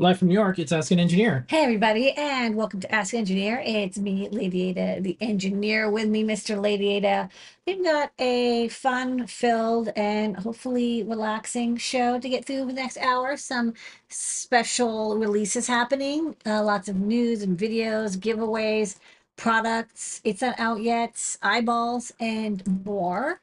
Live 0.00 0.18
from 0.18 0.28
New 0.28 0.34
York, 0.34 0.58
it's 0.58 0.72
Ask 0.72 0.92
an 0.92 0.98
Engineer. 0.98 1.44
Hey 1.50 1.62
everybody, 1.62 2.12
and 2.12 2.56
welcome 2.56 2.80
to 2.80 2.90
Ask 2.90 3.12
Engineer. 3.12 3.62
It's 3.62 3.98
me, 3.98 4.30
Lady 4.30 4.70
Ada, 4.70 5.02
the 5.02 5.14
engineer 5.20 5.90
with 5.90 6.08
me, 6.08 6.24
Mr. 6.24 6.58
Lady 6.58 6.94
Ada. 6.94 7.28
We've 7.66 7.84
got 7.84 8.10
a 8.18 8.68
fun-filled 8.68 9.90
and 9.96 10.38
hopefully 10.38 11.02
relaxing 11.02 11.76
show 11.76 12.18
to 12.18 12.28
get 12.30 12.46
through 12.46 12.64
the 12.64 12.72
next 12.72 12.96
hour. 12.96 13.36
Some 13.36 13.74
special 14.08 15.18
releases 15.18 15.66
happening, 15.66 16.34
uh, 16.46 16.64
lots 16.64 16.88
of 16.88 16.96
news 16.96 17.42
and 17.42 17.58
videos, 17.58 18.16
giveaways, 18.16 18.96
products. 19.36 20.22
It's 20.24 20.40
not 20.40 20.58
out 20.58 20.80
yet, 20.80 21.36
eyeballs, 21.42 22.10
and 22.18 22.66
more. 22.86 23.38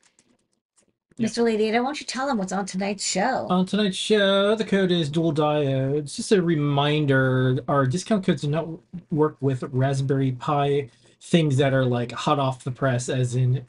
Yep. 1.17 1.31
Mr. 1.31 1.43
Lady 1.43 1.71
why 1.71 1.77
don't 1.77 1.99
you 1.99 2.05
tell 2.05 2.27
them 2.27 2.37
what's 2.37 2.53
on 2.53 2.65
tonight's 2.65 3.03
show? 3.03 3.47
On 3.49 3.65
tonight's 3.65 3.97
show, 3.97 4.53
the 4.55 4.63
code 4.63 4.91
is 4.91 5.09
dual 5.09 5.33
diodes. 5.33 6.15
Just 6.15 6.31
a 6.31 6.41
reminder, 6.41 7.59
our 7.67 7.87
discount 7.87 8.23
codes 8.23 8.43
do 8.43 8.49
not 8.49 8.67
work 9.09 9.35
with 9.41 9.63
Raspberry 9.63 10.33
Pi 10.33 10.89
things 11.19 11.57
that 11.57 11.73
are 11.73 11.85
like 11.85 12.11
hot 12.11 12.39
off 12.39 12.63
the 12.63 12.71
press, 12.71 13.09
as 13.09 13.35
in 13.35 13.65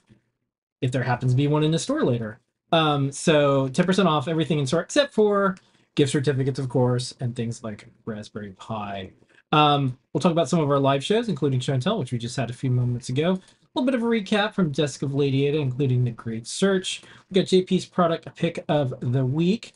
if 0.81 0.93
there 0.93 1.03
happens 1.03 1.33
to 1.33 1.37
be 1.37 1.47
one 1.47 1.65
in 1.65 1.71
the 1.71 1.79
store 1.79 2.05
later. 2.05 2.39
Um, 2.71 3.11
so 3.11 3.69
10% 3.71 4.07
off 4.07 4.29
everything 4.29 4.59
in 4.59 4.67
store 4.67 4.83
except 4.83 5.15
for 5.15 5.57
gift 5.95 6.13
certificates, 6.13 6.59
of 6.59 6.69
course, 6.69 7.15
and 7.21 7.35
things 7.35 7.65
like 7.65 7.89
Raspberry 8.05 8.53
Pi. 8.53 9.11
Um, 9.51 9.99
we'll 10.13 10.21
talk 10.21 10.33
about 10.33 10.49
some 10.49 10.61
of 10.61 10.71
our 10.71 10.79
live 10.79 11.03
shows, 11.03 11.29
including 11.29 11.61
show 11.61 11.73
and 11.73 11.83
tell, 11.83 11.99
which 11.99 12.13
we 12.13 12.19
just 12.19 12.37
had 12.37 12.51
a 12.51 12.55
few 12.55 12.71
moments 12.71 13.09
ago. 13.09 13.41
A 13.75 13.79
little 13.79 13.87
bit 13.87 13.95
of 13.95 14.03
a 14.03 14.07
recap 14.07 14.55
from 14.55 14.73
Desk 14.73 15.03
of 15.03 15.15
Lady 15.15 15.47
Ada, 15.47 15.59
including 15.59 16.03
the 16.03 16.11
Great 16.11 16.47
Search. 16.47 17.03
We 17.29 17.35
got 17.35 17.47
JP's 17.49 17.85
product 17.85 18.35
pick 18.35 18.65
of 18.69 18.95
the 19.01 19.25
week. 19.25 19.75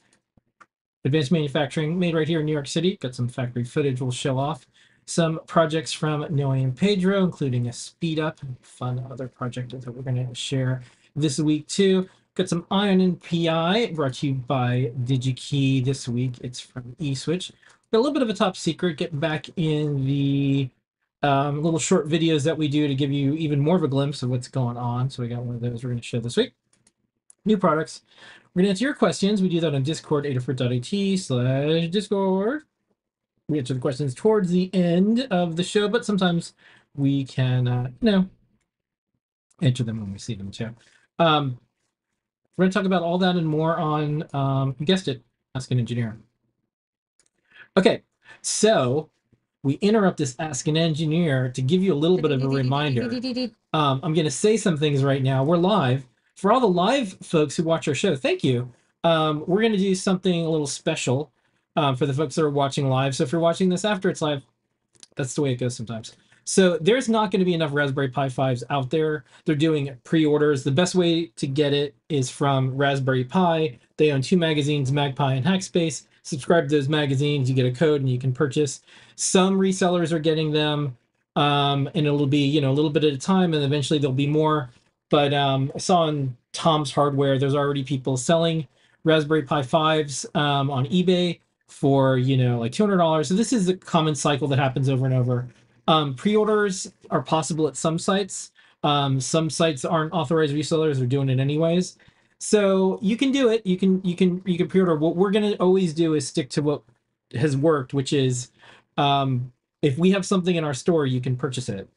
Advanced 1.04 1.30
manufacturing 1.30 1.98
made 1.98 2.14
right 2.14 2.26
here 2.26 2.40
in 2.40 2.46
New 2.46 2.52
York 2.52 2.68
City. 2.68 2.96
Got 2.96 3.14
some 3.14 3.28
factory 3.28 3.64
footage 3.64 4.00
we'll 4.00 4.10
show 4.10 4.38
off. 4.38 4.66
Some 5.04 5.40
projects 5.46 5.92
from 5.92 6.26
Noe 6.34 6.52
and 6.52 6.74
Pedro, 6.74 7.22
including 7.22 7.68
a 7.68 7.72
speed 7.72 8.18
up, 8.18 8.40
and 8.42 8.56
fun 8.62 9.04
other 9.10 9.28
project 9.28 9.72
that 9.72 9.94
we're 9.94 10.02
going 10.02 10.26
to 10.26 10.34
share 10.34 10.80
this 11.14 11.38
week 11.38 11.66
too. 11.66 12.08
Got 12.34 12.48
some 12.48 12.66
Eye 12.70 12.88
on 12.88 12.98
NPI 12.98 13.94
brought 13.94 14.14
to 14.14 14.28
you 14.28 14.34
by 14.34 14.90
DigiKey 15.04 15.84
this 15.84 16.08
week. 16.08 16.38
It's 16.40 16.60
from 16.60 16.96
eSwitch. 16.98 17.52
Got 17.92 17.98
a 17.98 18.00
little 18.00 18.14
bit 18.14 18.22
of 18.22 18.30
a 18.30 18.34
top 18.34 18.56
secret. 18.56 18.96
Getting 18.96 19.20
back 19.20 19.50
in 19.56 20.06
the 20.06 20.70
um, 21.22 21.62
little 21.62 21.78
short 21.78 22.08
videos 22.08 22.44
that 22.44 22.56
we 22.56 22.68
do 22.68 22.88
to 22.88 22.94
give 22.94 23.12
you 23.12 23.34
even 23.34 23.60
more 23.60 23.76
of 23.76 23.82
a 23.82 23.88
glimpse 23.88 24.22
of 24.22 24.30
what's 24.30 24.48
going 24.48 24.76
on. 24.76 25.10
So 25.10 25.22
we 25.22 25.28
got 25.28 25.42
one 25.42 25.56
of 25.56 25.60
those 25.60 25.82
we're 25.84 25.90
going 25.90 26.00
to 26.00 26.06
show 26.06 26.20
this 26.20 26.36
week. 26.36 26.52
New 27.44 27.58
products. 27.58 28.02
We're 28.54 28.60
going 28.60 28.66
to 28.66 28.70
answer 28.70 28.84
your 28.84 28.94
questions. 28.94 29.40
We 29.40 29.48
do 29.48 29.60
that 29.60 29.74
on 29.74 29.82
Discord, 29.82 30.24
adafru.it 30.24 31.18
slash 31.18 31.88
Discord. 31.88 32.64
We 33.48 33.58
answer 33.58 33.74
the 33.74 33.80
questions 33.80 34.14
towards 34.14 34.50
the 34.50 34.72
end 34.74 35.26
of 35.30 35.56
the 35.56 35.64
show, 35.64 35.88
but 35.88 36.04
sometimes 36.04 36.54
we 36.94 37.24
can, 37.24 37.66
uh, 37.68 37.90
you 38.00 38.10
know, 38.10 38.28
answer 39.60 39.84
them 39.84 40.00
when 40.00 40.12
we 40.12 40.18
see 40.18 40.34
them 40.34 40.50
too. 40.50 40.70
Um, 41.18 41.58
we're 42.56 42.64
going 42.64 42.70
to 42.70 42.78
talk 42.78 42.86
about 42.86 43.02
all 43.02 43.18
that 43.18 43.36
and 43.36 43.46
more 43.46 43.76
on, 43.76 44.24
um, 44.34 44.76
guessed 44.84 45.08
it, 45.08 45.22
Ask 45.54 45.70
an 45.70 45.78
Engineer. 45.78 46.16
Okay, 47.76 48.02
so 48.40 49.10
we 49.62 49.74
interrupt 49.74 50.18
this 50.18 50.34
Ask 50.38 50.66
an 50.68 50.76
Engineer 50.76 51.48
to 51.50 51.62
give 51.62 51.82
you 51.82 51.92
a 51.92 51.94
little 51.94 52.18
bit 52.18 52.32
of 52.32 52.42
a 52.42 52.48
reminder. 52.48 53.02
Um, 53.72 54.00
I'm 54.02 54.12
going 54.12 54.24
to 54.24 54.30
say 54.30 54.56
some 54.56 54.76
things 54.76 55.04
right 55.04 55.22
now. 55.22 55.44
We're 55.44 55.56
live. 55.56 56.06
For 56.36 56.50
all 56.52 56.60
the 56.60 56.66
live 56.66 57.12
folks 57.22 57.56
who 57.56 57.62
watch 57.62 57.86
our 57.86 57.94
show, 57.94 58.16
thank 58.16 58.42
you. 58.42 58.70
Um, 59.04 59.44
we're 59.46 59.60
going 59.60 59.72
to 59.72 59.78
do 59.78 59.94
something 59.94 60.44
a 60.44 60.48
little 60.48 60.66
special 60.66 61.32
um, 61.76 61.96
for 61.96 62.06
the 62.06 62.12
folks 62.12 62.34
that 62.34 62.42
are 62.42 62.50
watching 62.50 62.88
live. 62.88 63.14
So 63.14 63.24
if 63.24 63.32
you're 63.32 63.40
watching 63.40 63.68
this 63.68 63.84
after 63.84 64.08
it's 64.08 64.22
live, 64.22 64.42
that's 65.16 65.34
the 65.34 65.42
way 65.42 65.52
it 65.52 65.56
goes 65.56 65.76
sometimes. 65.76 66.16
So 66.44 66.76
there's 66.78 67.08
not 67.08 67.30
going 67.30 67.38
to 67.38 67.44
be 67.44 67.54
enough 67.54 67.72
Raspberry 67.72 68.08
Pi 68.08 68.26
5s 68.28 68.64
out 68.70 68.90
there. 68.90 69.24
They're 69.44 69.54
doing 69.54 69.96
pre-orders. 70.02 70.64
The 70.64 70.72
best 70.72 70.96
way 70.96 71.26
to 71.36 71.46
get 71.46 71.72
it 71.72 71.94
is 72.08 72.30
from 72.30 72.76
Raspberry 72.76 73.24
Pi. 73.24 73.78
They 73.96 74.10
own 74.10 74.22
two 74.22 74.36
magazines, 74.36 74.90
MagPi 74.90 75.36
and 75.36 75.46
Hackspace. 75.46 76.04
Subscribe 76.22 76.68
to 76.68 76.76
those 76.76 76.88
magazines, 76.88 77.48
you 77.48 77.56
get 77.56 77.66
a 77.66 77.72
code 77.72 78.00
and 78.00 78.08
you 78.08 78.18
can 78.18 78.32
purchase. 78.32 78.80
Some 79.16 79.58
resellers 79.58 80.12
are 80.12 80.18
getting 80.18 80.52
them, 80.52 80.96
um, 81.36 81.90
and 81.94 82.06
it'll 82.06 82.26
be 82.26 82.44
you 82.44 82.60
know 82.60 82.70
a 82.70 82.74
little 82.74 82.90
bit 82.90 83.04
at 83.04 83.12
a 83.12 83.18
time, 83.18 83.54
and 83.54 83.64
eventually 83.64 83.98
there'll 83.98 84.14
be 84.14 84.26
more. 84.26 84.70
But 85.10 85.34
um, 85.34 85.72
I 85.74 85.78
saw 85.78 86.02
on 86.02 86.36
Tom's 86.52 86.92
Hardware, 86.92 87.38
there's 87.38 87.54
already 87.54 87.84
people 87.84 88.16
selling 88.16 88.66
Raspberry 89.04 89.42
Pi 89.42 89.62
5s 89.62 90.34
um, 90.36 90.70
on 90.70 90.86
eBay 90.86 91.40
for 91.66 92.18
you 92.18 92.36
know 92.36 92.58
like 92.58 92.72
$200. 92.72 93.26
So 93.26 93.34
this 93.34 93.52
is 93.52 93.68
a 93.68 93.76
common 93.76 94.14
cycle 94.14 94.46
that 94.48 94.58
happens 94.58 94.88
over 94.88 95.06
and 95.06 95.14
over. 95.14 95.48
Um, 95.88 96.14
pre-orders 96.14 96.92
are 97.10 97.22
possible 97.22 97.66
at 97.66 97.76
some 97.76 97.98
sites. 97.98 98.52
Um, 98.84 99.20
some 99.20 99.50
sites 99.50 99.84
aren't 99.84 100.12
authorized 100.12 100.54
resellers; 100.54 100.98
they're 100.98 101.06
doing 101.06 101.28
it 101.28 101.40
anyways. 101.40 101.98
So 102.42 102.98
you 103.00 103.16
can 103.16 103.30
do 103.30 103.50
it. 103.50 103.64
You 103.64 103.76
can 103.76 104.02
you 104.02 104.16
can 104.16 104.42
you 104.44 104.58
can 104.58 104.66
pre-order. 104.66 104.96
What 104.96 105.14
we're 105.14 105.30
gonna 105.30 105.52
always 105.60 105.94
do 105.94 106.14
is 106.14 106.26
stick 106.26 106.50
to 106.50 106.60
what 106.60 106.82
has 107.36 107.56
worked, 107.56 107.94
which 107.94 108.12
is 108.12 108.50
um, 108.96 109.52
if 109.80 109.96
we 109.96 110.10
have 110.10 110.26
something 110.26 110.56
in 110.56 110.64
our 110.64 110.74
store, 110.74 111.06
you 111.06 111.20
can 111.20 111.36
purchase 111.36 111.68
it. 111.68 111.88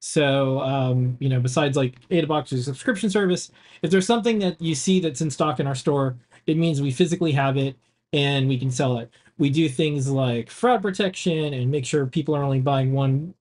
So 0.00 0.58
um, 0.60 1.16
you 1.20 1.28
know, 1.28 1.38
besides 1.38 1.76
like 1.76 2.00
AdaBox 2.08 2.52
or 2.52 2.62
subscription 2.62 3.10
service, 3.10 3.52
if 3.82 3.92
there's 3.92 4.08
something 4.08 4.40
that 4.40 4.60
you 4.60 4.74
see 4.74 4.98
that's 4.98 5.20
in 5.20 5.30
stock 5.30 5.60
in 5.60 5.68
our 5.68 5.76
store, 5.76 6.16
it 6.48 6.56
means 6.56 6.82
we 6.82 6.90
physically 6.90 7.30
have 7.30 7.56
it 7.56 7.76
and 8.12 8.48
we 8.48 8.58
can 8.58 8.72
sell 8.72 8.98
it. 8.98 9.08
We 9.38 9.50
do 9.50 9.68
things 9.68 10.10
like 10.10 10.50
fraud 10.50 10.82
protection 10.82 11.54
and 11.54 11.70
make 11.70 11.86
sure 11.86 12.06
people 12.06 12.34
are 12.34 12.42
only 12.42 12.60
buying 12.60 12.92
one 12.92 13.34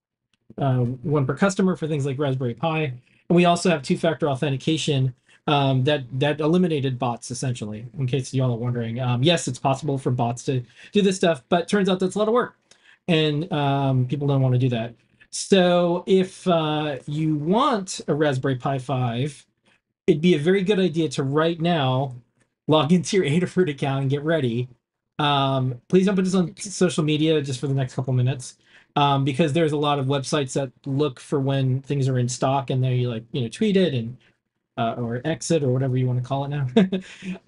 uh, 0.60 0.82
one 1.02 1.26
per 1.26 1.36
customer 1.36 1.76
for 1.76 1.88
things 1.88 2.06
like 2.06 2.20
Raspberry 2.20 2.54
Pi. 2.54 2.94
And 3.30 3.36
we 3.36 3.46
also 3.46 3.72
have 3.72 3.82
two-factor 3.82 4.30
authentication 4.30 5.16
um, 5.48 5.84
that 5.84 6.04
that 6.20 6.40
eliminated 6.40 6.98
bots 6.98 7.32
essentially. 7.32 7.86
In 7.98 8.08
case 8.08 8.34
y'all 8.34 8.54
are 8.54 8.58
wondering, 8.58 9.00
um, 9.00 9.24
yes, 9.24 9.48
it's 9.48 9.60
possible 9.60 9.98
for 9.98 10.12
bots 10.12 10.44
to 10.46 10.64
do 10.92 11.02
this 11.02 11.16
stuff, 11.18 11.44
but 11.50 11.68
turns 11.68 11.90
out 11.90 12.00
that's 12.00 12.16
a 12.16 12.20
lot 12.20 12.28
of 12.28 12.34
work, 12.34 12.56
and 13.08 13.52
um, 13.52 14.08
people 14.08 14.28
don't 14.28 14.42
want 14.42 14.54
to 14.54 14.60
do 14.60 14.70
that. 14.70 14.96
So 15.32 16.06
if 16.08 16.48
uh, 16.48 16.98
you 17.08 17.36
want 17.36 18.00
a 18.08 18.14
Raspberry 18.14 18.56
Pi 18.56 18.80
5, 18.80 19.46
it'd 20.08 20.22
be 20.22 20.36
a 20.36 20.40
very 20.40 20.64
good 20.64 20.80
idea 20.80 21.10
to 21.10 21.24
right 21.24 21.60
now 21.60 22.16
log 22.70 22.92
into 22.94 23.18
your 23.18 23.26
Adafruit 23.26 23.70
account 23.70 24.04
and 24.04 24.10
get 24.10 24.24
ready. 24.24 24.70
Um, 25.20 25.82
please 25.90 26.06
don't 26.06 26.16
put 26.16 26.24
this 26.24 26.36
on 26.36 26.56
social 26.58 27.04
media 27.04 27.42
just 27.42 27.60
for 27.60 27.68
the 27.68 27.74
next 27.74 27.96
couple 27.96 28.14
minutes. 28.14 28.58
Um, 28.98 29.26
because 29.26 29.52
there's 29.52 29.74
a 29.74 29.78
lot 29.78 30.00
of 30.00 30.06
websites 30.06 30.54
that 30.54 30.72
look 30.86 31.20
for 31.20 31.42
when 31.42 31.82
things 31.82 32.08
are 32.08 32.18
in 32.18 32.30
stock 32.30 32.70
and 32.70 32.82
they 32.82 33.06
like 33.06 33.26
you 33.34 33.42
know 33.42 33.50
tweet 33.50 33.76
it 33.76 33.94
and 33.94 34.16
uh, 34.78 34.94
or 34.98 35.22
exit 35.26 35.64
or 35.64 35.70
whatever 35.70 35.96
you 35.98 36.06
want 36.08 36.22
to 36.22 36.28
call 36.28 36.46
it 36.46 36.50
now. 36.50 36.68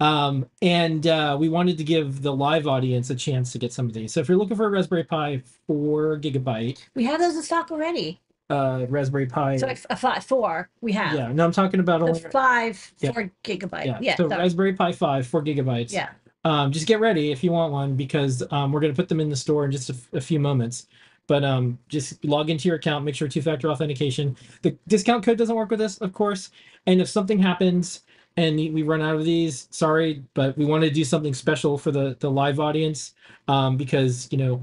um, 0.00 0.46
and 0.62 1.06
uh, 1.06 1.36
we 1.38 1.48
wanted 1.48 1.76
to 1.78 1.84
give 1.84 2.22
the 2.22 2.32
live 2.32 2.66
audience 2.66 3.10
a 3.10 3.14
chance 3.14 3.52
to 3.52 3.58
get 3.58 3.72
some 3.72 3.86
of 3.86 3.92
these. 3.92 4.12
So 4.12 4.20
if 4.20 4.28
you're 4.28 4.38
looking 4.38 4.56
for 4.56 4.66
a 4.66 4.70
Raspberry 4.70 5.04
Pi 5.04 5.42
four 5.66 6.18
gigabyte, 6.18 6.78
We 6.94 7.04
have 7.04 7.20
those 7.20 7.36
in 7.36 7.42
stock 7.42 7.70
already. 7.70 8.20
uh, 8.50 8.86
Raspberry 8.88 9.26
Pi, 9.26 9.56
So 9.58 9.68
a 9.90 9.96
five, 9.96 10.24
four, 10.24 10.70
we 10.80 10.92
have. 10.92 11.14
yeah, 11.14 11.30
no, 11.32 11.44
I'm 11.44 11.52
talking 11.52 11.80
about 11.80 12.00
only 12.02 12.20
five, 12.20 12.92
Yeah. 13.00 13.12
four 13.12 13.30
gigabyte. 13.44 13.84
yeah. 13.86 13.98
Yeah. 14.00 14.16
so 14.16 14.28
sorry. 14.28 14.42
Raspberry 14.42 14.72
Pi 14.72 14.92
five 14.92 15.26
four 15.26 15.42
gigabytes. 15.44 15.92
yeah. 15.92 16.10
um, 16.44 16.72
just 16.72 16.86
get 16.86 16.98
ready 17.00 17.30
if 17.30 17.44
you 17.44 17.52
want 17.52 17.72
one 17.72 17.94
because 17.94 18.42
um, 18.50 18.72
we're 18.72 18.80
going 18.80 18.92
to 18.92 18.96
put 18.96 19.08
them 19.08 19.20
in 19.20 19.28
the 19.28 19.36
store 19.36 19.66
in 19.66 19.70
just 19.70 19.90
a 20.14 20.20
few 20.20 20.40
moments. 20.40 20.86
But 21.26 21.44
um, 21.44 21.78
just 21.90 22.24
log 22.24 22.48
into 22.48 22.68
your 22.68 22.78
account, 22.78 23.04
make 23.04 23.14
sure 23.14 23.28
two-factor 23.28 23.68
authentication. 23.70 24.34
The 24.62 24.74
discount 24.88 25.22
code 25.22 25.36
doesn't 25.36 25.54
work 25.54 25.68
with 25.68 25.78
this, 25.78 25.98
of 25.98 26.14
course. 26.14 26.48
And 26.88 27.02
if 27.02 27.08
something 27.08 27.38
happens 27.38 28.00
and 28.38 28.56
we 28.56 28.82
run 28.82 29.02
out 29.02 29.14
of 29.14 29.24
these, 29.24 29.68
sorry, 29.70 30.24
but 30.32 30.56
we 30.56 30.64
want 30.64 30.84
to 30.84 30.90
do 30.90 31.04
something 31.04 31.34
special 31.34 31.76
for 31.76 31.90
the 31.90 32.16
the 32.18 32.30
live 32.30 32.58
audience 32.58 33.14
um, 33.46 33.76
because 33.76 34.26
you 34.32 34.38
know 34.38 34.62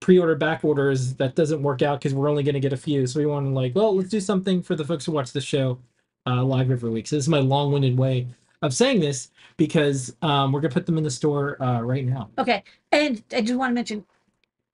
pre-order 0.00 0.34
back 0.34 0.64
orders 0.64 1.14
that 1.14 1.34
doesn't 1.34 1.62
work 1.62 1.82
out 1.82 2.00
because 2.00 2.14
we're 2.14 2.30
only 2.30 2.42
going 2.42 2.54
to 2.54 2.60
get 2.60 2.72
a 2.72 2.76
few. 2.78 3.06
So 3.06 3.20
we 3.20 3.26
want 3.26 3.46
to 3.46 3.50
like, 3.50 3.74
well, 3.74 3.94
let's 3.94 4.08
do 4.08 4.20
something 4.20 4.62
for 4.62 4.74
the 4.74 4.84
folks 4.84 5.04
who 5.04 5.12
watch 5.12 5.32
the 5.32 5.40
show 5.40 5.78
uh, 6.26 6.42
live 6.42 6.70
every 6.70 6.88
week. 6.88 7.06
So 7.06 7.16
this 7.16 7.24
is 7.24 7.28
my 7.28 7.40
long-winded 7.40 7.98
way 7.98 8.26
of 8.62 8.72
saying 8.72 9.00
this 9.00 9.30
because 9.58 10.16
um, 10.22 10.50
we're 10.50 10.62
gonna 10.62 10.72
put 10.72 10.86
them 10.86 10.96
in 10.96 11.04
the 11.04 11.10
store 11.10 11.62
uh, 11.62 11.82
right 11.82 12.06
now. 12.06 12.30
Okay. 12.38 12.64
And 12.90 13.22
I 13.34 13.42
just 13.42 13.58
want 13.58 13.70
to 13.70 13.74
mention, 13.74 14.06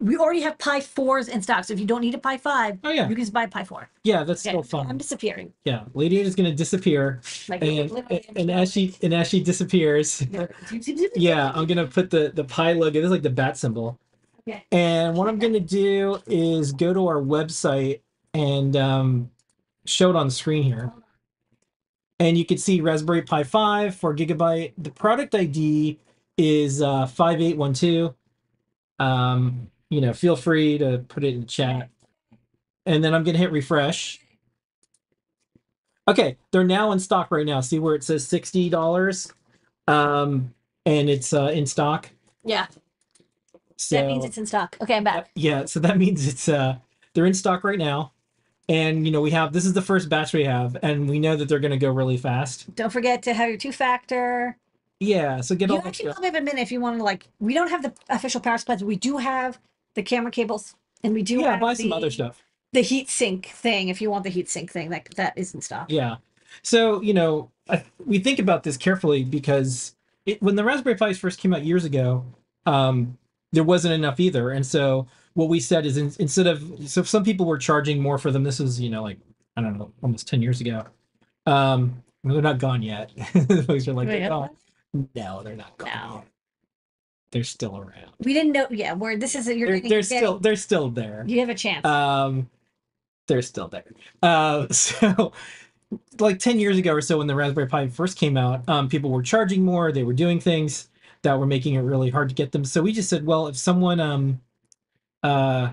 we 0.02 0.16
already 0.16 0.40
have 0.40 0.58
Pi 0.58 0.80
fours 0.80 1.28
in 1.28 1.40
stock. 1.40 1.64
So 1.64 1.72
if 1.72 1.80
you 1.80 1.86
don't 1.86 2.00
need 2.00 2.14
a 2.14 2.18
Pi 2.18 2.36
five, 2.36 2.78
Oh 2.84 2.90
yeah, 2.90 3.08
you 3.08 3.14
can 3.14 3.22
just 3.22 3.32
buy 3.32 3.44
a 3.44 3.48
Pi 3.48 3.64
four. 3.64 3.88
yeah, 4.04 4.24
that's 4.24 4.46
Okay. 4.46 4.60
still 4.62 4.80
I'm 4.80 4.98
disappearing. 4.98 5.52
Yeah, 5.64 5.84
Lady 5.94 6.20
is 6.20 6.34
gonna 6.34 6.54
disappear, 6.54 7.20
Like 7.48 7.62
and 7.62 7.92
I'm 8.10 8.20
and 8.36 8.50
as 8.50 8.72
she 8.72 8.94
and 9.02 9.14
as 9.14 9.28
she 9.28 9.42
disappears, 9.42 10.22
yeah, 11.14 11.52
I'm 11.54 11.66
gonna 11.66 11.86
put 11.86 12.10
the 12.10 12.32
the 12.34 12.44
pie 12.44 12.72
logo. 12.72 12.98
This 13.00 13.04
is 13.06 13.10
like 13.12 13.22
the 13.22 13.30
bat 13.30 13.56
symbol. 13.56 13.98
Okay. 14.48 14.64
And 14.72 15.16
what 15.16 15.28
I'm 15.28 15.38
gonna 15.38 15.60
do 15.60 16.20
is 16.26 16.72
go 16.72 16.92
to 16.92 17.06
our 17.06 17.20
website 17.22 18.00
and 18.34 18.74
um, 18.76 19.30
show 19.86 20.10
it 20.10 20.16
on 20.16 20.26
the 20.26 20.32
screen 20.32 20.64
here. 20.64 20.92
And 22.18 22.36
you 22.38 22.44
can 22.44 22.58
see 22.58 22.80
Raspberry 22.80 23.22
Pi 23.22 23.42
5, 23.42 23.94
4 23.96 24.14
gigabyte. 24.16 24.72
The 24.78 24.90
product 24.90 25.34
ID 25.34 25.98
is 26.38 26.80
uh, 26.80 27.06
5812. 27.06 28.14
Um, 29.00 29.68
you 29.92 30.00
know, 30.00 30.14
feel 30.14 30.36
free 30.36 30.78
to 30.78 31.04
put 31.08 31.22
it 31.22 31.34
in 31.34 31.46
chat. 31.46 31.90
And 32.86 33.04
then 33.04 33.12
I'm 33.14 33.24
gonna 33.24 33.36
hit 33.36 33.52
refresh. 33.52 34.20
Okay, 36.08 36.38
they're 36.50 36.64
now 36.64 36.92
in 36.92 36.98
stock 36.98 37.30
right 37.30 37.44
now. 37.44 37.60
See 37.60 37.78
where 37.78 37.94
it 37.94 38.02
says 38.02 38.26
sixty 38.26 38.70
dollars, 38.70 39.30
um, 39.86 40.54
and 40.86 41.10
it's 41.10 41.34
uh, 41.34 41.52
in 41.54 41.66
stock. 41.66 42.08
Yeah, 42.42 42.66
So 43.76 43.96
that 43.96 44.06
means 44.06 44.24
it's 44.24 44.38
in 44.38 44.46
stock. 44.46 44.76
Okay, 44.80 44.96
I'm 44.96 45.04
back. 45.04 45.30
yeah, 45.34 45.66
so 45.66 45.78
that 45.80 45.98
means 46.04 46.26
it's 46.26 46.48
uh, 46.48 46.76
they're 47.14 47.26
in 47.26 47.34
stock 47.34 47.62
right 47.62 47.78
now, 47.78 48.12
and 48.70 49.06
you 49.06 49.12
know 49.12 49.20
we 49.20 49.30
have 49.30 49.52
this 49.52 49.66
is 49.66 49.74
the 49.74 49.82
first 49.82 50.08
batch 50.08 50.32
we 50.32 50.44
have, 50.44 50.74
and 50.82 51.06
we 51.08 51.18
know 51.20 51.36
that 51.36 51.48
they're 51.50 51.60
gonna 51.60 51.76
go 51.76 51.90
really 51.90 52.16
fast. 52.16 52.74
Don't 52.74 52.90
forget 52.90 53.22
to 53.24 53.34
have 53.34 53.50
your 53.50 53.58
two 53.58 53.72
factor. 53.72 54.56
Yeah, 55.00 55.40
so 55.42 55.54
get 55.54 55.68
You 55.68 55.76
all 55.76 55.86
actually 55.86 56.06
probably 56.12 56.26
have 56.30 56.34
a 56.36 56.40
minute 56.40 56.62
if 56.62 56.72
you 56.72 56.80
want 56.80 56.98
to 56.98 57.04
like. 57.04 57.28
We 57.38 57.52
don't 57.54 57.68
have 57.68 57.82
the 57.82 57.92
official 58.08 58.40
power 58.40 58.56
supplies. 58.56 58.80
but 58.80 58.86
We 58.86 58.96
do 58.96 59.18
have 59.18 59.58
the 59.94 60.02
camera 60.02 60.30
cables, 60.30 60.74
and 61.02 61.14
we 61.14 61.22
do 61.22 61.40
Yeah, 61.40 61.52
have 61.52 61.60
buy 61.60 61.74
some 61.74 61.90
the, 61.90 61.96
other 61.96 62.10
stuff. 62.10 62.42
The 62.72 62.80
heat 62.82 63.08
sink 63.10 63.46
thing, 63.46 63.88
if 63.88 64.00
you 64.00 64.10
want 64.10 64.24
the 64.24 64.30
heat 64.30 64.48
sink 64.48 64.70
thing, 64.70 64.90
like 64.90 65.10
that 65.14 65.36
is 65.36 65.54
in 65.54 65.60
stock. 65.60 65.90
Yeah. 65.90 66.16
So, 66.62 67.00
you 67.00 67.14
know, 67.14 67.50
I, 67.68 67.84
we 68.04 68.18
think 68.18 68.38
about 68.38 68.62
this 68.62 68.76
carefully 68.76 69.24
because 69.24 69.94
it, 70.26 70.42
when 70.42 70.56
the 70.56 70.64
Raspberry 70.64 70.96
Pis 70.96 71.18
first 71.18 71.38
came 71.38 71.54
out 71.54 71.64
years 71.64 71.84
ago, 71.84 72.24
um, 72.66 73.18
there 73.52 73.64
wasn't 73.64 73.94
enough 73.94 74.20
either. 74.20 74.50
And 74.50 74.64
so 74.64 75.06
what 75.34 75.48
we 75.48 75.60
said 75.60 75.86
is 75.86 75.96
in, 75.96 76.12
instead 76.18 76.46
of, 76.46 76.62
so 76.88 77.02
some 77.02 77.24
people 77.24 77.46
were 77.46 77.58
charging 77.58 78.00
more 78.00 78.18
for 78.18 78.30
them. 78.30 78.44
This 78.44 78.60
is, 78.60 78.80
you 78.80 78.90
know, 78.90 79.02
like, 79.02 79.18
I 79.56 79.62
don't 79.62 79.78
know, 79.78 79.92
almost 80.02 80.28
10 80.28 80.42
years 80.42 80.60
ago. 80.60 80.84
Um, 81.46 82.02
they're 82.24 82.40
not 82.42 82.58
gone 82.58 82.82
yet. 82.82 83.10
Folks 83.66 83.88
are 83.88 83.92
like, 83.92 84.08
Wait, 84.08 84.28
gone. 84.28 84.50
No, 85.14 85.42
they're 85.42 85.56
not 85.56 85.76
gone 85.78 85.90
No. 85.90 86.24
They're 87.32 87.44
still 87.44 87.78
around. 87.78 88.12
We 88.20 88.34
didn't 88.34 88.52
know. 88.52 88.66
Yeah, 88.70 88.92
where 88.92 89.16
this 89.16 89.34
is. 89.34 89.48
You're 89.48 89.80
They're, 89.80 89.88
they're 89.88 90.02
still, 90.02 90.38
they're 90.38 90.54
still 90.54 90.90
there. 90.90 91.24
You 91.26 91.40
have 91.40 91.48
a 91.48 91.54
chance. 91.54 91.84
Um, 91.84 92.50
they're 93.26 93.42
still 93.42 93.68
there. 93.68 93.84
Uh, 94.22 94.68
so, 94.70 95.32
like 96.20 96.38
10 96.38 96.60
years 96.60 96.76
ago 96.76 96.92
or 96.92 97.00
so, 97.00 97.18
when 97.18 97.26
the 97.26 97.34
Raspberry 97.34 97.66
Pi 97.66 97.88
first 97.88 98.18
came 98.18 98.36
out, 98.36 98.68
um, 98.68 98.88
people 98.88 99.10
were 99.10 99.22
charging 99.22 99.64
more. 99.64 99.92
They 99.92 100.02
were 100.02 100.12
doing 100.12 100.40
things 100.40 100.88
that 101.22 101.38
were 101.38 101.46
making 101.46 101.74
it 101.74 101.80
really 101.80 102.10
hard 102.10 102.28
to 102.28 102.34
get 102.34 102.52
them. 102.52 102.64
So 102.66 102.82
we 102.82 102.92
just 102.92 103.08
said, 103.08 103.24
well, 103.24 103.46
if 103.46 103.56
someone 103.56 103.98
um, 103.98 104.40
uh, 105.22 105.70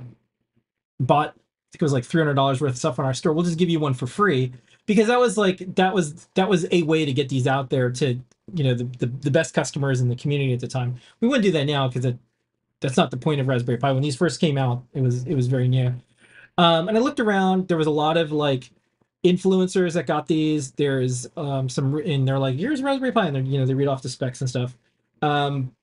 bought, 0.99 1.29
I 1.29 1.71
think 1.71 1.81
it 1.81 1.83
was 1.83 1.93
like 1.93 2.05
$300 2.05 2.61
worth 2.61 2.71
of 2.71 2.77
stuff 2.77 2.99
on 2.99 3.05
our 3.05 3.13
store, 3.13 3.33
we'll 3.33 3.43
just 3.43 3.57
give 3.57 3.69
you 3.69 3.79
one 3.81 3.93
for 3.93 4.07
free 4.07 4.53
because 4.85 5.07
that 5.07 5.19
was 5.19 5.37
like 5.37 5.75
that 5.75 5.93
was 5.93 6.27
that 6.33 6.49
was 6.49 6.65
a 6.71 6.83
way 6.83 7.05
to 7.05 7.13
get 7.13 7.29
these 7.29 7.45
out 7.45 7.69
there 7.69 7.91
to 7.91 8.19
you 8.53 8.63
know 8.63 8.73
the 8.73 8.85
the, 8.99 9.07
the 9.07 9.31
best 9.31 9.53
customers 9.53 10.01
in 10.01 10.09
the 10.09 10.15
community 10.15 10.53
at 10.53 10.59
the 10.59 10.67
time. 10.67 10.95
We 11.21 11.27
wouldn't 11.27 11.43
do 11.43 11.51
that 11.51 11.65
now 11.65 11.87
because 11.87 12.13
that's 12.81 12.97
not 12.97 13.11
the 13.11 13.17
point 13.17 13.41
of 13.41 13.47
Raspberry 13.47 13.77
Pi. 13.77 13.91
When 13.91 14.01
these 14.01 14.15
first 14.15 14.39
came 14.39 14.57
out, 14.57 14.83
it 14.93 15.01
was 15.01 15.25
it 15.25 15.35
was 15.35 15.47
very 15.47 15.67
new. 15.67 15.93
Um, 16.57 16.87
and 16.89 16.97
I 16.97 17.01
looked 17.01 17.19
around. 17.19 17.67
There 17.67 17.77
was 17.77 17.87
a 17.87 17.91
lot 17.91 18.17
of 18.17 18.31
like 18.31 18.71
influencers 19.23 19.93
that 19.93 20.07
got 20.07 20.27
these. 20.27 20.71
There's 20.71 21.27
um, 21.37 21.69
some, 21.69 21.95
and 21.97 22.27
they're 22.27 22.39
like, 22.39 22.55
"Here's 22.55 22.81
Raspberry 22.81 23.11
Pi," 23.11 23.27
and 23.27 23.35
they're 23.35 23.43
you 23.43 23.59
know 23.59 23.65
they 23.65 23.73
read 23.73 23.87
off 23.87 24.01
the 24.01 24.09
specs 24.09 24.41
and 24.41 24.49
stuff. 24.49 24.77
Um, 25.21 25.73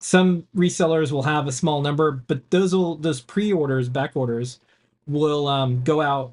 some 0.00 0.46
resellers 0.54 1.10
will 1.12 1.22
have 1.22 1.46
a 1.46 1.52
small 1.52 1.80
number, 1.80 2.12
but 2.12 2.50
those 2.50 2.74
will 2.74 2.96
those 2.96 3.20
pre-orders, 3.20 3.88
back 3.88 4.12
orders, 4.14 4.60
will 5.06 5.48
um, 5.48 5.82
go 5.82 6.00
out, 6.00 6.32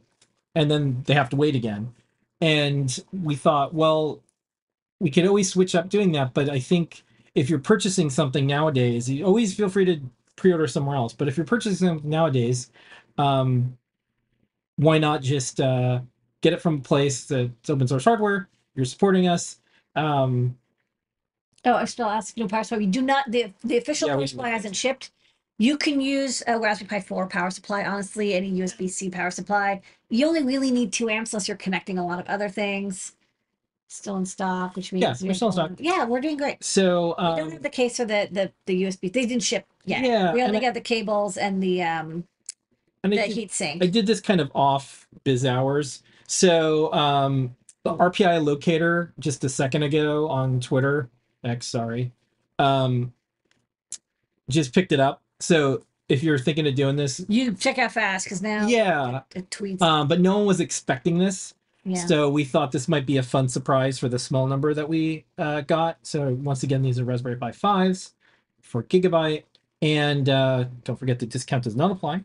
and 0.55 0.69
then 0.69 1.03
they 1.05 1.13
have 1.13 1.29
to 1.29 1.35
wait 1.35 1.55
again. 1.55 1.93
And 2.41 2.97
we 3.13 3.35
thought, 3.35 3.73
well, 3.73 4.19
we 5.01 5.09
could 5.09 5.25
always 5.25 5.50
switch 5.51 5.74
up 5.74 5.89
doing 5.89 6.12
that, 6.12 6.31
but 6.36 6.48
I 6.48 6.59
think 6.59 7.01
if 7.33 7.50
you're 7.50 7.57
purchasing 7.59 8.09
something 8.12 8.45
nowadays, 8.45 9.09
you 9.09 9.25
always 9.25 9.51
feel 9.56 9.68
free 9.68 9.86
to 9.86 10.00
pre-order 10.36 10.68
somewhere 10.68 10.95
else. 10.95 11.12
But 11.12 11.27
if 11.27 11.36
you're 11.38 11.45
purchasing 11.45 11.88
something 11.88 12.07
nowadays, 12.09 12.69
um, 13.18 13.75
why 14.75 15.00
not 15.00 15.24
just 15.24 15.59
uh, 15.59 16.01
get 16.42 16.53
it 16.53 16.62
from 16.62 16.75
a 16.75 16.80
place 16.81 17.25
that's 17.25 17.68
open 17.69 17.88
source 17.88 18.06
hardware? 18.06 18.48
You're 18.75 18.86
supporting 18.86 19.27
us. 19.27 19.59
Um, 19.95 20.56
oh, 21.65 21.74
I 21.74 21.86
still 21.86 22.07
ask 22.07 22.38
no 22.38 22.47
power 22.47 22.63
supply. 22.63 22.77
We 22.77 22.86
do 22.86 23.01
not. 23.01 23.30
The 23.31 23.51
the 23.63 23.77
official 23.77 24.07
Yeah, 24.07 24.13
power 24.13 24.21
we- 24.21 24.27
supply 24.27 24.50
hasn't 24.50 24.75
shipped. 24.75 25.09
You 25.57 25.77
can 25.77 26.00
use 26.00 26.42
a 26.47 26.59
Raspberry 26.59 26.88
Pi 26.89 27.00
4 27.01 27.27
power 27.27 27.50
supply. 27.50 27.86
Honestly, 27.86 28.33
any 28.36 28.51
USB 28.51 28.88
C 28.89 29.09
power 29.09 29.31
supply. 29.31 29.81
You 30.09 30.27
only 30.27 30.44
really 30.44 30.69
need 30.71 30.94
two 30.94 31.09
amps 31.09 31.33
unless 31.33 31.47
you're 31.47 31.57
connecting 31.57 31.97
a 31.97 32.06
lot 32.06 32.19
of 32.19 32.27
other 32.27 32.50
things. 32.50 33.13
Still 33.91 34.15
in 34.15 34.25
stock, 34.25 34.77
which 34.77 34.93
means 34.93 35.01
Yeah, 35.03 35.15
we're 35.21 35.27
we 35.27 35.33
still 35.33 35.49
in 35.49 35.51
stock. 35.51 35.71
Yeah, 35.77 36.05
we're 36.05 36.21
doing 36.21 36.38
great. 36.38 36.63
so 36.63 37.09
we 37.17 37.23
don't 37.25 37.39
um, 37.41 37.51
have 37.51 37.61
the 37.61 37.69
case 37.69 37.97
for 37.97 38.05
the 38.05 38.29
the 38.31 38.49
the 38.65 38.83
USB. 38.83 39.11
They 39.11 39.25
didn't 39.25 39.43
ship 39.43 39.65
yet. 39.83 40.05
Yeah, 40.05 40.33
we 40.33 40.41
only 40.41 40.59
I- 40.59 40.61
got 40.61 40.75
the 40.75 40.79
cables 40.81 41.35
and 41.35 41.61
the 41.61 41.83
um 41.83 42.23
and 43.03 43.13
I 43.13 43.17
the 43.17 43.27
did- 43.27 43.35
heat 43.35 43.51
sink. 43.51 43.83
I 43.83 43.88
did 43.88 44.07
this 44.07 44.21
kind 44.21 44.39
of 44.39 44.49
off 44.56 45.09
biz 45.25 45.45
hours. 45.45 46.04
So 46.25 46.94
um, 46.94 47.54
the 47.83 47.94
RPI 47.94 48.42
locator 48.42 49.11
just 49.19 49.44
a 49.44 49.49
second 49.49 49.83
ago 49.83 50.30
on 50.30 50.61
Twitter, 50.61 51.09
X, 51.44 51.68
sorry, 51.68 52.13
um, 52.59 53.11
just 54.49 54.73
picked 54.73 54.94
it 54.94 55.01
up. 55.01 55.21
So 55.42 55.83
if 56.07 56.23
you're 56.23 56.39
thinking 56.39 56.66
of 56.66 56.75
doing 56.75 56.95
this, 56.95 57.25
you 57.27 57.54
check 57.56 57.77
out 57.77 57.92
fast 57.92 58.23
because 58.25 58.42
now 58.42 58.68
yeah, 58.68 59.21
it 59.35 59.49
tweets. 59.49 59.81
um, 59.81 60.07
but 60.07 60.21
no 60.21 60.37
one 60.37 60.45
was 60.45 60.61
expecting 60.61 61.18
this. 61.18 61.54
Yeah. 61.83 62.06
So 62.06 62.30
we 62.30 62.44
thought 62.44 62.71
this 62.71 62.88
might 62.88 63.06
be 63.06 63.18
a 63.18 63.23
fun 63.23 63.47
surprise 63.50 63.97
for 63.97 64.07
the 64.07 64.19
small 64.19 64.47
number 64.47 64.73
that 64.73 64.88
we 64.88 65.26
uh, 65.38 65.61
got. 65.61 65.97
So 66.04 66.33
once 66.42 66.64
again, 66.64 66.81
these 66.81 67.00
are 67.00 67.04
Raspberry 67.04 67.35
Pi 67.38 67.52
5s 67.52 68.11
for 68.61 68.83
gigabyte. 68.83 69.44
And 69.81 70.30
uh, 70.30 70.66
don't 70.83 70.95
forget 70.97 71.18
the 71.19 71.26
discount 71.26 71.64
does 71.64 71.76
not 71.76 71.90
apply. 71.92 72.23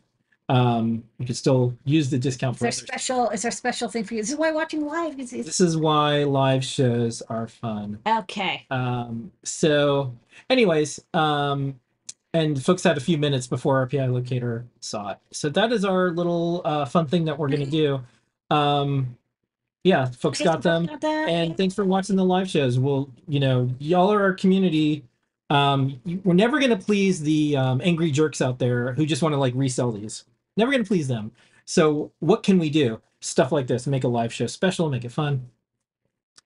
Um, 0.48 1.02
you 1.18 1.26
can 1.26 1.34
still 1.34 1.74
use 1.84 2.10
the 2.10 2.18
discount 2.18 2.54
Is 2.56 2.58
for 2.60 2.66
others. 2.66 2.76
special? 2.76 3.30
Is 3.30 3.42
there 3.42 3.50
special 3.50 3.88
thing 3.88 4.04
for 4.04 4.14
you? 4.14 4.20
This 4.22 4.30
is 4.30 4.36
why 4.36 4.52
watching 4.52 4.86
live 4.86 5.18
is 5.18 5.32
is- 5.32 5.46
This 5.46 5.60
is 5.60 5.76
why 5.76 6.22
live 6.24 6.64
shows 6.64 7.22
are 7.22 7.48
fun. 7.48 7.98
okay. 8.06 8.66
Um, 8.70 9.32
so, 9.42 10.14
anyways, 10.50 11.00
um, 11.14 11.80
and 12.34 12.62
folks 12.62 12.84
had 12.84 12.96
a 12.98 13.00
few 13.00 13.16
minutes 13.18 13.46
before 13.46 13.86
RPI 13.86 14.12
Locator 14.12 14.66
saw 14.80 15.12
it. 15.12 15.18
So 15.32 15.48
that 15.48 15.72
is 15.72 15.84
our 15.84 16.10
little 16.10 16.60
uh, 16.64 16.84
fun 16.84 17.06
thing 17.06 17.24
that 17.24 17.38
we're 17.38 17.48
gonna 17.48 17.64
do. 17.66 18.00
Um, 18.50 19.16
yeah, 19.86 20.06
folks 20.06 20.40
got 20.40 20.62
them. 20.62 20.86
got 20.86 21.04
and 21.04 21.56
thanks 21.56 21.74
for 21.74 21.84
watching 21.84 22.16
the 22.16 22.24
live 22.24 22.48
shows. 22.50 22.78
We'll 22.78 23.10
you 23.28 23.40
know 23.40 23.70
y'all 23.78 24.12
are 24.12 24.22
our 24.22 24.34
community. 24.34 25.04
Um 25.48 26.00
we're 26.24 26.34
never 26.34 26.58
going 26.58 26.70
to 26.70 26.76
please 26.76 27.20
the 27.20 27.56
um, 27.56 27.80
angry 27.84 28.10
jerks 28.10 28.42
out 28.42 28.58
there 28.58 28.92
who 28.94 29.06
just 29.06 29.22
want 29.22 29.32
to 29.32 29.38
like 29.38 29.54
resell 29.54 29.92
these. 29.92 30.24
Never 30.56 30.72
going 30.72 30.82
to 30.82 30.88
please 30.88 31.06
them. 31.06 31.30
So 31.66 32.10
what 32.18 32.42
can 32.42 32.58
we 32.58 32.68
do? 32.68 33.00
Stuff 33.20 33.52
like 33.52 33.68
this. 33.68 33.86
Make 33.86 34.04
a 34.04 34.08
live 34.08 34.32
show 34.32 34.46
special 34.46 34.90
make 34.90 35.04
it 35.04 35.12
fun 35.12 35.48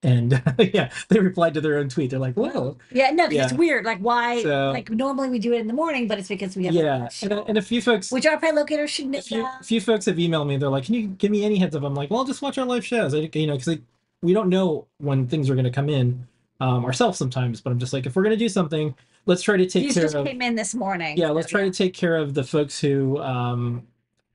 and 0.02 0.42
yeah 0.72 0.90
they 1.08 1.18
replied 1.20 1.52
to 1.54 1.60
their 1.60 1.76
own 1.76 1.88
tweet 1.88 2.10
they're 2.10 2.18
like 2.18 2.34
whoa 2.34 2.76
Yeah, 2.90 3.10
no, 3.10 3.24
'cause 3.24 3.34
it's 3.34 3.52
Yeah. 3.52 3.58
weird. 3.58 3.84
Like 3.84 3.98
why? 3.98 4.42
So- 4.42 4.70
like 4.70 4.88
normally 4.90 5.28
we 5.28 5.38
do 5.38 5.52
it 5.52 5.60
in 5.60 5.66
the 5.66 5.74
morning, 5.74 6.08
but 6.08 6.18
it's 6.18 6.28
because 6.28 6.56
we 6.56 6.64
have 6.64 6.74
yeah 6.74 7.08
and, 7.22 7.32
a- 7.32 7.44
and 7.44 7.58
a 7.58 7.62
few 7.62 7.82
folks 7.82 8.10
which 8.10 8.24
RPI 8.24 8.54
Locator 8.54 8.86
should 8.88 9.06
know. 9.08 9.18
a 9.18 9.22
few, 9.22 9.44
a 9.44 9.62
few 9.62 9.80
folks 9.80 10.06
have 10.06 10.16
emailed 10.16 10.46
me. 10.46 10.56
They're 10.56 10.68
like, 10.70 10.84
"Can 10.84 10.94
you 10.94 11.08
give 11.08 11.30
me 11.30 11.44
any 11.44 11.58
heads 11.58 11.76
up?" 11.76 11.82
I'm 11.82 11.94
like, 11.94 12.10
"Well, 12.10 12.24
just 12.24 12.40
watch 12.42 12.56
our 12.58 12.64
live 12.66 12.84
shows." 12.84 13.14
I, 13.14 13.28
you 13.34 13.46
know, 13.46 13.56
because 13.58 13.78
we 14.22 14.32
don't 14.32 14.48
know 14.48 14.86
when 14.98 15.26
things 15.26 15.48
are 15.50 15.54
going 15.54 15.64
to 15.64 15.70
come 15.70 15.88
in 15.88 16.26
um, 16.60 16.84
ourselves 16.84 17.18
sometimes. 17.18 17.60
But 17.60 17.70
I'm 17.70 17.78
just 17.78 17.92
like, 17.92 18.06
if 18.06 18.14
we're 18.16 18.22
going 18.22 18.32
to 18.38 18.44
do 18.44 18.48
something, 18.48 18.94
let's 19.26 19.42
try 19.42 19.56
to 19.56 19.66
take 19.66 19.84
These 19.84 19.94
care 19.94 20.02
just 20.04 20.14
of. 20.14 20.26
came 20.26 20.40
in 20.42 20.54
this 20.54 20.74
morning. 20.74 21.16
Yeah, 21.18 21.30
let's 21.30 21.48
try 21.48 21.62
to 21.64 21.70
take 21.70 21.92
care 21.94 22.16
of 22.16 22.32
the 22.34 22.44
folks 22.44 22.78
who 22.80 23.18
um, 23.20 23.86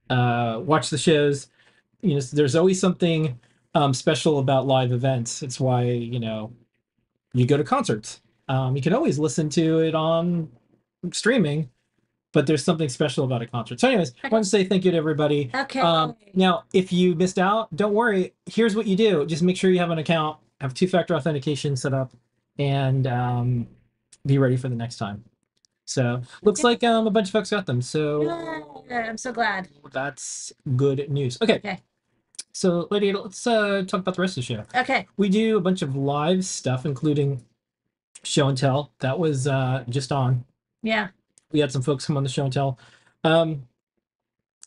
uh, 0.10 0.62
watch 0.64 0.90
the 0.90 0.98
shows. 0.98 1.48
You 2.02 2.16
know, 2.16 2.22
there's 2.22 2.56
always 2.56 2.80
something 2.80 3.40
um, 3.76 3.94
special 3.94 4.40
about 4.40 4.66
live 4.66 4.92
events. 4.92 5.44
It's 5.44 5.60
why 5.60 5.84
you 5.84 6.20
know 6.20 6.52
you 7.34 7.46
go 7.46 7.58
to 7.58 7.64
concerts. 7.64 8.22
Um, 8.48 8.76
you 8.76 8.82
can 8.82 8.94
always 8.94 9.20
listen 9.20 9.50
to 9.50 9.82
it 9.82 9.94
on 9.94 10.50
streaming, 11.12 11.70
but 12.32 12.48
there's 12.48 12.64
something 12.64 12.90
special 12.90 13.26
about 13.26 13.42
a 13.42 13.48
concert. 13.48 13.80
So, 13.80 13.88
anyways, 13.90 14.14
I 14.24 14.30
want 14.30 14.44
to 14.44 14.50
say 14.50 14.64
thank 14.64 14.86
you 14.86 14.92
to 14.92 14.98
everybody. 14.98 15.52
Okay. 15.54 15.82
Um, 15.82 16.16
now, 16.34 16.64
if 16.74 16.92
you 16.92 17.16
missed 17.16 17.38
out, 17.38 17.76
don't 17.76 17.94
worry. 17.94 18.34
Here's 18.46 18.76
what 18.76 18.88
you 18.88 18.96
do: 18.96 19.26
just 19.26 19.44
make 19.44 19.58
sure 19.58 19.70
you 19.70 19.80
have 19.80 19.92
an 19.92 20.00
account, 20.00 20.40
have 20.62 20.74
two-factor 20.74 21.16
authentication 21.16 21.76
set 21.76 21.94
up, 21.94 22.14
and 22.58 23.06
um, 23.08 23.68
be 24.26 24.38
ready 24.38 24.58
for 24.58 24.70
the 24.70 24.76
next 24.76 24.98
time. 24.98 25.24
So, 25.88 26.22
looks 26.42 26.64
like 26.64 26.84
um, 26.84 27.06
a 27.06 27.12
bunch 27.12 27.28
of 27.28 27.34
folks 27.34 27.52
got 27.52 27.66
them. 27.66 27.82
So 27.82 28.24
Yay, 28.90 28.96
I'm 28.96 29.18
so 29.18 29.32
glad. 29.32 29.68
that's 29.92 30.52
good 30.76 31.10
news. 31.12 31.38
Okay. 31.42 31.56
Okay. 31.56 31.80
So, 32.56 32.88
lady, 32.90 33.12
let's 33.12 33.46
uh, 33.46 33.84
talk 33.86 34.00
about 34.00 34.16
the 34.16 34.22
rest 34.22 34.38
of 34.38 34.46
the 34.48 34.54
show. 34.54 34.64
Okay. 34.80 35.06
We 35.18 35.28
do 35.28 35.58
a 35.58 35.60
bunch 35.60 35.82
of 35.82 35.98
live 35.98 36.46
stuff, 36.46 36.86
including 36.86 37.44
show 38.24 38.48
and 38.48 38.58
tell. 38.58 38.94
That 39.00 39.20
was 39.20 39.46
uh, 39.46 39.84
just 39.90 40.14
on 40.14 40.46
Yeah. 40.82 41.10
we 41.52 41.60
had 41.60 41.74
some 41.74 41.82
folks 41.82 42.06
come 42.06 42.16
on 42.16 42.24
the 42.24 42.30
show 42.30 42.46
and 42.46 42.54
tell. 42.54 42.80
Um, 43.26 43.68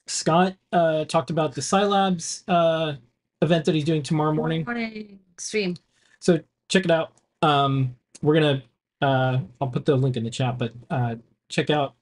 Scott 0.06 0.54
uh, 0.70 1.06
talked 1.06 1.30
about 1.30 1.54
the 1.54 1.62
SiLabs 1.62 2.42
uh, 2.46 2.96
event 3.40 3.64
that 3.64 3.74
he's 3.74 3.84
doing 3.84 4.02
tomorrow 4.02 4.34
morning. 4.34 4.66
Morning 4.66 5.18
stream. 5.38 5.74
So 6.20 6.40
check 6.68 6.84
it 6.84 6.90
out. 6.90 7.12
Um, 7.40 7.96
we're 8.20 8.34
gonna 8.34 8.62
uh, 9.00 9.38
I'll 9.62 9.68
put 9.68 9.86
the 9.86 9.96
link 9.96 10.18
in 10.18 10.24
the 10.24 10.30
chat, 10.30 10.58
but 10.58 10.72
uh, 10.90 11.14
check 11.48 11.70
out 11.70 11.94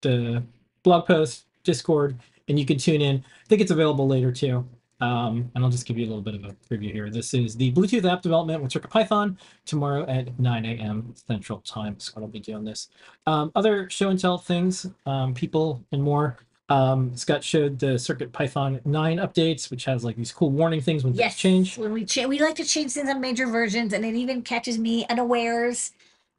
the 0.00 0.42
blog 0.82 1.06
post, 1.06 1.44
Discord, 1.62 2.18
and 2.48 2.58
you 2.58 2.66
can 2.66 2.78
tune 2.78 3.00
in. 3.00 3.18
I 3.18 3.46
think 3.48 3.60
it's 3.60 3.70
available 3.70 4.08
later 4.08 4.32
too. 4.32 4.66
Um, 5.00 5.50
and 5.54 5.64
I'll 5.64 5.70
just 5.70 5.86
give 5.86 5.96
you 5.98 6.04
a 6.06 6.08
little 6.08 6.22
bit 6.22 6.34
of 6.34 6.44
a 6.44 6.54
preview 6.68 6.92
here. 6.92 7.10
This 7.10 7.32
is 7.32 7.56
the 7.56 7.72
Bluetooth 7.72 8.10
app 8.10 8.22
development 8.22 8.62
with 8.62 8.72
CircuitPython 8.72 9.38
tomorrow 9.64 10.04
at 10.06 10.38
9 10.38 10.64
a.m. 10.66 11.14
Central 11.26 11.60
Time. 11.60 11.98
Scott 11.98 12.20
will 12.20 12.28
be 12.28 12.40
doing 12.40 12.64
this. 12.64 12.88
Um, 13.26 13.50
other 13.54 13.88
show 13.88 14.10
and 14.10 14.18
tell 14.18 14.36
things, 14.38 14.86
um, 15.06 15.32
people, 15.34 15.82
and 15.92 16.02
more. 16.02 16.36
Um, 16.68 17.16
Scott 17.16 17.42
showed 17.42 17.78
the 17.78 17.98
Circuit 17.98 18.32
Python 18.32 18.80
9 18.84 19.18
updates, 19.18 19.70
which 19.70 19.84
has 19.86 20.04
like 20.04 20.16
these 20.16 20.30
cool 20.32 20.50
warning 20.50 20.80
things 20.80 21.02
when 21.02 21.14
Yes, 21.14 21.32
things 21.32 21.40
change. 21.40 21.78
When 21.78 21.92
we 21.92 22.04
change, 22.04 22.28
we 22.28 22.38
like 22.38 22.54
to 22.56 22.64
change 22.64 22.92
things 22.92 23.08
on 23.08 23.20
major 23.20 23.46
versions, 23.46 23.92
and 23.92 24.04
it 24.04 24.14
even 24.14 24.42
catches 24.42 24.78
me 24.78 25.04
unawares. 25.10 25.92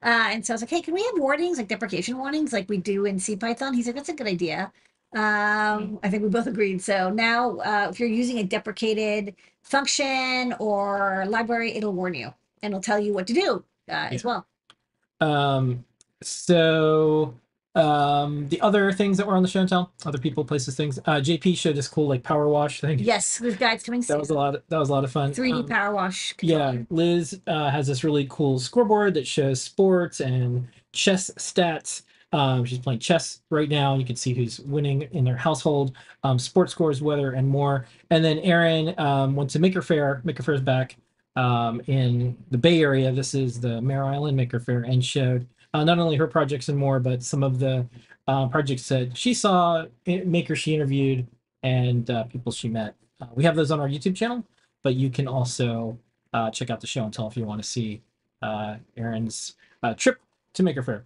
Uh, 0.03 0.29
and 0.31 0.45
so 0.45 0.53
I 0.53 0.55
was 0.55 0.61
like, 0.61 0.69
"Hey, 0.69 0.81
can 0.81 0.93
we 0.93 1.03
have 1.03 1.13
warnings, 1.17 1.57
like 1.57 1.67
deprecation 1.67 2.17
warnings, 2.17 2.53
like 2.53 2.69
we 2.69 2.77
do 2.77 3.05
in 3.05 3.19
C 3.19 3.35
Python?" 3.35 3.73
He's 3.73 3.87
like, 3.87 3.95
"That's 3.95 4.09
a 4.09 4.13
good 4.13 4.27
idea." 4.27 4.71
Um, 5.13 5.99
I 6.03 6.09
think 6.09 6.23
we 6.23 6.29
both 6.29 6.47
agreed. 6.47 6.81
So 6.81 7.09
now, 7.09 7.57
uh, 7.57 7.87
if 7.91 7.99
you're 7.99 8.09
using 8.09 8.37
a 8.39 8.43
deprecated 8.43 9.35
function 9.61 10.53
or 10.59 11.25
library, 11.27 11.73
it'll 11.73 11.93
warn 11.93 12.13
you 12.13 12.33
and 12.61 12.71
it'll 12.71 12.81
tell 12.81 12.99
you 12.99 13.13
what 13.13 13.27
to 13.27 13.33
do 13.33 13.63
uh, 13.89 14.09
as 14.11 14.23
well. 14.23 14.45
Um, 15.19 15.85
so 16.23 17.35
um, 17.75 18.49
the 18.49 18.59
other 18.61 18.91
things 18.91 19.17
that 19.17 19.27
were 19.27 19.35
on 19.35 19.43
the 19.43 19.49
show 19.49 19.61
and 19.61 19.69
tell, 19.69 19.93
other 20.05 20.17
people, 20.17 20.43
places, 20.43 20.75
things. 20.75 20.99
Uh, 20.99 21.15
JP 21.15 21.57
showed 21.57 21.75
this 21.75 21.87
cool 21.87 22.07
like 22.07 22.23
power 22.23 22.47
wash 22.47 22.81
thing. 22.81 22.99
Yes, 23.11 23.39
with 23.39 23.59
guides 23.59 23.83
coming 23.83 24.01
That 24.01 24.19
was 24.19 24.29
a 24.29 24.33
lot. 24.33 24.55
Of, 24.55 24.63
that 24.69 24.77
was 24.77 24.89
a 24.89 24.93
lot 24.93 25.03
of 25.03 25.11
fun. 25.11 25.33
3D 25.33 25.53
Um, 25.53 25.67
power 25.67 25.93
wash. 25.93 26.35
Yeah. 26.41 26.77
Liz 26.89 27.39
uh, 27.47 27.69
has 27.69 27.87
this 27.87 28.03
really 28.03 28.27
cool 28.29 28.59
scoreboard 28.59 29.13
that 29.13 29.27
shows 29.27 29.61
sports 29.61 30.19
and 30.19 30.67
chess 30.91 31.31
stats. 31.37 32.03
Um, 32.33 32.63
she's 32.65 32.79
playing 32.79 32.99
chess 32.99 33.41
right 33.49 33.67
now. 33.69 33.95
You 33.95 34.05
can 34.05 34.15
see 34.15 34.33
who's 34.33 34.59
winning 34.61 35.01
in 35.11 35.25
their 35.25 35.35
household, 35.37 35.95
um, 36.23 36.39
sports 36.39 36.71
scores, 36.71 37.01
weather, 37.01 37.33
and 37.33 37.47
more. 37.47 37.85
And 38.09 38.23
then 38.23 38.39
Erin 38.39 38.95
um, 38.97 39.35
went 39.35 39.49
to 39.51 39.59
Maker 39.59 39.81
Faire. 39.81 40.21
Maker 40.23 40.41
Faire 40.43 40.53
is 40.55 40.61
back 40.61 40.95
um, 41.35 41.81
in 41.87 42.37
the 42.49 42.57
Bay 42.57 42.81
Area. 42.81 43.11
This 43.11 43.33
is 43.33 43.59
the 43.59 43.81
Mare 43.81 44.05
Island 44.05 44.37
Maker 44.37 44.59
Faire, 44.59 44.83
and 44.83 45.03
showed 45.03 45.45
uh, 45.73 45.83
not 45.83 45.99
only 45.99 46.15
her 46.15 46.27
projects 46.27 46.69
and 46.69 46.77
more, 46.77 46.99
but 46.99 47.21
some 47.23 47.43
of 47.43 47.59
the 47.59 47.85
uh, 48.27 48.47
projects 48.47 48.87
that 48.89 49.17
she 49.17 49.33
saw, 49.33 49.85
i- 50.07 50.23
makers 50.25 50.59
she 50.59 50.73
interviewed, 50.73 51.27
and 51.63 52.09
uh, 52.09 52.23
people 52.25 52.51
she 52.51 52.69
met. 52.69 52.95
Uh, 53.19 53.27
we 53.35 53.43
have 53.43 53.55
those 53.55 53.71
on 53.71 53.79
our 53.79 53.87
YouTube 53.89 54.15
channel, 54.15 54.45
but 54.83 54.95
you 54.95 55.09
can 55.09 55.27
also 55.27 55.97
uh, 56.33 56.49
check 56.49 56.69
out 56.69 56.79
the 56.81 56.87
show 56.87 57.03
and 57.03 57.13
tell 57.13 57.27
if 57.27 57.35
you 57.35 57.43
want 57.45 57.61
to 57.61 57.67
see 57.67 58.01
Erin's 58.97 59.55
uh, 59.83 59.93
trip 59.93 60.19
to 60.53 60.63
Maker 60.63 60.81
Faire. 60.81 61.05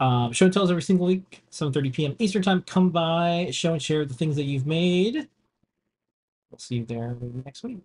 Um, 0.00 0.32
show 0.32 0.44
and 0.44 0.54
tells 0.54 0.70
every 0.70 0.82
single 0.82 1.06
week, 1.06 1.42
7:30 1.50 1.92
p.m. 1.92 2.16
Eastern 2.18 2.42
time. 2.42 2.62
Come 2.62 2.90
by, 2.90 3.48
show 3.50 3.72
and 3.72 3.82
share 3.82 4.04
the 4.04 4.14
things 4.14 4.36
that 4.36 4.44
you've 4.44 4.66
made. 4.66 5.28
We'll 6.50 6.58
see 6.58 6.76
you 6.76 6.84
there 6.84 7.16
next 7.44 7.62
week. 7.62 7.78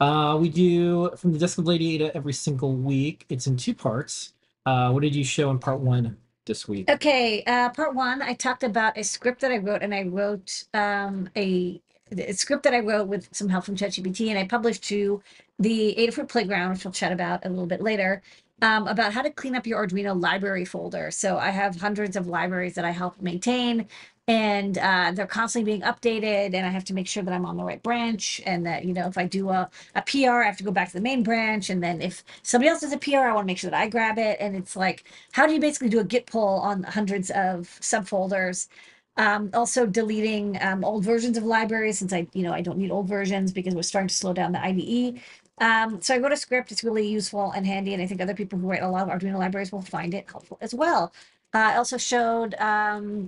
Uh, 0.00 0.36
we 0.40 0.48
do 0.48 1.10
from 1.16 1.32
the 1.32 1.38
desk 1.38 1.58
of 1.58 1.66
Lady 1.66 1.94
Ada 1.94 2.16
every 2.16 2.32
single 2.32 2.72
week. 2.72 3.26
It's 3.28 3.46
in 3.46 3.56
two 3.56 3.74
parts. 3.74 4.32
Uh, 4.64 4.90
what 4.90 5.02
did 5.02 5.14
you 5.14 5.24
show 5.24 5.50
in 5.50 5.58
part 5.58 5.80
one 5.80 6.16
this 6.46 6.66
week? 6.66 6.90
Okay, 6.90 7.42
uh, 7.44 7.68
part 7.70 7.94
one, 7.94 8.22
I 8.22 8.32
talked 8.32 8.62
about 8.62 8.96
a 8.96 9.04
script 9.04 9.40
that 9.42 9.52
I 9.52 9.58
wrote, 9.58 9.82
and 9.82 9.94
I 9.94 10.04
wrote 10.04 10.64
um, 10.72 11.28
a, 11.36 11.80
a 12.16 12.32
script 12.32 12.62
that 12.62 12.74
I 12.74 12.80
wrote 12.80 13.08
with 13.08 13.28
some 13.32 13.48
help 13.48 13.64
from 13.64 13.76
ChatGPT, 13.76 14.28
and 14.30 14.38
I 14.38 14.46
published 14.46 14.84
to 14.84 15.22
the 15.58 15.94
Adafruit 15.98 16.28
Playground, 16.28 16.72
which 16.72 16.84
we'll 16.84 16.92
chat 16.92 17.12
about 17.12 17.44
a 17.44 17.50
little 17.50 17.66
bit 17.66 17.82
later, 17.82 18.22
um, 18.62 18.86
about 18.86 19.12
how 19.12 19.22
to 19.22 19.30
clean 19.30 19.54
up 19.54 19.66
your 19.66 19.86
Arduino 19.86 20.20
library 20.20 20.64
folder. 20.64 21.10
So 21.10 21.38
I 21.38 21.50
have 21.50 21.76
hundreds 21.76 22.16
of 22.16 22.26
libraries 22.26 22.74
that 22.74 22.84
I 22.84 22.90
help 22.90 23.20
maintain, 23.20 23.86
and 24.28 24.78
uh, 24.78 25.12
they're 25.14 25.26
constantly 25.26 25.72
being 25.72 25.82
updated, 25.82 26.54
and 26.54 26.66
I 26.66 26.70
have 26.70 26.84
to 26.84 26.94
make 26.94 27.08
sure 27.08 27.22
that 27.22 27.32
I'm 27.34 27.46
on 27.46 27.56
the 27.56 27.64
right 27.64 27.82
branch, 27.82 28.40
and 28.46 28.64
that 28.66 28.84
you 28.84 28.92
know 28.94 29.06
if 29.08 29.18
I 29.18 29.26
do 29.26 29.48
a, 29.50 29.68
a 29.94 30.02
PR, 30.02 30.42
I 30.42 30.46
have 30.46 30.56
to 30.58 30.64
go 30.64 30.70
back 30.70 30.88
to 30.88 30.94
the 30.94 31.00
main 31.00 31.22
branch, 31.22 31.70
and 31.70 31.82
then 31.82 32.00
if 32.00 32.24
somebody 32.42 32.68
else 32.68 32.80
does 32.82 32.92
a 32.92 32.98
PR, 32.98 33.18
I 33.18 33.32
want 33.32 33.44
to 33.44 33.46
make 33.46 33.58
sure 33.58 33.70
that 33.70 33.80
I 33.80 33.88
grab 33.88 34.18
it, 34.18 34.36
and 34.40 34.56
it's 34.56 34.76
like 34.76 35.04
how 35.32 35.46
do 35.46 35.54
you 35.54 35.60
basically 35.60 35.88
do 35.88 36.00
a 36.00 36.04
git 36.04 36.26
pull 36.26 36.60
on 36.60 36.82
hundreds 36.84 37.30
of 37.30 37.68
subfolders? 37.80 38.68
Um, 39.16 39.50
also 39.52 39.86
deleting 39.86 40.56
um, 40.62 40.84
old 40.84 41.04
versions 41.04 41.36
of 41.36 41.44
libraries 41.44 41.98
since 41.98 42.12
i 42.12 42.26
you 42.32 42.42
know 42.42 42.52
i 42.52 42.62
don't 42.62 42.78
need 42.78 42.90
old 42.92 43.08
versions 43.08 43.52
because 43.52 43.74
we're 43.74 43.82
starting 43.82 44.08
to 44.08 44.14
slow 44.14 44.32
down 44.32 44.52
the 44.52 44.64
ide 44.64 45.20
um, 45.60 46.00
so 46.02 46.14
i 46.14 46.18
wrote 46.18 46.32
a 46.32 46.36
script 46.36 46.72
it's 46.72 46.84
really 46.84 47.06
useful 47.08 47.52
and 47.52 47.66
handy 47.66 47.94
and 47.94 48.02
i 48.02 48.06
think 48.06 48.20
other 48.20 48.34
people 48.34 48.58
who 48.58 48.68
write 48.68 48.82
a 48.82 48.88
lot 48.88 49.08
of 49.08 49.20
arduino 49.20 49.38
libraries 49.38 49.72
will 49.72 49.82
find 49.82 50.14
it 50.14 50.26
helpful 50.30 50.58
as 50.60 50.74
well 50.74 51.12
uh, 51.54 51.58
i 51.58 51.76
also 51.76 51.98
showed 51.98 52.54
um, 52.56 53.26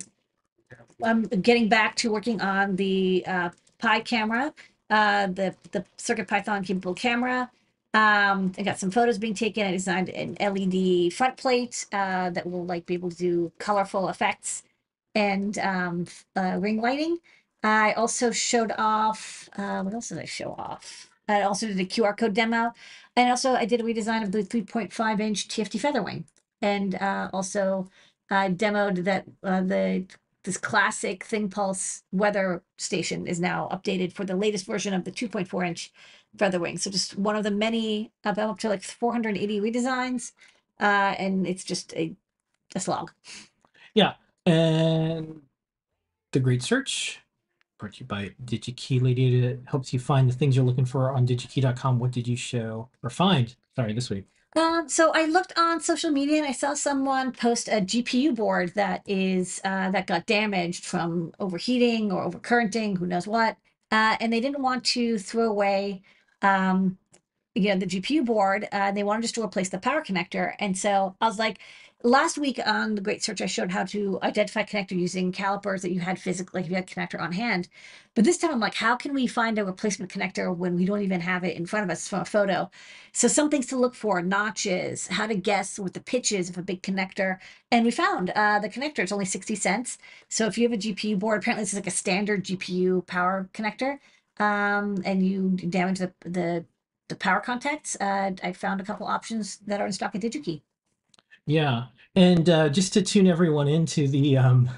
i'm 1.05 1.23
getting 1.23 1.69
back 1.69 1.97
to 1.97 2.13
working 2.13 2.41
on 2.41 2.77
the 2.77 3.25
uh, 3.27 3.51
pi 3.79 4.01
camera 4.01 4.53
uh, 4.91 5.27
the 5.29 5.55
the 5.73 5.85
circuit 5.99 6.29
python 6.29 6.65
capable 6.65 6.95
camera 6.95 7.51
um, 7.95 8.53
I 8.59 8.63
got 8.63 8.79
some 8.79 8.91
photos 8.91 9.19
being 9.19 9.35
taken. 9.35 9.67
I 9.67 9.73
designed 9.73 10.09
an 10.11 10.37
LED 10.41 11.13
front 11.13 11.37
plate 11.37 11.87
uh, 11.93 12.31
that 12.31 12.47
will 12.47 12.65
like 12.65 12.87
be 12.87 12.95
able 12.95 13.11
to 13.11 13.17
do 13.17 13.53
colorful 13.59 14.09
effects 14.09 14.63
and 15.15 15.59
um, 15.59 16.07
uh, 16.37 16.59
ring 16.61 16.81
lighting. 16.81 17.19
I 17.65 17.93
also 17.95 18.33
showed 18.33 18.73
off. 18.79 19.49
Uh, 19.57 19.83
what 19.83 19.95
else 19.95 20.11
did 20.11 20.21
I 20.21 20.27
show 20.27 20.53
off? 20.59 21.11
I 21.33 21.43
also 21.43 21.67
did 21.67 21.81
a 21.81 21.85
QR 21.85 22.17
code 22.17 22.35
demo, 22.35 22.73
and 23.17 23.31
also 23.31 23.55
I 23.55 23.65
did 23.65 23.81
a 23.81 23.85
redesign 23.85 24.23
of 24.23 24.33
the 24.33 24.43
3.5 24.43 25.21
inch 25.21 25.49
TFT 25.49 25.81
Featherwing, 25.81 26.25
and 26.61 26.95
uh, 26.97 27.31
also 27.33 27.89
I 28.31 28.51
demoed 28.51 29.05
that 29.05 29.25
uh, 29.43 29.63
the 29.63 30.07
this 30.45 30.57
classic 30.57 31.25
ThingPulse 31.25 32.03
weather 32.11 32.63
station 32.77 33.27
is 33.27 33.41
now 33.41 33.69
updated 33.71 34.13
for 34.13 34.25
the 34.25 34.35
latest 34.37 34.67
version 34.67 34.93
of 34.93 35.05
the 35.05 35.13
2.4 35.13 35.67
inch 35.67 35.93
Featherwing. 36.37 36.81
So 36.81 36.91
just 36.91 37.17
one 37.17 37.37
of 37.37 37.45
the 37.45 37.51
many, 37.51 38.11
uh, 38.25 38.31
up 38.31 38.59
to 38.61 38.69
like 38.69 38.83
480 38.83 39.61
redesigns, 39.61 40.33
uh, 40.81 41.15
and 41.19 41.47
it's 41.47 41.63
just 41.65 41.95
a, 41.95 42.15
a 42.75 42.81
slog. 42.81 43.13
Yeah. 43.95 44.15
And 44.47 45.43
the 46.33 46.41
Great 46.41 46.63
Search, 46.63 47.21
brought 47.83 47.95
to 47.95 48.01
you 48.01 48.07
by 48.07 48.31
DigiKey 48.45 49.03
Lady 49.03 49.45
It 49.45 49.61
helps 49.67 49.93
you 49.93 49.99
find 49.99 50.31
the 50.31 50.33
things 50.33 50.55
you're 50.55 50.65
looking 50.65 50.85
for 50.85 51.11
on 51.11 51.27
digikey.com. 51.27 51.99
What 51.99 52.13
did 52.13 52.29
you 52.29 52.37
show 52.37 52.89
or 53.03 53.11
find? 53.11 53.55
Sorry, 53.75 53.93
this 53.93 54.09
week. 54.09 54.27
Um, 54.55 54.89
so 54.89 55.11
I 55.13 55.25
looked 55.25 55.53
on 55.59 55.81
social 55.81 56.13
media 56.13 56.39
and 56.39 56.47
I 56.47 56.53
saw 56.53 56.75
someone 56.75 57.33
post 57.33 57.67
a 57.67 57.81
GPU 57.81 58.37
board 58.37 58.73
that 58.77 59.03
is 59.07 59.61
uh, 59.65 59.91
that 59.91 60.07
got 60.07 60.27
damaged 60.27 60.85
from 60.85 61.33
overheating 61.41 62.13
or 62.13 62.31
overcurrenting, 62.31 62.99
who 62.99 63.07
knows 63.07 63.27
what. 63.27 63.57
Uh, 63.91 64.17
and 64.21 64.33
they 64.33 64.41
didn't 64.41 64.63
want 64.63 64.85
to 64.85 65.19
throw 65.19 65.49
away, 65.49 66.03
um, 66.43 66.99
you 67.57 67.69
know, 67.69 67.79
the 67.79 67.87
GPU 67.87 68.25
board. 68.25 68.69
Uh, 68.71 68.93
they 68.93 69.03
wanted 69.03 69.23
just 69.23 69.35
to 69.35 69.43
replace 69.43 69.71
the 69.71 69.79
power 69.79 70.05
connector. 70.05 70.55
And 70.61 70.79
so 70.79 71.17
I 71.21 71.27
was 71.27 71.41
like, 71.41 71.59
last 72.05 72.39
week 72.39 72.59
on 72.65 72.95
the 72.95 73.01
Great 73.01 73.23
Search, 73.23 73.41
I 73.41 73.47
showed 73.47 73.71
how 73.71 73.85
to 73.85 74.19
identify 74.23 74.63
connector 74.63 74.93
using 74.99 75.33
calipers 75.33 75.83
that 75.83 75.93
you 75.93 76.01
had 76.01 76.19
physically, 76.19 76.61
like 76.61 76.67
if 76.67 76.71
you 76.71 76.77
had 76.77 76.85
a 76.85 76.87
connector 76.87 77.21
on 77.21 77.33
hand. 77.33 77.69
But 78.15 78.25
this 78.25 78.39
time 78.39 78.51
I'm 78.51 78.61
like, 78.61 78.75
how 78.75 78.97
can 78.97 79.15
we 79.15 79.27
find 79.27 79.59
a 79.59 79.65
replacement 79.65 80.11
connector 80.11 80.55
when 80.55 80.77
we 80.77 80.85
don't 80.85 81.03
even 81.03 81.21
have 81.21 81.45
it 81.45 81.57
in 81.57 81.67
front 81.67 81.85
of 81.85 81.91
us 81.91 82.09
from 82.09 82.21
a 82.21 82.25
photo? 82.25 82.71
So 83.13 83.29
some 83.29 83.51
things 83.51 83.67
to 83.67 83.77
look 83.77 83.95
for, 83.95 84.23
notches, 84.23 85.07
how 85.09 85.27
to 85.27 85.35
guess 85.35 85.79
what 85.79 85.95
the 85.95 86.01
pitch 86.01 86.33
is 86.33 86.51
of 86.51 86.59
a 86.59 86.63
big 86.63 86.83
connector. 86.83 87.39
And 87.71 87.85
we 87.85 87.91
found 87.91 88.31
uh, 88.31 88.59
the 88.59 88.69
connector, 88.69 89.01
it's 89.01 89.13
only 89.13 89.25
60 89.25 89.55
cents. 89.55 89.99
So 90.29 90.47
if 90.47 90.59
you 90.59 90.69
have 90.69 90.79
a 90.79 90.83
GPU 90.83 91.19
board, 91.19 91.39
apparently 91.43 91.63
this 91.63 91.73
is 91.73 91.79
like 91.79 91.87
a 91.87 91.91
standard 91.91 92.45
GPU 92.45 93.07
power 93.07 93.49
connector, 93.55 93.99
um, 94.39 95.03
and 95.05 95.25
you 95.27 95.51
damage 95.51 95.99
the, 95.99 96.13
the, 96.25 96.65
the 97.09 97.17
power 97.17 97.41
contacts, 97.41 97.97
uh, 98.01 98.33
I 98.43 98.53
found 98.53 98.81
a 98.81 98.85
couple 98.85 99.07
options 99.07 99.59
that 99.67 99.81
are 99.81 99.87
in 99.87 99.93
stock 99.93 100.15
at 100.15 100.23
DigiKey. 100.23 100.63
Yeah. 101.47 101.85
And 102.15 102.49
uh, 102.49 102.69
just 102.69 102.93
to 102.95 103.03
tune 103.03 103.27
everyone 103.27 103.69
into 103.69 104.07
the 104.09 104.37
um, 104.37 104.71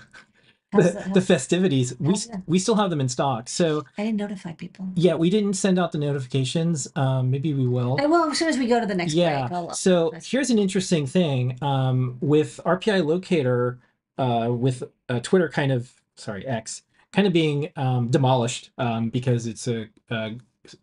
How's 0.73 0.85
the, 0.93 0.99
the 1.01 1.01
how's- 1.15 1.27
festivities, 1.27 1.95
we, 1.99 2.09
how's 2.09 2.27
s- 2.27 2.27
that? 2.29 2.43
we 2.47 2.59
still 2.59 2.75
have 2.77 2.91
them 2.91 3.01
in 3.01 3.09
stock. 3.09 3.49
So 3.49 3.85
I 3.99 4.05
didn't 4.05 4.19
notify 4.19 4.53
people. 4.53 4.89
yeah, 4.95 5.15
we 5.15 5.31
didn't 5.31 5.55
send 5.55 5.79
out 5.79 5.93
the 5.93 5.99
notifications. 5.99 6.89
Um, 6.97 7.31
maybe 7.31 7.53
we 7.55 7.67
will. 7.67 7.97
I 8.01 8.07
will 8.07 8.31
as 8.31 8.39
soon 8.39 8.49
as 8.49 8.59
we 8.59 8.67
go 8.67 8.81
to 8.81 8.87
the 8.87 8.95
next 8.95 9.15
yeah. 9.15 9.43
break. 9.49 9.53
I'll, 9.53 9.71
So 9.75 10.13
here's 10.25 10.51
an 10.51 10.59
interesting 10.59 11.07
thing 11.07 11.59
um, 11.63 12.17
with 12.21 12.61
RPI 12.65 13.05
Locator, 13.05 13.79
uh, 14.19 14.49
with 14.51 14.83
uh, 15.09 15.21
Twitter 15.21 15.49
kind 15.49 15.73
of 15.73 15.93
sorry 16.17 16.47
X 16.47 16.83
kind 17.13 17.27
of 17.27 17.33
being 17.33 17.71
um, 17.77 18.09
demolished 18.09 18.71
um, 18.79 19.09
because 19.11 19.47
it's 19.47 19.67
a, 19.69 19.89
a 20.11 20.37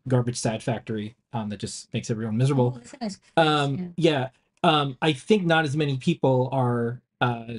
garbage 0.07 0.37
sad 0.37 0.61
factory 0.63 1.15
um, 1.33 1.49
that 1.49 1.57
just 1.57 1.93
makes 1.93 2.09
everyone 2.09 2.35
miserable. 2.37 2.73
Oh, 2.75 2.79
that's 2.79 2.93
a 2.93 2.97
nice 3.01 3.19
Um, 3.37 3.93
yeah. 3.97 4.29
Um, 4.63 4.97
I 5.01 5.13
think 5.13 5.45
not 5.45 5.65
as 5.65 5.75
many 5.75 5.97
people 5.97 6.49
are 6.51 7.01
uh, 7.19 7.55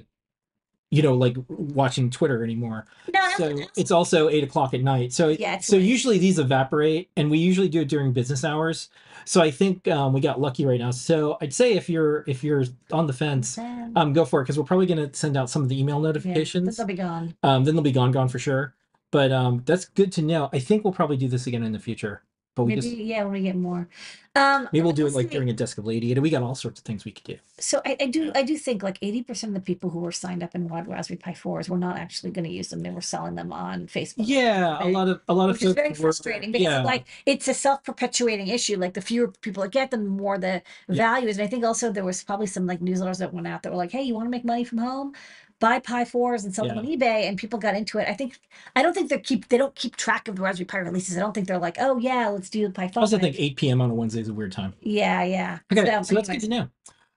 you 0.92 1.00
know, 1.00 1.14
like 1.14 1.36
watching 1.48 2.10
Twitter 2.10 2.44
anymore. 2.44 2.84
No, 3.14 3.30
So 3.38 3.58
it's 3.78 3.90
also 3.90 4.28
eight 4.28 4.44
o'clock 4.44 4.74
at 4.74 4.82
night. 4.82 5.14
So 5.14 5.28
Yeah, 5.30 5.58
so 5.58 5.76
late. 5.76 5.86
usually 5.86 6.18
these 6.18 6.38
evaporate, 6.38 7.08
and 7.16 7.30
we 7.30 7.38
usually 7.38 7.70
do 7.70 7.80
it 7.80 7.88
during 7.88 8.12
business 8.12 8.44
hours. 8.44 8.90
So 9.24 9.40
I 9.40 9.50
think 9.50 9.88
um, 9.88 10.12
we 10.12 10.20
got 10.20 10.38
lucky 10.38 10.66
right 10.66 10.78
now. 10.78 10.90
So 10.90 11.38
I'd 11.40 11.54
say 11.54 11.72
if 11.72 11.88
you're 11.88 12.24
if 12.26 12.44
you're 12.44 12.64
on 12.92 13.06
the 13.06 13.14
fence, 13.14 13.56
um, 13.56 14.12
go 14.12 14.26
for 14.26 14.40
it 14.40 14.44
because 14.44 14.58
we're 14.58 14.66
probably 14.66 14.84
going 14.84 15.08
to 15.10 15.16
send 15.16 15.34
out 15.34 15.48
some 15.48 15.62
of 15.62 15.70
the 15.70 15.80
email 15.80 15.96
yeah, 15.96 16.08
notifications. 16.08 16.76
they'll 16.76 16.86
be 16.86 16.92
gone. 16.94 17.34
um, 17.42 17.64
then 17.64 17.74
they'll 17.74 17.82
be 17.82 17.90
gone, 17.90 18.12
gone 18.12 18.28
for 18.28 18.38
sure. 18.38 18.74
But 19.10 19.32
um, 19.32 19.62
that's 19.64 19.86
good 19.86 20.12
to 20.12 20.22
know. 20.22 20.50
I 20.52 20.58
think 20.58 20.84
we'll 20.84 20.92
probably 20.92 21.16
do 21.16 21.28
this 21.28 21.46
again 21.46 21.62
in 21.62 21.72
the 21.72 21.78
future. 21.78 22.22
But 22.54 22.64
we 22.64 22.74
Maybe 22.74 22.80
just 22.82 22.96
yeah, 22.96 23.22
when 23.24 23.32
we 23.32 23.40
get 23.42 23.56
more. 23.56 23.88
Um, 24.34 24.68
maybe 24.72 24.82
we'll 24.82 24.92
do 24.94 25.06
it 25.06 25.12
like 25.14 25.28
during 25.30 25.48
a 25.50 25.52
desk 25.54 25.76
of 25.78 25.86
lady. 25.86 26.12
and 26.12 26.20
We 26.22 26.28
got 26.30 26.42
all 26.42 26.54
sorts 26.54 26.80
of 26.80 26.84
things 26.84 27.04
we 27.04 27.12
could 27.12 27.24
do. 27.24 27.36
So 27.58 27.80
I, 27.86 27.96
I 28.00 28.06
do 28.06 28.30
I 28.34 28.42
do 28.42 28.56
think 28.58 28.82
like 28.82 28.98
eighty 29.00 29.22
percent 29.22 29.50
of 29.50 29.54
the 29.54 29.60
people 29.64 29.88
who 29.90 30.00
were 30.00 30.12
signed 30.12 30.42
up 30.42 30.54
in 30.54 30.68
Rod 30.68 30.86
Raspberry 30.86 31.16
Pi 31.18 31.32
fours 31.32 31.70
were 31.70 31.78
not 31.78 31.96
actually 31.98 32.30
going 32.30 32.44
to 32.44 32.50
use 32.50 32.68
them. 32.68 32.80
They 32.82 32.90
were 32.90 33.00
selling 33.00 33.36
them 33.36 33.52
on 33.54 33.86
Facebook. 33.86 34.24
Yeah, 34.26 34.82
a 34.82 34.88
lot 34.88 35.08
of 35.08 35.20
a 35.28 35.34
lot 35.34 35.48
of 35.48 35.56
Which 35.56 35.62
is 35.62 35.68
folks 35.68 35.76
very 35.76 35.88
were- 35.90 35.94
frustrating 35.96 36.52
because 36.52 36.64
yeah. 36.64 36.82
like 36.82 37.04
it's 37.24 37.48
a 37.48 37.54
self-perpetuating 37.54 38.48
issue. 38.48 38.76
Like 38.78 38.94
the 38.94 39.00
fewer 39.02 39.28
people 39.28 39.62
that 39.62 39.72
get 39.72 39.90
them, 39.90 40.04
the 40.04 40.10
more 40.10 40.36
the 40.38 40.62
Yeah. 40.88 40.96
value 40.96 41.28
is. 41.28 41.38
And 41.38 41.46
I 41.46 41.48
think 41.50 41.64
also 41.64 41.90
there 41.90 42.04
was 42.04 42.22
probably 42.22 42.46
some 42.46 42.66
like 42.66 42.80
newsletters 42.80 43.18
that 43.18 43.32
went 43.32 43.46
out 43.46 43.62
that 43.62 43.72
were 43.72 43.78
like, 43.78 43.92
"Hey, 43.92 44.02
you 44.02 44.14
want 44.14 44.26
to 44.26 44.30
make 44.30 44.44
money 44.44 44.64
from 44.64 44.78
home? 44.78 45.14
Buy 45.62 45.78
Pi 45.78 46.04
fours 46.04 46.44
and 46.44 46.54
sell 46.54 46.66
them 46.66 46.78
on 46.78 46.84
eBay." 46.86 47.26
And 47.28 47.38
people 47.38 47.58
got 47.58 47.74
into 47.74 47.98
it. 47.98 48.08
I 48.08 48.14
think 48.14 48.38
I 48.76 48.82
don't 48.82 48.92
think 48.92 49.08
they 49.08 49.18
keep 49.18 49.48
they 49.48 49.56
don't 49.56 49.74
keep 49.74 49.96
track 49.96 50.28
of 50.28 50.36
the 50.36 50.42
Raspberry 50.42 50.66
Pi 50.66 50.78
releases. 50.78 51.16
I 51.16 51.20
don't 51.20 51.32
think 51.32 51.46
they're 51.48 51.58
like, 51.68 51.76
"Oh 51.80 51.96
yeah, 51.98 52.28
let's 52.28 52.50
do 52.50 52.66
the 52.66 52.72
Pi 52.72 52.84
I 52.84 52.88
five." 52.88 53.02
also 53.04 53.18
think 53.18 53.36
8 53.38 53.56
p.m. 53.56 53.80
on 53.80 53.90
a 53.90 53.94
Wednesday 53.94 54.20
is 54.20 54.28
a 54.28 54.34
weird 54.34 54.52
time. 54.52 54.74
Yeah, 54.82 55.22
yeah. 55.22 55.58
Okay, 55.72 55.86
so 56.02 56.14
that's 56.14 56.28
good 56.28 56.40
to 56.40 56.48
know. 56.48 56.68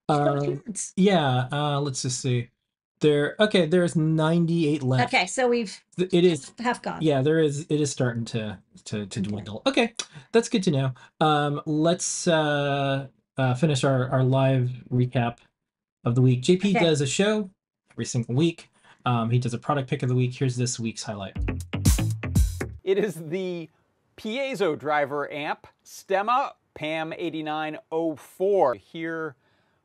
Uh, 0.07 0.45
yeah, 0.95 1.47
uh, 1.51 1.81
let's 1.81 2.03
just 2.03 2.21
see. 2.21 2.49
There, 3.01 3.35
okay, 3.41 3.65
there's 3.65 3.95
98 3.97 4.81
left. 4.81 5.13
okay, 5.13 5.25
so 5.25 5.49
we've 5.49 5.83
Th- 5.97 6.09
It 6.13 6.23
is, 6.23 6.51
half 6.59 6.81
gone. 6.81 6.99
yeah, 7.01 7.21
there 7.21 7.39
is. 7.39 7.65
It 7.69 7.81
is 7.81 7.91
starting 7.91 8.23
to 8.25 8.57
to 8.85 9.05
to 9.07 9.19
Okay. 9.19 9.29
dwindle. 9.29 9.61
Okay, 9.65 9.93
that's 10.31 10.47
good 10.47 10.63
to 10.63 10.71
know. 10.71 10.91
Um, 11.19 11.61
let's 11.65 12.27
uh, 12.27 13.07
uh 13.37 13.53
finish 13.55 13.83
our 13.83 14.07
our 14.09 14.23
live 14.23 14.69
recap 14.91 15.39
of 16.05 16.15
the 16.15 16.21
week. 16.21 16.41
JP 16.43 16.75
Okay. 16.75 16.85
does 16.85 17.01
a 17.01 17.07
show 17.07 17.49
every 17.95 18.05
single 18.05 18.35
week. 18.35 18.69
Um, 19.05 19.29
he 19.29 19.39
does 19.39 19.53
a 19.53 19.57
product 19.57 19.89
pick 19.89 20.03
of 20.03 20.09
the 20.09 20.15
week. 20.15 20.33
Here's 20.33 20.57
this 20.57 20.77
week's 20.77 21.01
highlight. 21.01 21.37
It 22.83 22.97
is 22.97 23.15
the 23.15 23.69
piezo 24.17 24.77
driver 24.77 25.31
amp 25.31 25.65
Stemma 25.85 26.51
PAM 26.73 27.13
8904. 27.13 28.75
Here 28.75 29.35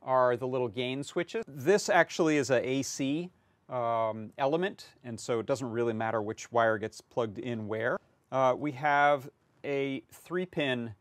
are 0.01 0.35
the 0.35 0.45
little 0.45 0.67
gain 0.67 1.03
switches. 1.03 1.45
This 1.47 1.87
actually 1.87 2.35
is 2.35 2.49
a 2.49 2.67
AC 2.67 3.29
um, 3.69 4.33
element, 4.37 4.87
and 5.05 5.17
so 5.17 5.39
it 5.39 5.45
doesn't 5.45 5.71
really 5.71 5.93
matter 5.93 6.21
which 6.21 6.51
wire 6.51 6.77
gets 6.77 6.99
plugged 6.99 7.39
in 7.39 7.65
where. 7.65 7.97
Uh, 8.29 8.55
we 8.57 8.73
have 8.73 9.29
a 9.63 10.03
three-pin 10.11 10.93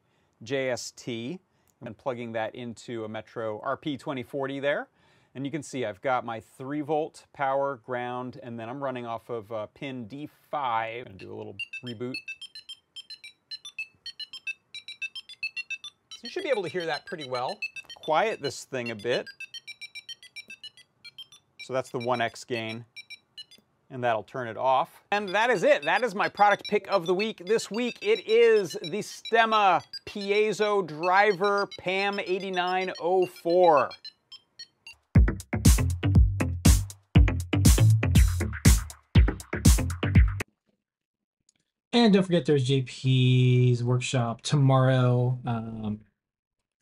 JST 0.44 1.40
and 1.84 1.98
plugging 1.98 2.30
that 2.32 2.54
into 2.54 3.04
a 3.04 3.08
Metro 3.08 3.61
RP2040 3.66 4.62
there. 4.62 4.88
And 5.34 5.44
you 5.44 5.50
can 5.52 5.62
see 5.62 5.84
I've 5.84 6.00
got 6.00 6.24
my 6.24 6.40
3 6.40 6.80
volt 6.80 7.26
power, 7.32 7.80
ground, 7.84 8.40
and 8.42 8.58
then 8.58 8.68
I'm 8.68 8.82
running 8.82 9.06
off 9.06 9.30
of 9.30 9.50
uh, 9.52 9.66
pin 9.74 10.06
D5. 10.06 10.28
I'm 10.52 11.04
going 11.04 11.18
to 11.18 11.24
do 11.24 11.32
a 11.32 11.36
little 11.36 11.56
reboot. 11.86 12.14
So 16.10 16.24
you 16.24 16.30
should 16.30 16.42
be 16.42 16.50
able 16.50 16.64
to 16.64 16.68
hear 16.68 16.84
that 16.86 17.06
pretty 17.06 17.28
well. 17.28 17.58
Quiet 17.94 18.42
this 18.42 18.64
thing 18.64 18.90
a 18.90 18.94
bit. 18.94 19.26
So 21.62 21.72
that's 21.72 21.90
the 21.90 22.00
1x 22.00 22.46
gain. 22.46 22.84
And 23.92 24.02
that'll 24.02 24.24
turn 24.24 24.48
it 24.48 24.56
off. 24.56 24.90
And 25.12 25.28
that 25.30 25.50
is 25.50 25.62
it. 25.62 25.84
That 25.84 26.02
is 26.02 26.14
my 26.14 26.28
product 26.28 26.64
pick 26.68 26.86
of 26.88 27.06
the 27.06 27.14
week. 27.14 27.42
This 27.46 27.70
week 27.70 27.98
it 28.02 28.26
is 28.28 28.72
the 28.82 28.98
Stemma 28.98 29.82
Piezo 30.06 30.86
Driver 30.86 31.68
PAM 31.78 32.18
8904. 32.18 33.90
And 42.00 42.14
don't 42.14 42.22
forget, 42.22 42.46
there's 42.46 42.66
JP's 42.66 43.84
workshop 43.84 44.40
tomorrow. 44.40 45.38
Um, 45.44 45.84
I'm 45.84 46.00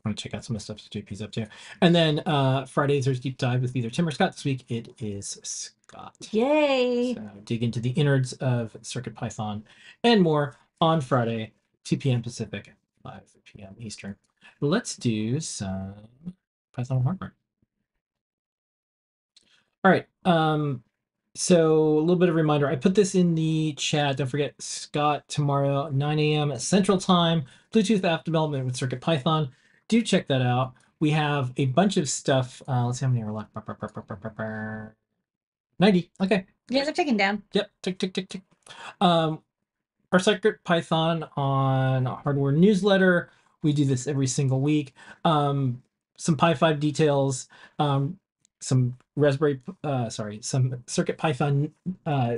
gonna 0.05 0.15
check 0.15 0.33
out 0.33 0.45
some 0.45 0.55
of 0.55 0.61
the 0.61 0.65
stuff 0.65 0.77
that 0.77 0.93
JP's 0.93 1.21
up 1.21 1.33
to. 1.33 1.49
And 1.83 1.93
then 1.93 2.21
uh, 2.25 2.67
Fridays 2.67 3.05
there's 3.05 3.19
deep 3.19 3.37
dive 3.37 3.61
with 3.61 3.75
either 3.75 3.91
Tim 3.91 4.07
or 4.07 4.13
Scott. 4.13 4.35
This 4.35 4.45
week 4.45 4.65
it 4.69 4.95
is 5.01 5.41
Scott. 5.43 6.15
Yay. 6.31 7.15
So 7.15 7.31
dig 7.43 7.65
into 7.65 7.81
the 7.81 7.91
innards 7.91 8.33
of 8.35 8.77
Circuit 8.83 9.17
Python 9.17 9.65
and 10.05 10.23
more 10.23 10.55
on 10.81 11.01
Friday, 11.01 11.53
2 11.83 11.97
p.m. 11.97 12.23
Pacific, 12.23 12.73
5 13.03 13.21
p.m. 13.45 13.75
Eastern. 13.81 14.15
Let's 14.61 14.95
do 14.95 15.41
some 15.41 15.95
Python 16.73 17.03
hardware. 17.03 17.35
All 19.83 19.91
right. 19.91 20.07
Um, 20.25 20.85
so 21.39 21.99
a 21.99 22.01
little 22.01 22.17
bit 22.17 22.29
of 22.29 22.35
reminder. 22.35 22.69
I 22.69 22.75
put 22.75 22.97
this 22.97 23.15
in 23.15 23.37
the 23.37 23.73
chat. 23.75 24.17
Don't 24.17 24.27
forget 24.27 24.61
Scott 24.61 25.23
tomorrow, 25.29 25.89
9 25.89 26.19
a.m. 26.19 26.59
Central 26.59 26.99
Time. 26.99 27.45
Bluetooth 27.73 28.03
app 28.03 28.25
development 28.25 28.65
with 28.65 28.75
Circuit 28.75 29.01
Python. 29.01 29.49
Do 29.87 30.03
check 30.03 30.27
that 30.27 30.43
out. 30.43 30.75
We 30.99 31.11
have 31.11 31.53
a 31.57 31.67
bunch 31.67 31.97
of 31.97 32.09
stuff. 32.09 32.61
Uh, 32.67 32.87
let's 32.87 32.99
see 32.99 33.05
how 33.05 33.13
many 33.13 33.23
are 33.23 33.31
left. 33.31 33.51
90. 35.79 36.11
Okay. 36.21 36.45
Yeah, 36.71 36.83
they're 36.83 36.93
taken 36.93 37.17
down. 37.17 37.45
Yep, 37.53 37.71
tick 37.85 37.99
tick 38.01 38.15
tick 38.15 38.29
tick. 38.29 38.43
Um, 39.01 39.41
our 40.11 40.19
Circuit 40.19 40.57
Python 40.65 41.25
on 41.37 42.07
hardware 42.07 42.51
newsletter. 42.51 43.31
We 43.63 43.73
do 43.73 43.85
this 43.85 44.09
every 44.09 44.27
single 44.27 44.61
week. 44.61 44.93
Um, 45.25 45.85
some 46.17 46.37
Pi 46.37 46.55
five 46.55 46.81
details. 46.81 47.47
Um, 47.79 48.19
some 48.61 48.97
Raspberry. 49.17 49.61
Uh, 49.85 50.09
sorry, 50.11 50.41
some 50.43 50.83
Circuit 50.87 51.19
Python 51.19 51.73
uh, 52.07 52.37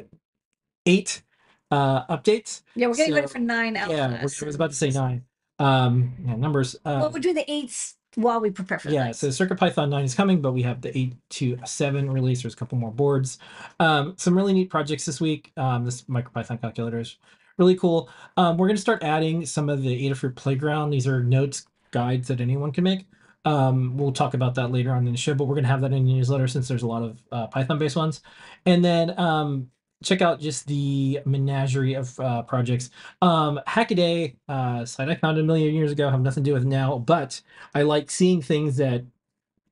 eight 0.86 1.22
uh, 1.70 2.06
updates. 2.06 2.62
Yeah, 2.74 2.88
we're 2.88 2.94
getting 2.94 3.14
ready 3.14 3.26
for 3.26 3.38
nine 3.38 3.74
Yeah, 3.74 4.18
I 4.20 4.22
was 4.22 4.54
about 4.54 4.70
to 4.70 4.76
say 4.76 4.90
nine. 4.90 5.24
Um, 5.58 6.14
yeah, 6.26 6.36
numbers. 6.36 6.74
Uh, 6.84 6.98
Well, 7.02 7.10
we're 7.10 7.20
doing 7.20 7.34
the 7.34 7.50
eights 7.50 7.96
while 8.14 8.40
we 8.40 8.50
prepare 8.50 8.78
for 8.78 8.90
yeah, 8.90 9.12
so 9.12 9.28
CircuitPython 9.28 9.88
9 9.88 10.04
is 10.04 10.14
coming, 10.14 10.40
but 10.40 10.52
we 10.52 10.62
have 10.62 10.80
the 10.80 10.96
8 10.96 11.14
to 11.30 11.58
7 11.64 12.10
release. 12.10 12.42
There's 12.42 12.54
a 12.54 12.56
couple 12.56 12.78
more 12.78 12.90
boards. 12.90 13.38
Um, 13.78 14.14
some 14.16 14.36
really 14.36 14.52
neat 14.52 14.70
projects 14.70 15.04
this 15.04 15.20
week. 15.20 15.52
Um, 15.56 15.84
this 15.84 16.02
MicroPython 16.02 16.60
calculator 16.60 16.98
is 16.98 17.18
really 17.58 17.76
cool. 17.76 18.08
Um, 18.36 18.56
we're 18.56 18.66
going 18.66 18.76
to 18.76 18.82
start 18.82 19.04
adding 19.04 19.46
some 19.46 19.68
of 19.68 19.82
the 19.82 20.08
Adafruit 20.08 20.34
Playground. 20.34 20.90
These 20.90 21.06
are 21.06 21.22
notes, 21.22 21.66
guides 21.92 22.28
that 22.28 22.40
anyone 22.40 22.72
can 22.72 22.84
make. 22.84 23.06
Um, 23.44 23.96
we'll 23.96 24.12
talk 24.12 24.34
about 24.34 24.54
that 24.56 24.70
later 24.70 24.92
on 24.92 25.06
in 25.06 25.12
the 25.12 25.18
show, 25.18 25.34
but 25.34 25.44
we're 25.44 25.54
going 25.54 25.64
to 25.64 25.70
have 25.70 25.80
that 25.80 25.92
in 25.92 26.04
the 26.04 26.12
newsletter 26.12 26.48
since 26.48 26.68
there's 26.68 26.82
a 26.82 26.86
lot 26.86 27.02
of 27.02 27.22
uh, 27.32 27.46
Python-based 27.46 27.96
ones. 27.96 28.22
And 28.66 28.84
then 28.84 29.18
um, 29.18 29.70
check 30.02 30.22
out 30.22 30.40
just 30.40 30.66
the 30.66 31.20
menagerie 31.24 31.94
of 31.94 32.18
uh, 32.20 32.42
projects. 32.42 32.90
Um, 33.22 33.60
Hackaday, 33.66 34.36
uh, 34.48 34.84
site 34.84 35.08
I 35.08 35.14
founded 35.14 35.44
a 35.44 35.46
million 35.46 35.74
years 35.74 35.92
ago, 35.92 36.10
have 36.10 36.20
nothing 36.20 36.44
to 36.44 36.50
do 36.50 36.54
with 36.54 36.64
now, 36.64 36.98
but 36.98 37.40
I 37.74 37.82
like 37.82 38.10
seeing 38.10 38.42
things 38.42 38.76
that 38.76 39.04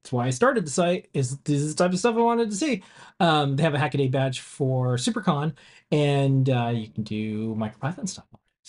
that's 0.03 0.13
why 0.13 0.27
I 0.27 0.31
started 0.31 0.65
the 0.65 0.71
site. 0.71 1.09
Is 1.13 1.37
this 1.39 1.61
is 1.61 1.75
the 1.75 1.85
type 1.85 1.93
of 1.93 1.99
stuff 1.99 2.17
I 2.17 2.21
wanted 2.21 2.51
to 2.51 2.57
see? 2.57 2.83
Um, 3.21 3.57
they 3.57 3.63
have 3.63 3.75
a 3.75 3.79
Hackaday 3.79 4.11
badge 4.11 4.41
for 4.41 4.97
SuperCon, 4.97 5.55
and 5.91 6.49
uh, 6.49 6.73
you 6.75 6.89
can 6.89 7.03
do 7.03 7.55
MicroPython 7.57 8.09
stuff. 8.09 8.25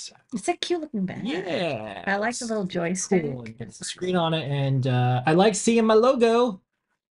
It. 0.07 0.15
So, 0.31 0.38
It's 0.38 0.47
a 0.47 0.53
cute 0.55 0.81
looking 0.81 1.05
bag. 1.05 1.21
yeah, 1.23 2.03
I 2.07 2.15
like 2.17 2.38
the 2.38 2.45
little 2.45 2.65
joystick. 2.65 3.23
cool. 3.23 3.43
It 3.43 3.57
gets 3.57 3.77
the 3.79 3.85
screen 3.85 4.15
on 4.15 4.33
it, 4.33 4.49
and 4.49 4.88
uh, 4.88 5.21
I 5.25 5.33
like 5.33 5.55
seeing 5.55 5.85
my 5.85 5.93
logo. 5.95 6.62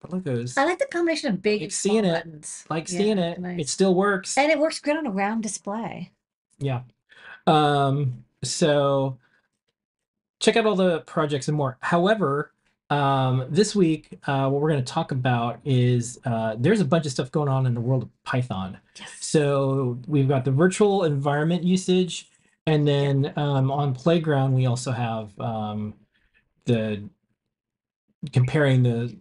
The 0.03 0.14
logos, 0.14 0.57
I 0.59 0.64
like 0.66 0.79
the 0.79 0.87
combination 0.87 1.33
of 1.33 1.40
big 1.42 1.61
Like 1.61 1.62
and 1.64 1.72
seeing 1.72 2.03
small 2.05 2.14
it. 2.14 2.25
buttons. 2.25 2.64
like 2.68 2.90
Yeah, 2.92 2.99
seeing 2.99 3.18
it. 3.18 3.40
nice. 3.40 3.61
It 3.61 3.68
still 3.68 3.94
works. 3.94 4.37
and 4.38 4.51
it 4.53 4.59
works 4.59 4.79
great 4.79 4.96
on 4.96 5.07
a 5.07 5.11
round 5.11 5.42
display. 5.42 6.12
Yeah. 6.59 6.83
Um, 7.46 8.25
so 8.44 9.18
check 10.38 10.57
out 10.57 10.66
all 10.66 10.77
the 10.77 11.01
projects 11.01 11.49
and 11.49 11.57
more. 11.57 11.79
However, 11.81 12.53
um, 12.90 13.46
this 13.49 13.75
week, 13.75 14.18
uh, 14.27 14.49
what 14.51 14.61
we're 14.61 14.70
going 14.70 14.85
to 14.85 14.92
talk 14.92 15.11
about 15.12 15.61
is 15.64 16.18
uh, 16.25 16.57
there's 16.59 16.81
a 16.81 16.85
bunch 16.85 17.07
of 17.07 17.12
stuff 17.12 17.33
going 17.33 17.49
on 17.49 17.66
in 17.66 17.75
the 17.75 17.81
world 17.81 18.03
of 18.05 18.22
Python. 18.25 18.79
Yes. 18.99 19.11
So 19.20 19.99
we've 20.07 20.29
got 20.29 20.44
the 20.44 20.51
virtual 20.53 21.05
environment 21.05 21.64
usage, 21.64 22.29
and 22.67 22.87
then 22.87 23.33
um, 23.37 23.71
on 23.71 23.95
Playground 23.95 24.55
we 24.55 24.67
also 24.67 24.91
have 24.93 25.39
um, 25.41 25.95
the 26.65 27.09
comparing 28.33 28.83
the 28.83 29.17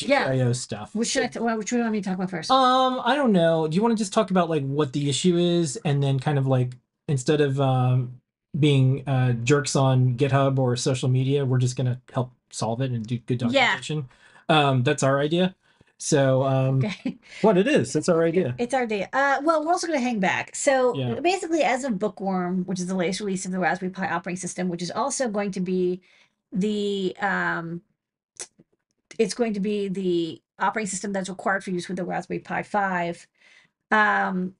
Yeah. 0.00 0.28
GPIO 0.28 0.54
stuff. 0.54 0.94
Which 0.94 1.08
should 1.08 1.24
I? 1.24 1.26
T- 1.28 1.38
well, 1.40 1.56
which 1.58 1.72
one 1.72 1.78
do 1.78 1.78
you 1.78 1.82
want 1.84 1.92
me 1.92 2.00
to 2.00 2.04
talk 2.08 2.14
about 2.16 2.30
first? 2.30 2.50
Um, 2.50 3.00
I 3.04 3.16
don't 3.16 3.32
know. 3.32 3.66
Do 3.66 3.74
you 3.74 3.82
want 3.82 3.96
to 3.96 4.00
just 4.00 4.12
talk 4.12 4.30
about 4.30 4.48
like 4.48 4.64
what 4.64 4.92
the 4.92 5.08
issue 5.08 5.36
is, 5.36 5.76
and 5.84 6.02
then 6.02 6.18
kind 6.20 6.38
of 6.38 6.46
like 6.46 6.76
instead 7.08 7.40
of 7.40 7.60
um 7.60 8.20
being 8.58 9.06
uh 9.08 9.32
jerks 9.32 9.76
on 9.76 10.16
GitHub 10.16 10.58
or 10.58 10.76
social 10.76 11.08
media, 11.08 11.44
we're 11.44 11.58
just 11.58 11.76
gonna 11.76 12.00
help 12.12 12.32
solve 12.50 12.80
it 12.80 12.90
and 12.92 13.06
do 13.06 13.18
good 13.18 13.40
Yeah. 13.42 13.48
documentation. 13.48 14.08
Um, 14.48 14.82
that's 14.82 15.02
our 15.02 15.18
idea. 15.18 15.54
So 15.98 16.44
um, 16.44 16.84
Okay. 16.84 17.18
what 17.42 17.58
it 17.58 17.66
is, 17.66 17.96
it's 17.96 18.08
our 18.08 18.24
idea. 18.24 18.54
It's 18.58 18.72
our 18.72 18.82
idea. 18.82 19.08
Uh, 19.12 19.40
well, 19.42 19.64
we're 19.64 19.72
also 19.72 19.86
going 19.86 19.98
to 19.98 20.04
hang 20.04 20.20
back. 20.20 20.54
So 20.54 20.96
Yeah. 20.96 21.18
basically, 21.20 21.62
as 21.62 21.84
of 21.84 21.98
Bookworm, 21.98 22.64
which 22.66 22.78
is 22.78 22.86
the 22.86 22.94
latest 22.94 23.20
release 23.20 23.44
of 23.44 23.52
the 23.52 23.58
Raspberry 23.58 23.90
Pi 23.90 24.08
operating 24.08 24.36
system, 24.38 24.68
which 24.68 24.82
is 24.82 24.90
also 24.90 25.28
going 25.28 25.50
to 25.52 25.60
be 25.60 26.00
the 26.52 27.16
um, 27.20 27.82
it's 29.18 29.34
going 29.34 29.52
to 29.54 29.60
be 29.60 29.88
the 29.88 30.40
operating 30.58 30.88
system 30.88 31.12
that's 31.12 31.28
required 31.28 31.64
for 31.64 31.70
use 31.70 31.88
with 31.88 31.96
the 31.96 32.04
Raspberry 32.04 32.38
Pi 32.40 32.62
Five. 32.62 33.26
Um, 33.90 34.54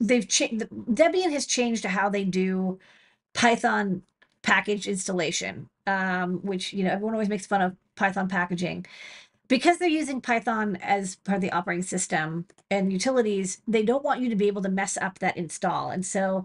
they've 0.00 0.26
changed. 0.26 0.68
Debian 0.68 1.30
has 1.30 1.46
changed 1.46 1.84
how 1.84 2.08
they 2.08 2.24
do 2.24 2.78
Python 3.34 4.02
package 4.42 4.88
installation, 4.88 5.68
um, 5.86 6.40
which 6.42 6.72
you 6.72 6.82
know 6.84 6.90
everyone 6.90 7.14
always 7.14 7.28
makes 7.28 7.46
fun 7.46 7.62
of 7.62 7.76
Python 8.00 8.28
packaging 8.28 8.86
because 9.50 9.78
they're 9.78 9.88
using 9.88 10.20
Python 10.20 10.78
as 10.80 11.16
part 11.16 11.34
of 11.34 11.42
the 11.42 11.50
operating 11.50 11.82
system 11.82 12.46
and 12.70 12.92
utilities, 12.92 13.60
they 13.66 13.82
don't 13.82 14.04
want 14.04 14.20
you 14.20 14.28
to 14.30 14.36
be 14.36 14.46
able 14.46 14.62
to 14.62 14.68
mess 14.68 14.96
up 14.96 15.18
that 15.18 15.36
install. 15.36 15.90
And 15.90 16.06
so 16.06 16.44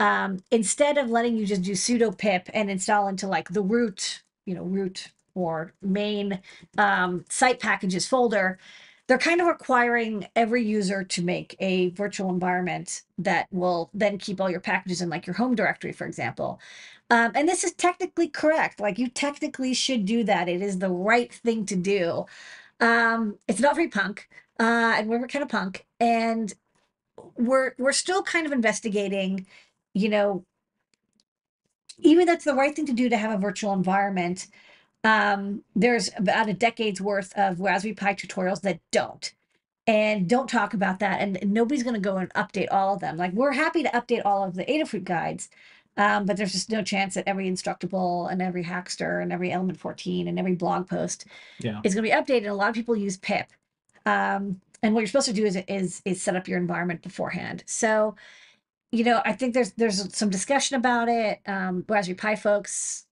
um, 0.00 0.38
instead 0.50 0.96
of 0.96 1.10
letting 1.10 1.36
you 1.36 1.44
just 1.44 1.60
do 1.60 1.72
sudo 1.72 2.16
pip 2.16 2.48
and 2.54 2.70
install 2.70 3.08
into 3.08 3.26
like 3.26 3.50
the 3.50 3.60
root, 3.60 4.22
you 4.46 4.54
know, 4.54 4.62
root 4.62 5.08
or 5.34 5.74
main 5.82 6.40
um, 6.78 7.26
site 7.28 7.60
packages 7.60 8.08
folder, 8.08 8.58
they're 9.06 9.18
kind 9.18 9.42
of 9.42 9.46
requiring 9.46 10.26
every 10.34 10.64
user 10.64 11.04
to 11.04 11.22
make 11.22 11.56
a 11.60 11.90
virtual 11.90 12.30
environment 12.30 13.02
that 13.18 13.46
will 13.52 13.90
then 13.92 14.16
keep 14.16 14.40
all 14.40 14.50
your 14.50 14.60
packages 14.60 15.02
in 15.02 15.10
like 15.10 15.26
your 15.26 15.36
home 15.36 15.54
directory, 15.54 15.92
for 15.92 16.06
example. 16.06 16.58
Um, 17.10 17.32
and 17.34 17.48
this 17.48 17.62
is 17.64 17.72
technically 17.74 18.28
correct. 18.28 18.80
Like 18.80 18.98
you 18.98 19.08
technically 19.08 19.74
should 19.74 20.06
do 20.06 20.24
that. 20.24 20.48
It 20.48 20.62
is 20.62 20.78
the 20.78 20.90
right 20.90 21.32
thing 21.32 21.64
to 21.66 21.76
do. 21.76 22.26
Um, 22.80 23.38
it's 23.48 23.60
not 23.60 23.76
very 23.76 23.88
punk, 23.88 24.28
uh, 24.60 24.94
and 24.96 25.08
we're 25.08 25.26
kind 25.28 25.42
of 25.42 25.48
punk, 25.48 25.86
and 26.00 26.52
we're 27.36 27.74
we're 27.78 27.92
still 27.92 28.22
kind 28.22 28.46
of 28.46 28.52
investigating. 28.52 29.46
You 29.94 30.08
know, 30.10 30.44
even 31.98 32.26
that's 32.26 32.44
the 32.44 32.54
right 32.54 32.74
thing 32.74 32.86
to 32.86 32.92
do 32.92 33.08
to 33.08 33.16
have 33.16 33.32
a 33.32 33.38
virtual 33.40 33.72
environment. 33.72 34.48
Um, 35.04 35.62
there's 35.76 36.10
about 36.16 36.48
a 36.48 36.52
decade's 36.54 37.00
worth 37.00 37.32
of 37.36 37.60
Raspberry 37.60 37.94
Pi 37.94 38.14
tutorials 38.14 38.62
that 38.62 38.80
don't 38.90 39.32
and 39.86 40.28
don't 40.28 40.48
talk 40.48 40.74
about 40.74 40.98
that. 41.00 41.20
And 41.20 41.38
nobody's 41.52 41.82
going 41.82 41.94
to 41.94 42.00
go 42.00 42.16
and 42.16 42.32
update 42.34 42.68
all 42.70 42.94
of 42.94 43.00
them. 43.00 43.16
Like 43.16 43.32
we're 43.32 43.52
happy 43.52 43.82
to 43.82 43.88
update 43.90 44.22
all 44.24 44.44
of 44.44 44.54
the 44.54 44.64
Adafruit 44.64 45.04
guides, 45.04 45.48
um, 45.96 46.26
but 46.26 46.36
there's 46.36 46.52
just 46.52 46.70
no 46.70 46.82
chance 46.82 47.14
that 47.14 47.24
every 47.26 47.48
Instructable 47.50 48.30
and 48.30 48.42
every 48.42 48.64
Hackster 48.64 49.22
and 49.22 49.32
every 49.32 49.50
Element 49.52 49.78
14 49.78 50.28
and 50.28 50.38
every 50.38 50.54
blog 50.54 50.88
post 50.88 51.26
Yeah. 51.60 51.80
is 51.84 51.94
going 51.94 52.04
to 52.04 52.10
be 52.10 52.16
updated. 52.16 52.38
And 52.38 52.46
a 52.48 52.54
lot 52.54 52.68
of 52.68 52.74
people 52.74 52.96
use 52.96 53.16
pip. 53.16 53.46
Um, 54.04 54.60
and 54.82 54.94
what 54.94 55.00
you're 55.00 55.06
supposed 55.08 55.26
to 55.28 55.32
do 55.32 55.46
is, 55.46 55.56
is 55.68 56.02
is 56.04 56.22
set 56.22 56.36
up 56.36 56.46
your 56.46 56.58
environment 56.58 57.02
beforehand. 57.02 57.64
So, 57.66 58.14
you 58.92 59.04
know, 59.04 59.22
I 59.24 59.32
think 59.32 59.54
there's 59.54 59.72
there's 59.72 60.14
some 60.14 60.30
discussion 60.30 60.76
about 60.76 61.08
it. 61.08 61.40
Um, 61.46 61.84
Raspberry 61.88 62.14
Pi 62.14 62.36
folks, 62.36 63.06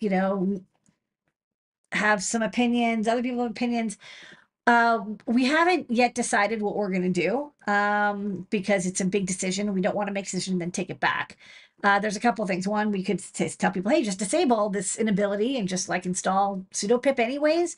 you 0.00 0.08
know, 0.10 0.62
have 1.92 2.22
some 2.22 2.42
opinions. 2.42 3.08
Other 3.08 3.22
people 3.22 3.42
have 3.42 3.50
opinions. 3.50 3.98
Uh, 4.66 5.00
we 5.26 5.44
haven't 5.44 5.90
yet 5.90 6.14
decided 6.14 6.62
what 6.62 6.74
we're 6.74 6.88
going 6.88 7.12
to 7.12 7.20
do 7.20 7.52
um, 7.70 8.46
because 8.48 8.86
it's 8.86 9.00
a 9.00 9.04
big 9.04 9.26
decision. 9.26 9.74
We 9.74 9.82
don't 9.82 9.94
want 9.94 10.06
to 10.06 10.12
make 10.12 10.24
a 10.24 10.30
decision 10.30 10.54
and 10.54 10.60
then 10.62 10.70
take 10.70 10.88
it 10.88 11.00
back. 11.00 11.36
Uh, 11.84 12.00
there's 12.00 12.16
a 12.16 12.20
couple 12.20 12.42
of 12.42 12.48
things. 12.48 12.66
One, 12.66 12.92
we 12.92 13.04
could 13.04 13.22
tell 13.34 13.72
people, 13.72 13.92
hey, 13.92 14.02
just 14.02 14.18
disable 14.18 14.70
this 14.70 14.96
inability 14.98 15.58
and 15.58 15.68
just 15.68 15.88
like 15.90 16.06
install 16.06 16.64
sudo 16.72 17.02
pip 17.02 17.20
anyways. 17.20 17.76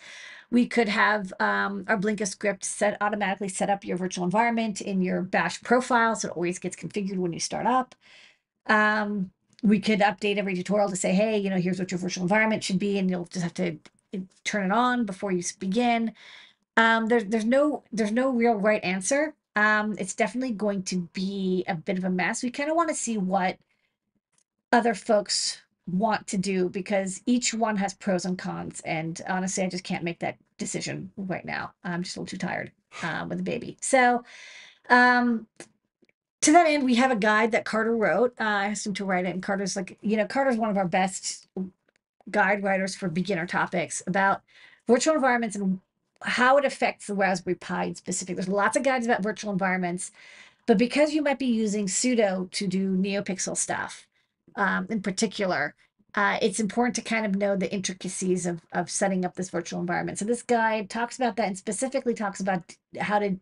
We 0.50 0.66
could 0.68 0.88
have 0.88 1.32
um, 1.40 1.84
our 1.88 1.98
Blinka 1.98 2.28
script 2.28 2.64
set 2.64 2.96
automatically 3.02 3.48
set 3.48 3.70
up 3.70 3.84
your 3.84 3.98
virtual 3.98 4.24
environment 4.24 4.80
in 4.80 5.02
your 5.02 5.22
bash 5.22 5.62
profile 5.62 6.16
so 6.16 6.28
it 6.28 6.36
always 6.36 6.60
gets 6.60 6.76
configured 6.76 7.18
when 7.18 7.32
you 7.34 7.40
start 7.40 7.66
up. 7.66 7.96
Um, 8.66 9.32
we 9.62 9.80
could 9.80 10.00
update 10.00 10.38
every 10.38 10.54
tutorial 10.54 10.90
to 10.90 10.96
say, 10.96 11.12
hey, 11.14 11.38
you 11.38 11.50
know, 11.50 11.58
here's 11.58 11.80
what 11.80 11.90
your 11.90 11.98
virtual 11.98 12.22
environment 12.24 12.64
should 12.64 12.78
be, 12.78 12.98
and 12.98 13.10
you'll 13.10 13.26
just 13.26 13.44
have 13.44 13.54
to 13.54 13.78
uh, 14.14 14.20
turn 14.44 14.66
it 14.66 14.72
on 14.72 15.06
before 15.06 15.32
you 15.32 15.42
begin. 15.58 16.12
Um, 16.76 17.06
there's 17.08 17.24
there's 17.26 17.44
no 17.44 17.84
there's 17.92 18.12
no 18.12 18.30
real 18.30 18.54
right 18.54 18.84
answer. 18.84 19.34
Um, 19.56 19.96
it's 19.98 20.14
definitely 20.14 20.52
going 20.52 20.82
to 20.84 21.08
be 21.14 21.64
a 21.68 21.74
bit 21.74 21.98
of 21.98 22.04
a 22.04 22.10
mess. 22.10 22.42
We 22.42 22.50
kind 22.50 22.70
of 22.70 22.76
want 22.76 22.90
to 22.90 22.94
see 22.94 23.18
what 23.18 23.58
other 24.76 24.94
folks 24.94 25.58
want 25.90 26.26
to 26.26 26.36
do 26.36 26.68
because 26.68 27.22
each 27.26 27.54
one 27.54 27.76
has 27.76 27.94
pros 27.94 28.24
and 28.24 28.36
cons. 28.36 28.80
And 28.84 29.20
honestly, 29.28 29.64
I 29.64 29.68
just 29.68 29.84
can't 29.84 30.04
make 30.04 30.18
that 30.18 30.36
decision 30.58 31.10
right 31.16 31.44
now. 31.44 31.72
I'm 31.82 32.02
just 32.02 32.16
a 32.16 32.20
little 32.20 32.38
too 32.38 32.46
tired 32.46 32.72
uh, 33.02 33.24
with 33.28 33.38
the 33.38 33.44
baby. 33.44 33.78
So, 33.80 34.22
um, 34.90 35.46
to 36.42 36.52
that 36.52 36.68
end, 36.68 36.84
we 36.84 36.96
have 36.96 37.10
a 37.10 37.16
guide 37.16 37.52
that 37.52 37.64
Carter 37.64 37.96
wrote. 37.96 38.34
Uh, 38.38 38.44
I 38.44 38.66
asked 38.66 38.86
him 38.86 38.94
to 38.94 39.04
write 39.04 39.24
it, 39.24 39.30
and 39.34 39.42
Carter's 39.42 39.74
like, 39.74 39.98
you 40.02 40.16
know, 40.16 40.26
Carter's 40.26 40.58
one 40.58 40.70
of 40.70 40.76
our 40.76 40.86
best 40.86 41.48
guide 42.30 42.62
writers 42.62 42.94
for 42.94 43.08
beginner 43.08 43.46
topics 43.46 44.02
about 44.06 44.42
virtual 44.86 45.14
environments 45.14 45.56
and 45.56 45.80
how 46.22 46.56
it 46.58 46.64
affects 46.64 47.06
the 47.06 47.14
Raspberry 47.14 47.56
Pi 47.56 47.84
in 47.84 47.94
specific. 47.94 48.36
There's 48.36 48.48
lots 48.48 48.76
of 48.76 48.82
guides 48.82 49.06
about 49.06 49.22
virtual 49.22 49.52
environments, 49.52 50.12
but 50.66 50.78
because 50.78 51.14
you 51.14 51.22
might 51.22 51.38
be 51.38 51.46
using 51.46 51.86
sudo 51.86 52.50
to 52.50 52.66
do 52.66 52.96
NeoPixel 52.96 53.56
stuff, 53.56 54.06
um, 54.56 54.86
in 54.90 55.02
particular, 55.02 55.74
uh, 56.14 56.38
it's 56.40 56.60
important 56.60 56.94
to 56.96 57.02
kind 57.02 57.26
of 57.26 57.34
know 57.34 57.56
the 57.56 57.72
intricacies 57.72 58.46
of 58.46 58.62
of 58.72 58.90
setting 58.90 59.24
up 59.24 59.34
this 59.34 59.50
virtual 59.50 59.80
environment. 59.80 60.18
So 60.18 60.24
this 60.24 60.42
guide 60.42 60.88
talks 60.88 61.16
about 61.16 61.36
that 61.36 61.48
and 61.48 61.58
specifically 61.58 62.14
talks 62.14 62.40
about 62.40 62.62
how 62.98 63.18
to 63.18 63.36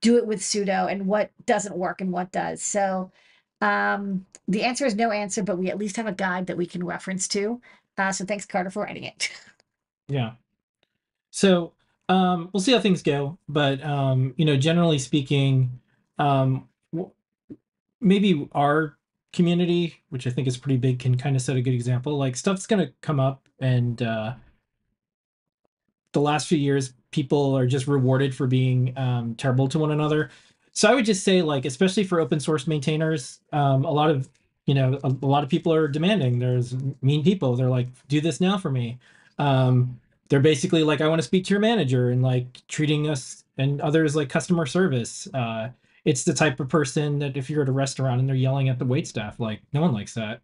do 0.00 0.16
it 0.16 0.26
with 0.26 0.40
sudo 0.40 0.90
and 0.90 1.06
what 1.06 1.30
doesn't 1.46 1.76
work 1.76 2.00
and 2.00 2.12
what 2.12 2.32
does. 2.32 2.62
So 2.62 3.10
um, 3.60 4.26
the 4.48 4.64
answer 4.64 4.84
is 4.86 4.94
no 4.94 5.10
answer, 5.10 5.42
but 5.42 5.58
we 5.58 5.70
at 5.70 5.78
least 5.78 5.96
have 5.96 6.06
a 6.06 6.12
guide 6.12 6.46
that 6.46 6.56
we 6.56 6.66
can 6.66 6.84
reference 6.84 7.26
to. 7.28 7.60
Uh, 7.96 8.12
so 8.12 8.24
thanks, 8.24 8.44
Carter, 8.44 8.70
for 8.70 8.82
writing 8.82 9.04
it. 9.04 9.30
Yeah. 10.08 10.34
So 11.32 11.72
um, 12.08 12.48
we'll 12.52 12.60
see 12.60 12.70
how 12.70 12.78
things 12.78 13.02
go, 13.02 13.38
but 13.48 13.82
um, 13.84 14.34
you 14.36 14.44
know, 14.44 14.56
generally 14.56 15.00
speaking, 15.00 15.80
um, 16.16 16.68
maybe 18.00 18.48
our 18.52 18.96
community, 19.32 20.02
which 20.10 20.26
I 20.26 20.30
think 20.30 20.48
is 20.48 20.56
pretty 20.56 20.76
big, 20.76 20.98
can 20.98 21.16
kind 21.16 21.36
of 21.36 21.42
set 21.42 21.56
a 21.56 21.62
good 21.62 21.74
example. 21.74 22.16
Like 22.16 22.36
stuff's 22.36 22.66
gonna 22.66 22.90
come 23.00 23.20
up, 23.20 23.48
and 23.60 24.00
uh, 24.02 24.34
the 26.12 26.20
last 26.20 26.48
few 26.48 26.58
years, 26.58 26.94
people 27.10 27.56
are 27.56 27.66
just 27.66 27.86
rewarded 27.86 28.34
for 28.34 28.46
being 28.46 28.96
um, 28.96 29.34
terrible 29.34 29.68
to 29.68 29.78
one 29.78 29.92
another. 29.92 30.30
So 30.72 30.90
I 30.90 30.94
would 30.94 31.04
just 31.06 31.24
say, 31.24 31.42
like, 31.42 31.64
especially 31.64 32.04
for 32.04 32.20
open 32.20 32.38
source 32.38 32.66
maintainers, 32.66 33.40
um, 33.52 33.84
a 33.84 33.90
lot 33.90 34.10
of 34.10 34.28
you 34.66 34.74
know, 34.74 34.98
a, 35.04 35.08
a 35.08 35.26
lot 35.26 35.44
of 35.44 35.48
people 35.48 35.72
are 35.72 35.86
demanding. 35.86 36.40
There's 36.40 36.74
mean 37.00 37.22
people. 37.22 37.54
They're 37.54 37.70
like, 37.70 37.86
do 38.08 38.20
this 38.20 38.40
now 38.40 38.58
for 38.58 38.70
me. 38.70 38.98
Um, 39.38 40.00
they're 40.28 40.40
basically 40.40 40.82
like 40.82 41.00
i 41.00 41.08
want 41.08 41.20
to 41.20 41.26
speak 41.26 41.44
to 41.44 41.50
your 41.54 41.60
manager 41.60 42.10
and 42.10 42.22
like 42.22 42.46
treating 42.68 43.08
us 43.08 43.44
and 43.58 43.80
others 43.80 44.16
like 44.16 44.28
customer 44.28 44.66
service 44.66 45.28
uh 45.34 45.68
it's 46.06 46.24
the 46.24 46.32
type 46.34 46.60
of 46.60 46.70
person 46.70 47.18
that 47.18 47.36
if 47.36 47.50
you're 47.50 47.62
at 47.62 47.68
a 47.68 47.72
restaurant 47.72 48.20
and 48.20 48.28
they're 48.28 48.36
yelling 48.36 48.70
at 48.70 48.78
the 48.78 48.86
wait 48.86 49.06
staff 49.06 49.38
like 49.40 49.60
no 49.74 49.82
one 49.82 49.92
likes 49.92 50.14
that 50.14 50.40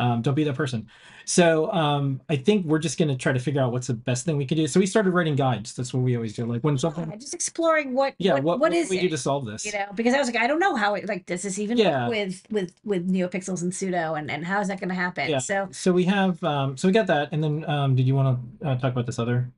um, 0.00 0.22
don't 0.22 0.34
be 0.34 0.42
that 0.42 0.56
person. 0.56 0.88
So 1.24 1.72
um 1.72 2.20
i 2.28 2.36
think 2.36 2.66
we're 2.66 2.80
just 2.80 2.98
going 2.98 3.08
to 3.08 3.16
try 3.16 3.32
to 3.32 3.38
figure 3.38 3.62
out 3.62 3.72
what's 3.72 3.86
the 3.86 3.94
best 3.94 4.26
thing 4.26 4.36
we 4.36 4.44
can 4.44 4.58
do. 4.58 4.66
So 4.66 4.80
we 4.80 4.86
started 4.86 5.12
writing 5.12 5.36
guides. 5.36 5.72
That's 5.72 5.94
what 5.94 6.02
we 6.02 6.16
always 6.16 6.34
do. 6.34 6.44
Like 6.46 6.62
when 6.62 6.76
something 6.76 7.08
Yeah, 7.08 7.16
just 7.16 7.32
exploring 7.32 7.94
what 7.94 8.14
yeah 8.18 8.34
what, 8.34 8.42
what, 8.42 8.58
what 8.58 8.70
what 8.70 8.78
is 8.78 8.90
we 8.90 9.00
do 9.00 9.08
to 9.08 9.16
solve 9.16 9.46
this? 9.46 9.64
you 9.64 9.72
know? 9.72 9.86
Because 9.94 10.12
i 10.14 10.18
was 10.18 10.26
like 10.26 10.36
i 10.36 10.46
don't 10.48 10.58
know 10.58 10.74
how 10.74 10.94
it 10.96 11.08
like 11.08 11.26
does 11.26 11.42
this 11.42 11.58
even 11.60 11.78
Yeah. 11.78 12.06
work 12.06 12.10
with 12.10 12.42
with 12.50 12.72
with 12.84 13.08
neopixels 13.10 13.62
and 13.62 13.72
sudo, 13.72 14.18
and 14.18 14.30
and 14.30 14.44
how 14.44 14.60
is 14.60 14.68
that 14.68 14.80
going 14.80 14.88
to 14.90 14.94
happen? 14.96 15.30
Yeah. 15.30 15.38
So 15.38 15.68
so 15.70 15.92
we 15.92 16.04
have 16.04 16.42
um 16.42 16.76
so 16.76 16.88
we 16.88 16.92
got 16.92 17.06
that. 17.06 17.28
And 17.32 17.42
then 17.42 17.64
um 17.70 17.94
did 17.94 18.06
you 18.06 18.16
want 18.16 18.60
to 18.60 18.68
uh, 18.68 18.74
talk 18.76 18.92
about 18.92 19.06
this 19.06 19.18
other 19.20 19.52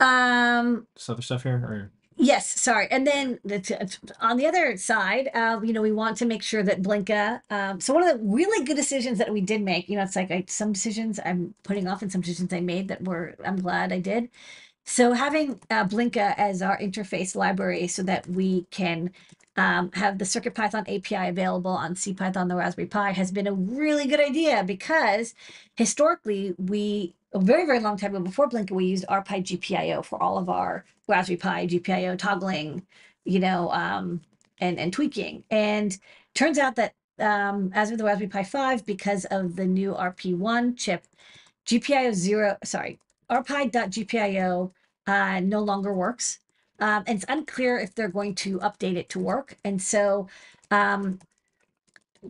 um 0.00 0.86
this 0.94 1.08
other 1.08 1.22
stuff 1.22 1.44
here 1.44 1.56
or 1.56 1.90
yes 2.16 2.60
sorry. 2.60 2.88
And 2.90 3.06
then 3.06 3.38
the, 3.44 3.58
t- 3.60 3.74
on 4.20 4.36
the 4.36 4.46
other 4.46 4.76
side 4.76 5.30
uh, 5.34 5.60
you 5.62 5.72
know 5.72 5.82
we 5.82 5.92
want 5.92 6.16
to 6.18 6.26
make 6.26 6.42
sure 6.42 6.62
that 6.62 6.82
blinka 6.82 7.40
um, 7.50 7.80
so 7.80 7.94
one 7.94 8.02
of 8.02 8.18
the 8.18 8.24
really 8.24 8.64
good 8.64 8.76
decisions 8.76 9.18
that 9.18 9.32
we 9.32 9.40
did 9.40 9.62
make 9.62 9.88
you 9.88 9.96
know 9.96 10.02
it's 10.02 10.16
like 10.16 10.30
I, 10.30 10.44
some 10.48 10.72
decisions 10.72 11.20
i'm 11.24 11.54
putting 11.62 11.86
off 11.86 12.02
and 12.02 12.10
some 12.10 12.20
decisions 12.20 12.52
i 12.52 12.60
made 12.60 12.88
that 12.88 13.04
were 13.04 13.34
i'm 13.44 13.60
glad 13.60 13.92
i 13.92 13.98
did. 13.98 14.28
So 14.88 15.12
having 15.14 15.60
uh, 15.68 15.84
blinka 15.84 16.34
as 16.38 16.62
our 16.62 16.78
interface 16.78 17.34
library 17.34 17.88
so 17.88 18.02
that 18.04 18.28
we 18.28 18.66
can 18.70 19.10
um, 19.56 19.90
have 19.94 20.18
the 20.18 20.24
CircuitPython 20.24 20.82
API 20.94 21.28
available 21.28 21.70
on 21.70 21.94
CPython, 21.94 22.48
the 22.48 22.56
Raspberry 22.56 22.86
Pi, 22.86 23.12
has 23.12 23.32
been 23.32 23.46
a 23.46 23.52
really 23.52 24.06
good 24.06 24.20
idea 24.20 24.62
because 24.62 25.34
historically 25.74 26.54
we 26.58 27.14
a 27.32 27.40
very 27.40 27.66
very 27.66 27.80
long 27.80 27.96
time 27.96 28.14
ago 28.14 28.24
before 28.24 28.48
Blinka 28.48 28.70
we 28.70 28.86
used 28.86 29.04
RPi 29.08 29.42
GPIO 29.42 30.04
for 30.04 30.22
all 30.22 30.38
of 30.38 30.48
our 30.48 30.84
Raspberry 31.08 31.36
Pi 31.36 31.66
GPIO 31.66 32.18
toggling, 32.18 32.86
you 33.24 33.40
know, 33.40 33.70
um, 33.70 34.20
and 34.58 34.78
and 34.78 34.92
tweaking. 34.92 35.44
And 35.50 35.96
turns 36.34 36.58
out 36.58 36.76
that 36.76 36.94
um, 37.18 37.70
as 37.74 37.90
with 37.90 37.98
the 37.98 38.04
Raspberry 38.04 38.28
Pi 38.28 38.42
5, 38.42 38.86
because 38.86 39.24
of 39.26 39.56
the 39.56 39.66
new 39.66 39.94
RP1 39.94 40.76
chip, 40.76 41.06
GPIO 41.66 42.14
zero, 42.14 42.56
sorry, 42.64 42.98
RPi.GPIO 43.30 44.70
uh, 45.06 45.40
no 45.40 45.60
longer 45.60 45.92
works. 45.92 46.40
Um, 46.78 47.04
and 47.06 47.16
it's 47.16 47.24
unclear 47.28 47.78
if 47.78 47.94
they're 47.94 48.08
going 48.08 48.34
to 48.36 48.58
update 48.58 48.96
it 48.96 49.08
to 49.10 49.18
work. 49.18 49.56
And 49.64 49.80
so, 49.80 50.28
um, 50.70 51.20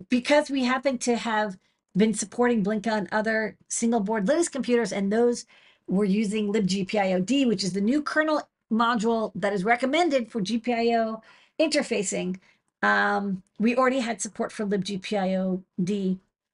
because 0.08 0.50
we 0.50 0.64
happen 0.64 0.98
to 0.98 1.16
have 1.16 1.58
been 1.96 2.14
supporting 2.14 2.62
Blinka 2.62 2.92
on 2.92 3.08
other 3.10 3.56
single 3.68 4.00
board 4.00 4.26
Linux 4.26 4.50
computers, 4.50 4.92
and 4.92 5.12
those 5.12 5.46
were 5.88 6.04
using 6.04 6.52
libgpiod, 6.52 7.46
which 7.46 7.64
is 7.64 7.72
the 7.72 7.80
new 7.80 8.02
kernel 8.02 8.48
module 8.72 9.32
that 9.34 9.52
is 9.52 9.64
recommended 9.64 10.30
for 10.30 10.40
GPIO 10.40 11.22
interfacing. 11.60 12.38
Um, 12.82 13.42
we 13.58 13.76
already 13.76 14.00
had 14.00 14.20
support 14.20 14.52
for 14.52 14.66
libgpiod 14.66 15.62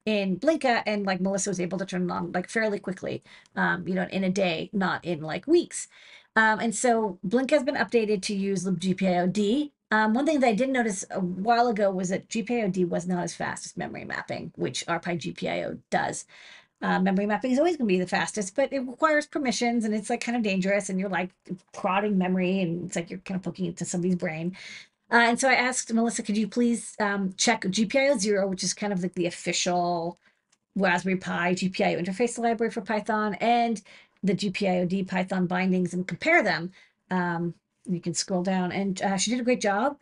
in 0.04 0.36
Blinka, 0.36 0.82
and 0.86 1.06
like 1.06 1.20
Melissa 1.20 1.50
was 1.50 1.60
able 1.60 1.78
to 1.78 1.86
turn 1.86 2.10
it 2.10 2.12
on 2.12 2.32
like 2.32 2.48
fairly 2.48 2.78
quickly, 2.78 3.22
um, 3.56 3.86
you 3.86 3.94
know, 3.94 4.06
in 4.10 4.24
a 4.24 4.30
day, 4.30 4.70
not 4.72 5.04
in 5.04 5.20
like 5.20 5.46
weeks. 5.46 5.88
Um, 6.34 6.60
and 6.60 6.74
so 6.74 7.18
Blinka 7.26 7.50
has 7.50 7.62
been 7.62 7.76
updated 7.76 8.22
to 8.22 8.34
use 8.34 8.64
libgpiod. 8.64 9.70
Um, 9.90 10.14
one 10.14 10.24
thing 10.24 10.40
that 10.40 10.48
I 10.48 10.54
did 10.54 10.70
notice 10.70 11.04
a 11.10 11.20
while 11.20 11.68
ago 11.68 11.90
was 11.90 12.08
that 12.08 12.28
GPIOD 12.28 12.88
was 12.88 13.06
not 13.06 13.24
as 13.24 13.34
fast 13.34 13.66
as 13.66 13.76
memory 13.76 14.06
mapping, 14.06 14.50
which 14.56 14.86
RPi 14.86 15.18
GPIO 15.20 15.80
does. 15.90 16.24
Uh, 16.82 16.98
memory 16.98 17.26
mapping 17.26 17.52
is 17.52 17.58
always 17.58 17.76
going 17.76 17.88
to 17.88 17.94
be 17.94 18.00
the 18.00 18.06
fastest, 18.06 18.56
but 18.56 18.72
it 18.72 18.80
requires 18.80 19.26
permissions 19.26 19.84
and 19.84 19.94
it's 19.94 20.10
like 20.10 20.20
kind 20.20 20.36
of 20.36 20.42
dangerous. 20.42 20.88
And 20.88 20.98
you're 20.98 21.08
like 21.08 21.30
prodding 21.72 22.18
memory 22.18 22.60
and 22.60 22.86
it's 22.86 22.96
like 22.96 23.08
you're 23.08 23.20
kind 23.20 23.38
of 23.38 23.44
poking 23.44 23.66
into 23.66 23.84
somebody's 23.84 24.16
brain. 24.16 24.56
Uh, 25.12 25.26
and 25.28 25.38
so 25.38 25.48
I 25.48 25.54
asked 25.54 25.92
Melissa, 25.92 26.22
could 26.22 26.36
you 26.36 26.48
please 26.48 26.96
um, 26.98 27.34
check 27.36 27.62
GPIO 27.62 28.18
0, 28.18 28.48
which 28.48 28.64
is 28.64 28.74
kind 28.74 28.92
of 28.92 29.02
like 29.02 29.14
the 29.14 29.26
official 29.26 30.18
Raspberry 30.74 31.16
Pi 31.16 31.54
GPIO 31.54 32.02
interface 32.02 32.38
library 32.38 32.70
for 32.70 32.80
Python, 32.80 33.34
and 33.34 33.82
the 34.22 34.34
GPIOD 34.34 35.06
Python 35.06 35.46
bindings 35.46 35.92
and 35.92 36.08
compare 36.08 36.42
them. 36.42 36.72
Um, 37.10 37.54
you 37.84 38.00
can 38.00 38.14
scroll 38.14 38.42
down, 38.42 38.72
and 38.72 39.00
uh, 39.02 39.16
she 39.16 39.30
did 39.30 39.40
a 39.40 39.44
great 39.44 39.60
job. 39.60 39.98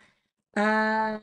Uh, 0.56 1.18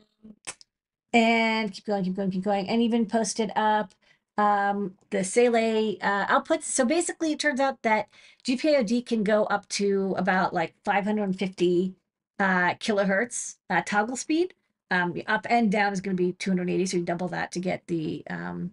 and 1.12 1.72
keep 1.72 1.86
going, 1.86 2.04
keep 2.04 2.16
going, 2.16 2.30
keep 2.30 2.44
going, 2.44 2.68
and 2.68 2.82
even 2.82 3.06
posted 3.06 3.50
up 3.56 3.94
um, 4.38 4.94
the 5.10 5.18
Saleae 5.18 5.98
uh, 6.00 6.26
outputs. 6.26 6.62
So 6.62 6.84
basically, 6.84 7.32
it 7.32 7.40
turns 7.40 7.60
out 7.60 7.82
that 7.82 8.08
GPIOD 8.44 9.04
can 9.04 9.24
go 9.24 9.44
up 9.44 9.68
to 9.70 10.14
about 10.16 10.54
like 10.54 10.74
550 10.84 11.94
uh, 12.38 12.44
kilohertz 12.74 13.56
uh, 13.68 13.82
toggle 13.84 14.16
speed. 14.16 14.54
Um, 14.90 15.20
up 15.26 15.46
and 15.50 15.70
down 15.70 15.92
is 15.92 16.00
going 16.00 16.16
to 16.16 16.22
be 16.22 16.32
280, 16.32 16.86
so 16.86 16.96
you 16.96 17.02
double 17.02 17.28
that 17.28 17.52
to 17.52 17.60
get 17.60 17.86
the 17.88 18.22
um, 18.30 18.72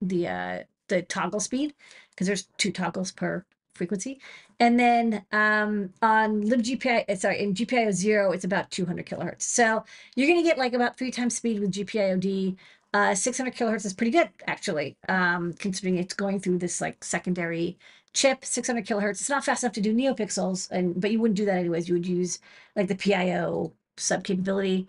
the 0.00 0.28
uh, 0.28 0.58
the 0.86 1.02
toggle 1.02 1.40
speed 1.40 1.74
because 2.10 2.26
there's 2.28 2.46
two 2.56 2.70
toggles 2.70 3.10
per 3.10 3.44
frequency. 3.74 4.20
And 4.60 4.78
then 4.78 5.24
um, 5.32 5.92
on 6.02 6.42
libgpi, 6.44 7.08
uh, 7.08 7.16
sorry, 7.16 7.42
in 7.42 7.54
GPIO 7.54 7.92
zero, 7.92 8.32
it's 8.32 8.44
about 8.44 8.70
200 8.70 9.06
kilohertz. 9.06 9.42
So 9.42 9.84
you're 10.14 10.28
going 10.28 10.42
to 10.42 10.48
get 10.48 10.58
like 10.58 10.74
about 10.74 10.98
three 10.98 11.10
times 11.10 11.34
speed 11.34 11.60
with 11.60 11.72
GPIOD. 11.72 12.56
Uh, 12.92 13.14
600 13.14 13.54
kilohertz 13.54 13.84
is 13.86 13.94
pretty 13.94 14.10
good, 14.10 14.30
actually, 14.46 14.96
um, 15.08 15.52
considering 15.54 15.96
it's 15.96 16.14
going 16.14 16.40
through 16.40 16.58
this 16.58 16.80
like 16.80 17.04
secondary 17.04 17.78
chip. 18.14 18.44
600 18.44 18.84
kilohertz. 18.84 19.20
It's 19.20 19.30
not 19.30 19.44
fast 19.44 19.62
enough 19.62 19.74
to 19.74 19.80
do 19.80 19.94
neopixels, 19.94 20.70
and 20.70 21.00
but 21.00 21.10
you 21.12 21.20
wouldn't 21.20 21.36
do 21.36 21.44
that 21.44 21.58
anyways. 21.58 21.88
You 21.88 21.94
would 21.94 22.06
use 22.06 22.40
like 22.74 22.88
the 22.88 22.96
PIO 22.96 23.72
sub 23.96 24.24
capability. 24.24 24.88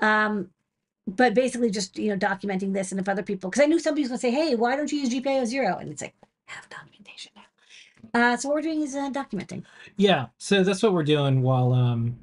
Um, 0.00 0.50
but 1.08 1.32
basically 1.34 1.70
just 1.70 1.98
you 1.98 2.14
know 2.14 2.16
documenting 2.16 2.74
this 2.74 2.92
and 2.92 3.00
if 3.00 3.08
other 3.08 3.22
people 3.22 3.48
because 3.48 3.62
i 3.62 3.66
knew 3.66 3.78
somebody's 3.78 4.08
going 4.08 4.18
to 4.18 4.20
say 4.20 4.30
hey 4.30 4.54
why 4.54 4.76
don't 4.76 4.92
you 4.92 4.98
use 4.98 5.08
gpio 5.08 5.46
zero 5.46 5.78
and 5.78 5.90
it's 5.90 6.02
like 6.02 6.14
I 6.48 6.52
have 6.52 6.68
documentation 6.68 7.32
now 7.34 7.42
uh, 8.14 8.36
so 8.36 8.48
what 8.48 8.56
we're 8.56 8.62
doing 8.62 8.82
is 8.82 8.94
uh, 8.94 9.10
documenting 9.10 9.64
Yeah, 9.96 10.26
so 10.38 10.62
that's 10.62 10.82
what 10.82 10.92
we're 10.92 11.02
doing 11.02 11.42
while 11.42 11.72
um 11.72 12.18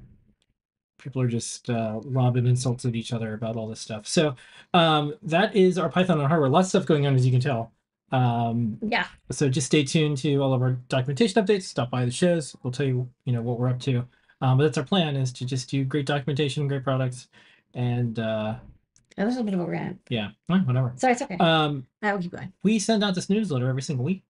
people 1.06 1.22
are 1.22 1.28
just 1.28 1.70
uh, 1.70 2.02
lobbing 2.04 2.48
insults 2.48 2.84
at 2.84 2.96
each 2.96 3.14
other 3.14 3.36
about 3.36 3.56
all 3.56 3.68
this 3.68 3.80
stuff. 3.80 4.06
So 4.08 4.36
um 4.74 5.14
that 5.22 5.56
is 5.56 5.78
our 5.78 5.88
Python 5.88 6.20
on 6.20 6.28
hardware. 6.28 6.50
Lots 6.50 6.66
of 6.68 6.70
stuff 6.72 6.86
going 6.86 7.08
on 7.08 7.16
as 7.16 7.26
you 7.26 7.32
can 7.32 7.40
tell. 7.40 7.72
Um 8.12 8.78
yeah 8.82 9.08
so 9.32 9.48
just 9.48 9.68
stay 9.68 9.84
tuned 9.84 10.18
to 10.20 10.36
all 10.38 10.54
of 10.54 10.62
our 10.62 10.72
documentation 10.90 11.42
updates. 11.44 11.64
Stop 11.64 11.90
by 11.92 12.04
the 12.06 12.12
shows. 12.12 12.56
We'll 12.62 12.74
tell 12.74 12.86
you 12.88 13.08
you 13.26 13.32
know 13.34 13.42
what 13.42 13.60
we're 13.60 13.70
up 13.70 13.80
to. 13.82 14.06
Um, 14.42 14.58
but 14.58 14.66
that's 14.66 14.78
our 14.78 14.84
plan 14.84 15.16
is 15.16 15.32
to 15.34 15.46
just 15.46 15.70
do 15.70 15.86
great 15.86 16.06
documentation, 16.06 16.68
great 16.68 16.84
products, 16.84 17.30
and 17.74 18.20
uh 18.20 18.56
a 19.18 19.44
bit 19.44 19.54
of 19.54 19.60
a 19.62 19.66
rant 19.66 19.98
yeah, 20.10 20.32
whatever. 20.48 20.92
sorry 20.98 21.14
it's 21.14 21.22
okay 21.22 21.38
Um 21.38 21.88
i 22.02 22.12
will 22.12 22.22
keep 22.22 22.32
going 22.32 22.52
we 22.64 22.80
send 22.80 23.02
out 23.04 23.16
this 23.16 23.30
newsletter 23.30 23.70
every 23.70 23.82
single 23.82 24.04
week 24.04 24.24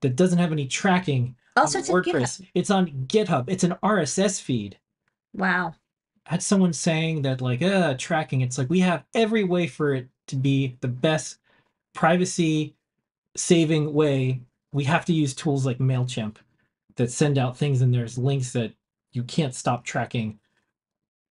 that 0.00 0.16
doesn't 0.16 0.38
have 0.38 0.50
any 0.50 0.66
tracking 0.66 1.36
also 1.56 1.78
it's 1.78 1.88
in 1.88 1.94
GitHub. 1.94 2.04
WordPress. 2.04 2.46
It's 2.54 2.70
on 2.70 2.88
GitHub. 3.06 3.44
It's 3.48 3.64
an 3.64 3.74
RSS 3.82 4.40
feed. 4.40 4.78
wow 5.34 5.74
had 6.28 6.42
someone 6.42 6.74
saying 6.74 7.22
that 7.22 7.40
like 7.40 7.62
uh 7.62 7.94
tracking. 7.98 8.42
It's 8.42 8.58
like 8.58 8.68
we 8.68 8.80
have 8.80 9.04
every 9.14 9.44
way 9.44 9.66
for 9.66 9.94
it 9.94 10.08
to 10.26 10.36
be 10.36 10.76
the 10.82 10.88
best 10.88 11.38
privacy 11.94 12.74
saving 13.34 13.94
way. 13.94 14.42
We 14.72 14.84
have 14.84 15.06
to 15.06 15.14
use 15.14 15.34
tools 15.34 15.64
like 15.64 15.78
Mailchimp 15.78 16.36
that 16.96 17.10
send 17.10 17.38
out 17.38 17.56
things 17.56 17.80
and 17.80 17.94
there's 17.94 18.18
links 18.18 18.52
that 18.52 18.74
you 19.12 19.22
can't 19.22 19.54
stop 19.54 19.84
tracking. 19.84 20.38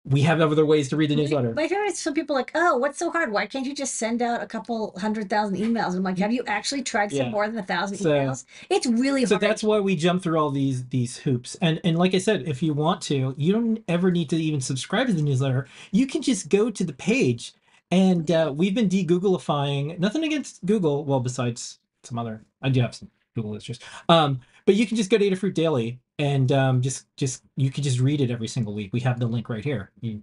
We 0.06 0.20
have 0.20 0.40
other 0.42 0.66
ways 0.66 0.90
to 0.90 0.96
read 0.96 1.08
the 1.10 1.16
newsletter. 1.16 1.54
My 1.54 1.66
favorite 1.66 1.86
is 1.86 1.98
some 1.98 2.12
people 2.12 2.36
like, 2.36 2.50
oh, 2.54 2.76
what's 2.76 2.98
so 2.98 3.10
hard? 3.10 3.32
Why 3.32 3.46
can't 3.46 3.64
you 3.64 3.74
just 3.74 3.94
send 3.96 4.20
out 4.20 4.42
a 4.42 4.46
couple 4.46 4.92
hundred 4.98 5.30
thousand 5.30 5.56
emails? 5.56 5.96
I'm 5.96 6.02
like, 6.02 6.18
have 6.18 6.30
you 6.30 6.44
actually 6.46 6.82
tried 6.82 7.08
to 7.08 7.16
Yeah. 7.16 7.22
send 7.22 7.32
more 7.32 7.46
than 7.48 7.56
a 7.58 7.62
thousand 7.62 7.96
So- 7.96 8.10
emails? 8.10 8.44
It's 8.68 8.86
really 8.86 9.24
so 9.24 9.36
hard. 9.36 9.40
So 9.42 9.48
that's 9.48 9.62
why 9.62 9.80
we 9.80 9.96
jump 9.96 10.22
through 10.22 10.38
all 10.38 10.50
these 10.50 10.86
these 10.88 11.16
hoops 11.16 11.56
and 11.62 11.80
and 11.84 11.96
like 11.98 12.14
i 12.14 12.18
said 12.18 12.42
if 12.46 12.62
you 12.62 12.74
want 12.74 13.00
to 13.02 13.34
you 13.38 13.52
don't 13.52 13.82
ever 13.88 14.10
need 14.10 14.28
to 14.30 14.36
even 14.36 14.60
subscribe 14.60 15.06
to 15.06 15.12
the 15.14 15.22
newsletter 15.22 15.66
you 15.90 16.06
can 16.06 16.20
just 16.20 16.48
go 16.50 16.70
to 16.70 16.84
the 16.84 16.92
page 16.92 17.54
and 17.90 18.30
uh, 18.30 18.52
we've 18.54 18.74
been 18.74 18.88
de-googleifying 18.88 19.98
nothing 19.98 20.22
against 20.24 20.64
google 20.66 21.04
well 21.04 21.20
besides 21.20 21.78
some 22.02 22.18
other 22.18 22.44
i 22.62 22.68
do 22.68 22.80
have 22.80 22.94
some 22.94 23.10
google 23.34 23.54
issues 23.54 23.78
um 24.08 24.40
but 24.66 24.74
you 24.74 24.86
can 24.86 24.96
just 24.96 25.10
go 25.10 25.16
to 25.18 25.28
adafruit 25.30 25.54
daily 25.54 25.98
and 26.18 26.52
um 26.52 26.80
just 26.80 27.06
just 27.16 27.42
you 27.56 27.70
can 27.70 27.82
just 27.82 28.00
read 28.00 28.20
it 28.20 28.30
every 28.30 28.48
single 28.48 28.74
week. 28.74 28.92
We 28.92 29.00
have 29.00 29.18
the 29.18 29.26
link 29.26 29.48
right 29.48 29.64
here. 29.64 29.90
You- 30.00 30.20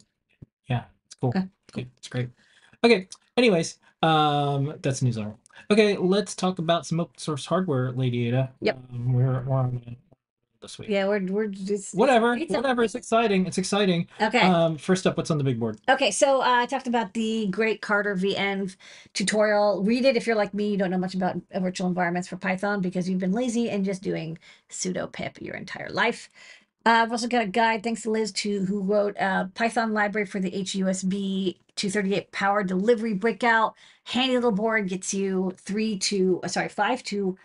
yeah 0.68 0.84
it's 1.06 1.16
cool. 1.16 1.30
Okay, 1.30 1.48
Okay, 1.74 1.88
it's 1.98 2.08
great. 2.08 2.30
Okay 2.84 3.08
anyways 3.38 3.78
um 4.04 4.74
that's 4.82 5.02
newsletter 5.02 5.36
Okay, 5.70 5.96
let's 5.96 6.36
talk 6.36 6.60
about 6.60 6.86
some 6.86 7.00
open 7.00 7.18
source 7.18 7.46
hardware, 7.46 7.92
Lady 7.94 8.28
Ada. 8.28 8.52
Yep. 8.62 8.78
Um, 8.92 9.14
we're, 9.14 9.42
we're 9.44 9.56
on 9.58 9.96
this 10.62 10.78
week. 10.80 10.90
yeah, 10.90 11.08
we're 11.08 11.26
we're 11.26 11.48
just 11.48 11.94
Whatever, 11.96 12.36
it's 12.36 12.52
whatever. 12.52 12.84
It's 12.84 12.96
exciting. 12.96 13.46
It's 13.46 13.58
exciting. 13.58 14.08
okay. 14.22 14.42
Um, 14.42 14.78
first 14.78 15.06
up, 15.08 15.18
what's 15.18 15.32
on 15.32 15.38
the 15.38 15.44
big 15.44 15.60
board? 15.60 15.80
Okay, 15.90 16.12
so 16.12 16.42
uh, 16.42 16.46
I 16.46 16.66
talked 16.66 16.88
about 16.88 17.14
the 17.14 17.48
Great 17.48 17.82
Carter 17.82 18.16
venv 18.16 18.76
tutorial. 19.14 19.84
Read 19.84 20.06
it 20.06 20.16
if 20.16 20.26
you're 20.28 20.36
like 20.36 20.54
me, 20.54 20.70
you 20.70 20.78
don't 20.78 20.92
know 20.92 20.98
much 20.98 21.16
about 21.16 21.36
uh, 21.54 21.60
virtual 21.60 21.88
environments 21.88 22.28
for 22.28 22.38
Python 22.38 22.82
because 22.82 23.10
you've 23.10 23.20
been 23.20 23.32
lazy 23.32 23.70
and 23.70 23.84
just 23.84 24.02
doing 24.02 24.38
sudo 24.70 25.12
pip 25.12 25.42
your 25.42 25.56
entire 25.56 25.90
life. 25.90 26.30
Uh, 26.86 27.04
I've 27.04 27.12
also 27.12 27.28
got 27.28 27.44
a 27.44 27.48
guide, 27.48 27.84
thanks 27.84 28.02
to 28.04 28.10
Liz, 28.10 28.32
to 28.32 28.66
who 28.66 28.82
wrote 28.82 29.16
a 29.20 29.52
Python 29.54 29.94
library 29.94 30.26
for 30.26 30.40
the 30.40 30.50
HUSB 30.50 31.58
238 31.76 32.32
power 32.32 32.64
delivery 32.64 33.14
breakout. 33.14 33.76
Handy 34.06 34.34
little 34.34 34.52
board 34.52 34.90
gets 34.90 35.14
you 35.14 35.54
three 35.58 35.98
to, 36.00 36.40
uh, 36.44 36.48
sorry, 36.48 36.70
five 36.70 37.04
to 37.04 37.38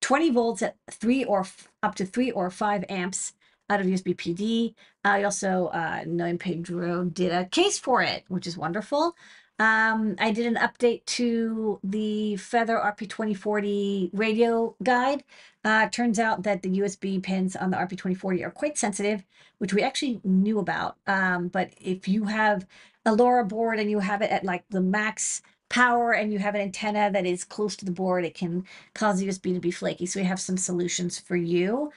20 0.00 0.30
volts 0.30 0.62
at 0.62 0.76
three 0.90 1.24
or 1.24 1.46
up 1.82 1.94
to 1.96 2.04
three 2.04 2.30
or 2.30 2.50
five 2.50 2.84
amps 2.88 3.34
out 3.68 3.80
of 3.80 3.86
USB 3.86 4.16
PD. 4.16 4.74
I 5.04 5.22
also, 5.22 5.66
uh, 5.68 6.04
Noe 6.06 6.24
and 6.24 6.40
Pedro 6.40 7.04
did 7.04 7.32
a 7.32 7.44
case 7.46 7.78
for 7.78 8.02
it, 8.02 8.24
which 8.28 8.46
is 8.46 8.58
wonderful. 8.58 9.14
Um, 9.60 10.16
I 10.18 10.30
did 10.30 10.46
an 10.46 10.54
update 10.54 11.04
to 11.04 11.78
the 11.84 12.36
Feather 12.36 12.78
RP2040 12.78 14.10
radio 14.14 14.74
guide. 14.82 15.22
Uh, 15.64 15.88
turns 15.90 16.18
out 16.18 16.44
that 16.44 16.62
the 16.62 16.78
USB 16.78 17.22
pins 17.22 17.56
on 17.56 17.70
the 17.70 17.76
RP2040 17.76 18.42
are 18.42 18.50
quite 18.50 18.78
sensitive, 18.78 19.22
which 19.58 19.74
we 19.74 19.82
actually 19.82 20.20
knew 20.24 20.58
about. 20.58 20.96
Um, 21.06 21.48
but 21.48 21.74
if 21.78 22.08
you 22.08 22.24
have 22.24 22.66
a 23.04 23.14
LoRa 23.14 23.46
board 23.46 23.78
and 23.78 23.90
you 23.90 23.98
have 23.98 24.22
it 24.22 24.30
at 24.30 24.44
like 24.44 24.64
the 24.70 24.80
max 24.80 25.42
power 25.70 26.12
and 26.12 26.32
you 26.32 26.38
have 26.38 26.54
an 26.54 26.60
antenna 26.60 27.10
that 27.10 27.24
is 27.24 27.44
close 27.44 27.74
to 27.76 27.86
the 27.86 27.90
board, 27.90 28.26
it 28.26 28.34
can 28.34 28.64
cause 28.94 29.22
USB 29.22 29.54
to 29.54 29.60
be 29.60 29.70
flaky. 29.70 30.04
So 30.04 30.20
we 30.20 30.26
have 30.26 30.40
some 30.40 30.58
solutions 30.58 31.18
for 31.18 31.36
you. 31.36 31.90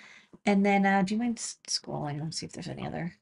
And 0.46 0.66
then, 0.66 0.86
uh, 0.86 1.02
do 1.02 1.14
you 1.14 1.20
mind 1.20 1.38
scrolling? 1.38 2.22
Let's 2.22 2.38
see 2.38 2.46
if 2.46 2.54
there's 2.54 2.68
any 2.68 2.86
other 2.86 3.16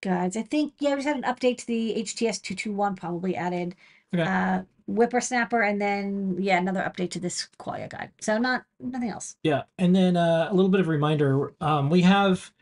guides. 0.00 0.36
I 0.36 0.42
think, 0.42 0.74
yeah, 0.78 0.90
we 0.90 1.02
just 1.02 1.08
had 1.08 1.16
an 1.16 1.22
update 1.22 1.58
to 1.58 1.66
the 1.66 1.94
HTS 1.98 2.40
221 2.40 2.96
probably 2.96 3.36
added. 3.36 3.74
Okay. 4.14 4.22
Uh, 4.22 4.62
WipperSnapper, 4.88 5.68
and 5.68 5.80
then 5.80 6.36
yeah, 6.38 6.58
another 6.58 6.80
update 6.80 7.10
to 7.12 7.20
this 7.20 7.48
Qualia 7.58 7.88
guide. 7.88 8.10
So 8.20 8.36
not 8.36 8.64
nothing 8.78 9.08
else. 9.08 9.36
Yeah, 9.42 9.62
and 9.78 9.96
then 9.96 10.16
uh, 10.16 10.48
a 10.50 10.54
little 10.54 10.70
bit 10.70 10.80
of 10.80 10.88
reminder: 10.88 11.54
um, 11.62 11.88
we 11.88 12.02
have 12.02 12.52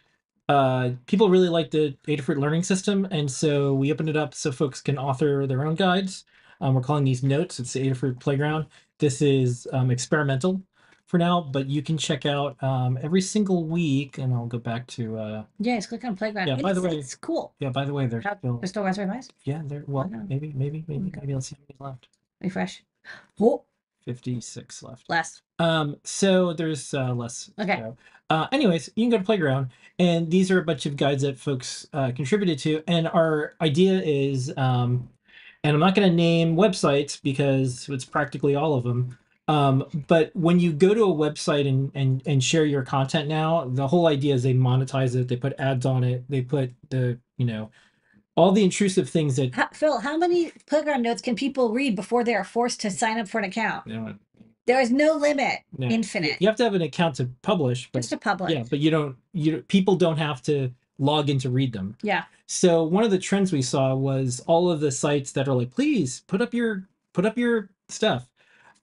uh, 0.48 0.90
people 1.06 1.28
really 1.30 1.48
like 1.48 1.72
the 1.72 1.96
Adafruit 2.06 2.38
learning 2.38 2.62
system, 2.62 3.08
and 3.10 3.28
so 3.28 3.74
we 3.74 3.92
opened 3.92 4.08
it 4.08 4.16
up 4.16 4.34
so 4.34 4.52
folks 4.52 4.80
can 4.80 4.98
author 4.98 5.46
their 5.46 5.66
own 5.66 5.74
guides. 5.74 6.24
Um, 6.62 6.74
we're 6.74 6.80
calling 6.80 7.04
these 7.04 7.22
notes. 7.24 7.58
It's 7.60 7.72
the 7.72 7.90
Adafruit 7.90 8.20
Playground. 8.20 8.66
This 8.98 9.20
is 9.20 9.66
um, 9.72 9.90
experimental 9.90 10.62
for 11.06 11.18
now, 11.18 11.40
but 11.40 11.66
you 11.66 11.82
can 11.82 11.98
check 11.98 12.24
out 12.24 12.56
um, 12.62 12.96
every 13.02 13.20
single 13.20 13.64
week, 13.64 14.18
and 14.18 14.32
I'll 14.32 14.46
go 14.46 14.58
back 14.58 14.86
to 14.88 15.18
uh, 15.18 15.44
Yeah, 15.58 15.76
just 15.76 15.88
click 15.88 16.04
on 16.04 16.14
playground. 16.16 16.46
Yeah, 16.46 16.54
by 16.56 16.72
the 16.72 16.80
way- 16.80 16.96
it's 16.96 17.16
cool. 17.16 17.52
yeah. 17.58 17.70
By 17.70 17.84
the 17.84 17.92
way, 17.92 18.06
there's 18.06 18.24
How- 18.24 18.36
still 18.38 18.58
There's 18.58 18.70
still 18.70 18.84
Raspberry 18.84 19.10
Pis. 19.16 19.28
yeah, 19.42 19.60
there. 19.64 19.82
Well, 19.88 20.08
know. 20.08 20.24
maybe, 20.28 20.52
maybe, 20.54 20.84
maybe. 20.86 21.08
Okay. 21.08 21.20
Maybe 21.22 21.34
let's 21.34 21.48
see 21.48 21.56
how 21.56 21.62
many 21.84 21.90
left. 21.92 22.08
Refresh. 22.40 22.84
Oh, 23.40 23.64
Fifty-six 24.04 24.82
left. 24.82 25.08
less. 25.08 25.42
Um, 25.58 25.96
so 26.04 26.52
there's 26.52 26.92
uh, 26.94 27.12
less. 27.12 27.50
Okay. 27.58 27.76
go. 27.76 27.96
Uh, 28.30 28.46
anyways, 28.52 28.88
you 28.96 29.04
can 29.04 29.10
go 29.10 29.18
to 29.18 29.24
Playground, 29.24 29.70
and 29.98 30.30
these 30.30 30.50
are 30.50 30.58
a 30.58 30.64
bunch 30.64 30.86
of 30.86 30.96
guides 30.96 31.22
that 31.22 31.38
folks 31.38 31.86
uh, 31.92 32.10
contributed 32.16 32.58
to. 32.60 32.82
And 32.88 33.06
our 33.08 33.54
idea 33.60 34.00
is, 34.00 34.52
um, 34.56 35.08
and 35.64 35.74
I'm 35.74 35.80
not 35.80 35.94
going 35.94 36.08
to 36.08 36.14
name 36.14 36.56
websites 36.56 37.20
because 37.22 37.88
it's 37.88 38.04
practically 38.04 38.54
all 38.54 38.74
of 38.74 38.84
them. 38.84 39.18
Um, 39.48 39.84
but 40.06 40.30
when 40.34 40.60
you 40.60 40.72
go 40.72 40.94
to 40.94 41.04
a 41.04 41.14
website 41.14 41.68
and, 41.68 41.90
and 41.94 42.22
and 42.26 42.42
share 42.42 42.64
your 42.64 42.82
content 42.82 43.28
now, 43.28 43.64
the 43.68 43.86
whole 43.86 44.06
idea 44.06 44.34
is 44.34 44.42
they 44.42 44.54
monetize 44.54 45.16
it. 45.16 45.28
They 45.28 45.36
put 45.36 45.58
ads 45.58 45.84
on 45.84 46.04
it. 46.04 46.24
They 46.28 46.42
put 46.42 46.72
the 46.90 47.18
you 47.38 47.46
know 47.46 47.70
all 48.36 48.52
the 48.52 48.64
intrusive 48.64 49.10
things 49.10 49.36
that 49.36 49.54
How, 49.54 49.68
Phil, 49.72 49.98
how 49.98 50.16
many 50.16 50.52
playground 50.66 51.02
notes 51.02 51.20
can 51.20 51.34
people 51.36 51.70
read 51.72 51.94
before 51.96 52.24
they 52.24 52.34
are 52.34 52.44
forced 52.44 52.80
to 52.80 52.90
sign 52.90 53.18
up 53.18 53.28
for 53.28 53.38
an 53.38 53.44
account? 53.44 53.86
you 53.86 53.94
know. 54.00 54.14
There 54.64 54.80
is 54.80 54.92
no 54.92 55.14
limit. 55.14 55.58
no. 55.76 55.88
Infinite. 55.88 56.36
You 56.40 56.46
have 56.46 56.56
to 56.56 56.62
have 56.64 56.74
an 56.74 56.82
account 56.82 57.16
to 57.16 57.28
publish, 57.42 57.90
but 57.92 57.98
Just 57.98 58.10
to 58.10 58.16
public. 58.16 58.54
yeah, 58.54 58.62
but 58.70 58.78
you 58.78 58.92
don't. 58.92 59.16
You 59.32 59.62
people 59.62 59.96
don't 59.96 60.18
have 60.18 60.40
to 60.42 60.70
log 61.02 61.28
in 61.28 61.38
to 61.40 61.50
read 61.50 61.72
them. 61.72 61.96
Yeah. 62.02 62.24
So 62.46 62.84
one 62.84 63.04
of 63.04 63.10
the 63.10 63.18
trends 63.18 63.52
we 63.52 63.62
saw 63.62 63.94
was 63.94 64.40
all 64.46 64.70
of 64.70 64.80
the 64.80 64.90
sites 64.92 65.32
that 65.32 65.48
are 65.48 65.54
like, 65.54 65.70
please 65.70 66.20
put 66.26 66.40
up 66.40 66.54
your 66.54 66.86
put 67.12 67.26
up 67.26 67.36
your 67.36 67.70
stuff. 67.88 68.28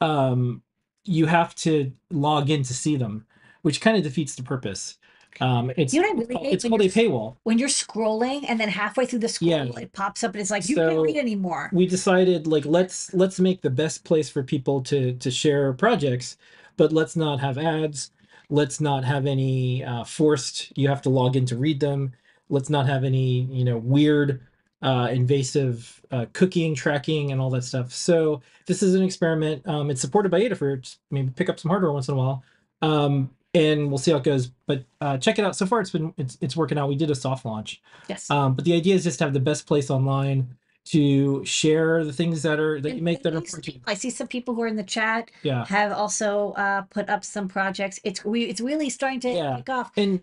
Um, 0.02 0.62
you 1.06 1.26
have 1.26 1.56
to 1.56 1.92
log 2.12 2.50
in 2.50 2.64
to 2.64 2.74
see 2.74 2.96
them, 2.96 3.26
which 3.62 3.82
kind 3.82 3.98
of 3.98 4.04
defeats 4.04 4.36
the 4.36 4.44
purpose. 4.44 4.98
Um, 5.42 5.72
it's 5.78 5.94
You 5.94 6.02
know 6.02 6.10
what 6.14 6.26
I 6.26 6.30
really 6.30 6.44
hate 6.44 6.54
it's 6.54 6.68
called 6.68 6.82
a 6.82 6.90
paywall. 6.90 7.36
When 7.44 7.58
you're 7.60 7.70
scrolling 7.70 8.44
and 8.48 8.60
then 8.60 8.68
halfway 8.68 9.06
through 9.06 9.20
the 9.20 9.30
scroll, 9.30 9.50
Yeah. 9.52 9.80
it 9.80 9.94
pops 9.94 10.24
up 10.24 10.34
and 10.34 10.42
it's 10.42 10.52
like, 10.52 10.68
you 10.68 10.76
So- 10.76 10.90
can't 10.90 11.02
read 11.02 11.18
anymore. 11.18 11.70
We 11.72 11.86
decided 11.88 12.48
like 12.48 12.66
let's 12.66 13.14
let's 13.14 13.40
make 13.40 13.62
the 13.62 13.70
best 13.70 14.04
place 14.04 14.30
for 14.30 14.44
people 14.44 14.82
to 14.84 15.14
to 15.14 15.32
share 15.32 15.72
projects, 15.74 16.36
but 16.78 16.92
let's 16.92 17.16
not 17.16 17.40
have 17.40 17.58
ads. 17.58 18.12
Let's 18.50 18.82
not 18.82 19.04
have 19.04 19.26
any 19.28 19.84
uh, 19.84 20.04
forced. 20.04 20.76
You 20.78 20.88
have 20.90 21.02
to 21.04 21.10
log 21.10 21.36
in 21.36 21.46
to 21.48 21.58
read 21.58 21.80
them. 21.80 22.14
Let's 22.50 22.70
not 22.70 22.88
have 22.88 23.04
any 23.04 23.42
you 23.42 23.64
know 23.64 23.78
weird 23.78 24.42
uh, 24.82 25.10
invasive 25.12 26.02
uh, 26.12 26.26
cooking, 26.34 26.74
tracking, 26.74 27.32
and 27.32 27.40
all 27.40 27.50
that 27.52 27.64
stuff. 27.64 27.92
So 27.94 28.42
this 28.66 28.82
is 28.82 28.96
an 28.96 29.04
experiment. 29.04 29.68
Um, 29.68 29.92
it's 29.92 30.02
supported 30.02 30.30
by 30.30 30.42
Adafruit. 30.42 30.98
Maybe 31.12 31.30
pick 31.36 31.50
up 31.50 31.60
some 31.60 31.70
hardware 31.70 31.92
once 31.92 32.08
in 32.08 32.16
a 32.16 32.18
while, 32.18 32.44
um, 32.82 33.30
and 33.54 33.90
we'll 33.90 33.98
see 34.00 34.12
how 34.12 34.18
it 34.18 34.24
goes. 34.24 34.48
But 34.66 34.84
uh, 35.02 35.18
check 35.18 35.38
it 35.38 35.46
out. 35.46 35.56
So 35.56 35.66
far, 35.66 35.82
it's 35.82 35.92
been 35.92 36.14
it's 36.18 36.38
it's 36.42 36.56
working 36.56 36.78
out. 36.80 36.90
We 36.90 36.96
did 36.96 37.12
a 37.12 37.16
soft 37.16 37.46
launch, 37.46 37.82
Yes. 38.08 38.30
um, 38.32 38.56
but 38.56 38.66
the 38.66 38.74
idea 38.74 38.96
is 38.96 39.04
just 39.04 39.20
to 39.20 39.26
have 39.26 39.34
the 39.34 39.40
best 39.40 39.68
place 39.68 39.90
online 39.92 40.58
to 40.92 41.44
share 41.46 42.04
the 42.04 42.14
things 42.14 42.42
that 42.42 42.60
are 42.60 42.82
that 42.82 42.96
you 42.96 43.02
make 43.04 43.22
that 43.24 43.34
are 43.34 43.38
important. 43.38 43.64
to 43.66 43.72
you. 43.72 43.80
people- 43.80 43.92
I 43.92 43.96
see 43.96 44.10
some 44.10 44.28
people 44.28 44.56
who 44.56 44.62
are 44.64 44.68
in 44.68 44.76
the 44.76 44.84
chat 44.84 45.30
Yeah, 45.44 45.66
have 45.66 45.92
also 45.92 46.52
uh, 46.54 46.82
put 46.84 47.10
up 47.10 47.24
some 47.24 47.48
projects. 47.48 48.00
It's 48.04 48.26
we 48.26 48.44
it's 48.46 48.62
really 48.62 48.90
starting 48.90 49.20
to 49.22 49.30
Yeah. 49.30 49.58
take 49.58 49.70
off. 49.70 49.92
and 49.98 50.22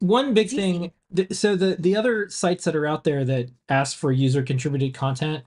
one 0.00 0.34
big 0.34 0.46
It's 0.46 0.54
thing. 0.54 0.92
th- 1.14 1.32
So 1.32 1.56
the 1.56 1.76
the 1.78 1.96
other 1.96 2.28
sites 2.28 2.64
that 2.64 2.76
are 2.76 2.86
out 2.86 3.04
there 3.04 3.24
that 3.24 3.48
ask 3.68 3.96
for 3.96 4.12
user 4.12 4.42
contributed 4.42 4.94
content, 4.94 5.42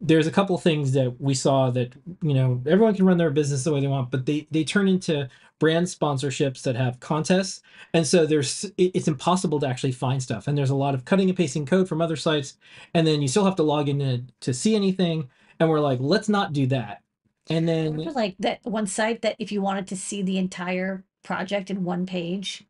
there's 0.00 0.26
a 0.26 0.30
couple 0.32 0.58
things 0.58 0.92
that 0.92 1.18
we 1.20 1.32
saw 1.32 1.70
that 1.70 1.94
you 2.22 2.34
know 2.34 2.60
everyone 2.66 2.94
can 2.94 3.06
run 3.06 3.16
their 3.16 3.30
business 3.30 3.64
the 3.64 3.72
way 3.72 3.80
they 3.80 3.86
want, 3.86 4.10
but 4.10 4.26
they 4.26 4.46
they 4.50 4.64
turn 4.64 4.86
into 4.88 5.28
brand 5.64 5.86
sponsorships 5.86 6.60
that 6.62 6.76
have 6.76 7.00
contests, 7.00 7.62
and 7.94 8.06
so 8.06 8.26
there's 8.26 8.70
it's 8.76 9.08
impossible 9.08 9.58
to 9.60 9.66
actually 9.66 9.92
find 9.92 10.22
stuff, 10.22 10.46
and 10.46 10.58
there's 10.58 10.70
a 10.70 10.74
lot 10.86 10.94
of 10.94 11.04
cutting 11.06 11.28
and 11.30 11.38
pasting 11.38 11.64
code 11.64 11.88
from 11.88 12.02
other 12.02 12.16
sites, 12.16 12.58
and 12.92 13.06
then 13.06 13.22
you 13.22 13.28
still 13.28 13.46
have 13.46 13.56
to 13.56 13.62
log 13.62 13.88
in 13.88 13.98
to, 14.00 14.22
to 14.40 14.52
see 14.52 14.74
anything, 14.76 15.28
and 15.58 15.70
we're 15.70 15.80
like, 15.90 15.98
let's 16.00 16.28
not 16.28 16.52
do 16.52 16.66
that, 16.66 17.02
and 17.48 17.66
then 17.66 17.96
like 17.96 18.34
that 18.40 18.58
one 18.64 18.86
site 18.86 19.22
that 19.22 19.36
if 19.38 19.50
you 19.52 19.62
wanted 19.62 19.86
to 19.86 19.96
see 19.96 20.20
the 20.22 20.36
entire 20.36 21.02
project 21.22 21.70
in 21.70 21.82
one 21.82 22.04
page, 22.04 22.64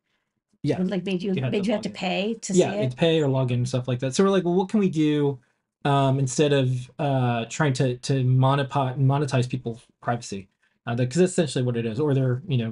Yeah. 0.63 0.79
like 0.79 1.05
made 1.05 1.21
you, 1.21 1.33
You 1.33 1.41
made 1.41 1.67
you 1.67 1.73
have 1.73 1.79
log 1.79 1.83
to 1.83 1.89
pay 1.89 2.35
to 2.45 2.53
yeah, 2.53 2.71
see 2.71 2.77
it. 2.77 2.83
it's 2.85 2.95
pay 2.95 3.21
or 3.21 3.27
login 3.27 3.55
and 3.55 3.67
stuff 3.67 3.87
like 3.89 3.99
that. 3.99 4.15
So 4.15 4.23
we're 4.23 4.29
like, 4.37 4.45
well, 4.45 4.55
what 4.55 4.69
can 4.69 4.79
we 4.79 4.89
do 4.89 5.39
um, 5.83 6.17
instead 6.19 6.53
of 6.53 6.67
uh, 6.97 7.43
trying 7.57 7.73
to 7.73 7.97
to 8.07 8.13
monetize 8.23 8.97
monetize 8.97 9.47
people's 9.49 9.81
privacy? 10.01 10.47
Because 10.87 11.19
that's 11.19 11.31
essentially 11.33 11.65
what 11.65 11.77
it 11.77 11.85
is, 11.91 11.99
or 11.99 12.13
there, 12.13 12.43
you 12.47 12.59
know, 12.61 12.71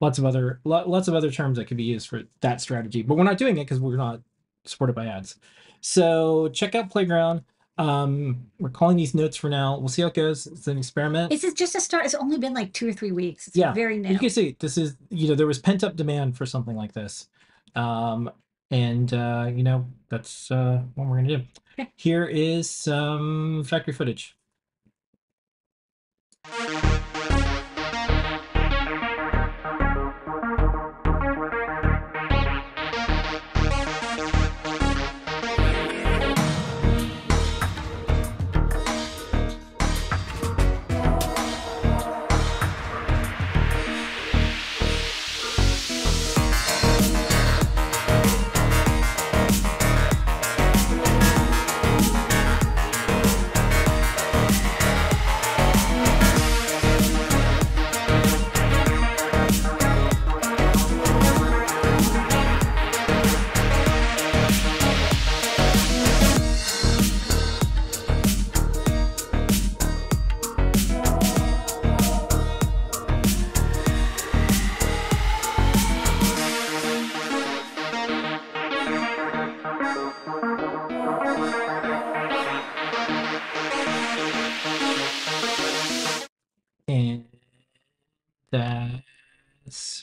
lots 0.00 0.18
of 0.18 0.24
other 0.24 0.60
lo- 0.64 0.88
lots 0.88 1.08
of 1.08 1.14
other 1.14 1.30
terms 1.30 1.58
that 1.58 1.66
could 1.66 1.76
be 1.76 1.84
used 1.84 2.08
for 2.08 2.22
that 2.40 2.60
strategy. 2.60 3.02
But 3.02 3.16
we're 3.16 3.24
not 3.24 3.38
doing 3.38 3.56
it 3.58 3.64
because 3.64 3.80
we're 3.80 3.96
not 3.96 4.20
supported 4.64 4.94
by 4.94 5.06
ads. 5.06 5.36
So 5.80 6.48
check 6.48 6.74
out 6.74 6.90
Playground. 6.90 7.42
Um, 7.78 8.46
we're 8.58 8.70
calling 8.70 8.96
these 8.96 9.14
notes 9.14 9.36
for 9.36 9.48
now. 9.48 9.78
We'll 9.78 9.88
see 9.88 10.02
how 10.02 10.08
it 10.08 10.14
goes. 10.14 10.48
It's 10.48 10.66
an 10.66 10.78
experiment. 10.78 11.30
This 11.30 11.44
is 11.44 11.54
just 11.54 11.76
a 11.76 11.80
start. 11.80 12.04
It's 12.06 12.14
only 12.14 12.36
been 12.36 12.52
like 12.52 12.72
two 12.72 12.88
or 12.88 12.92
three 12.92 13.12
weeks. 13.12 13.46
It's 13.46 13.56
Yeah, 13.56 13.72
very 13.72 13.98
new. 13.98 14.08
you 14.08 14.18
can 14.18 14.30
see 14.30 14.56
this 14.58 14.76
is 14.76 14.96
you 15.10 15.28
know 15.28 15.34
there 15.36 15.46
was 15.46 15.60
pent 15.60 15.84
up 15.84 15.94
demand 15.94 16.36
for 16.36 16.44
something 16.44 16.74
like 16.76 16.92
this 16.92 17.28
um 17.76 18.30
and 18.70 19.12
uh 19.14 19.46
you 19.54 19.62
know 19.62 19.86
that's 20.08 20.50
uh 20.50 20.80
what 20.94 21.06
we're 21.06 21.16
gonna 21.16 21.28
do 21.38 21.44
Okay. 21.78 21.92
here 21.96 22.24
is 22.24 22.68
some 22.68 23.62
factory 23.64 23.92
footage 23.94 24.34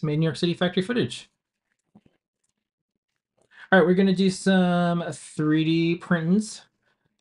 made 0.06 0.20
New 0.20 0.26
York 0.26 0.38
City 0.38 0.54
factory 0.54 0.84
footage. 0.84 1.30
All 3.72 3.80
right, 3.80 3.86
we're 3.86 3.96
gonna 3.96 4.16
do 4.16 4.30
some 4.30 5.02
3D 5.02 6.00
prints. 6.00 6.62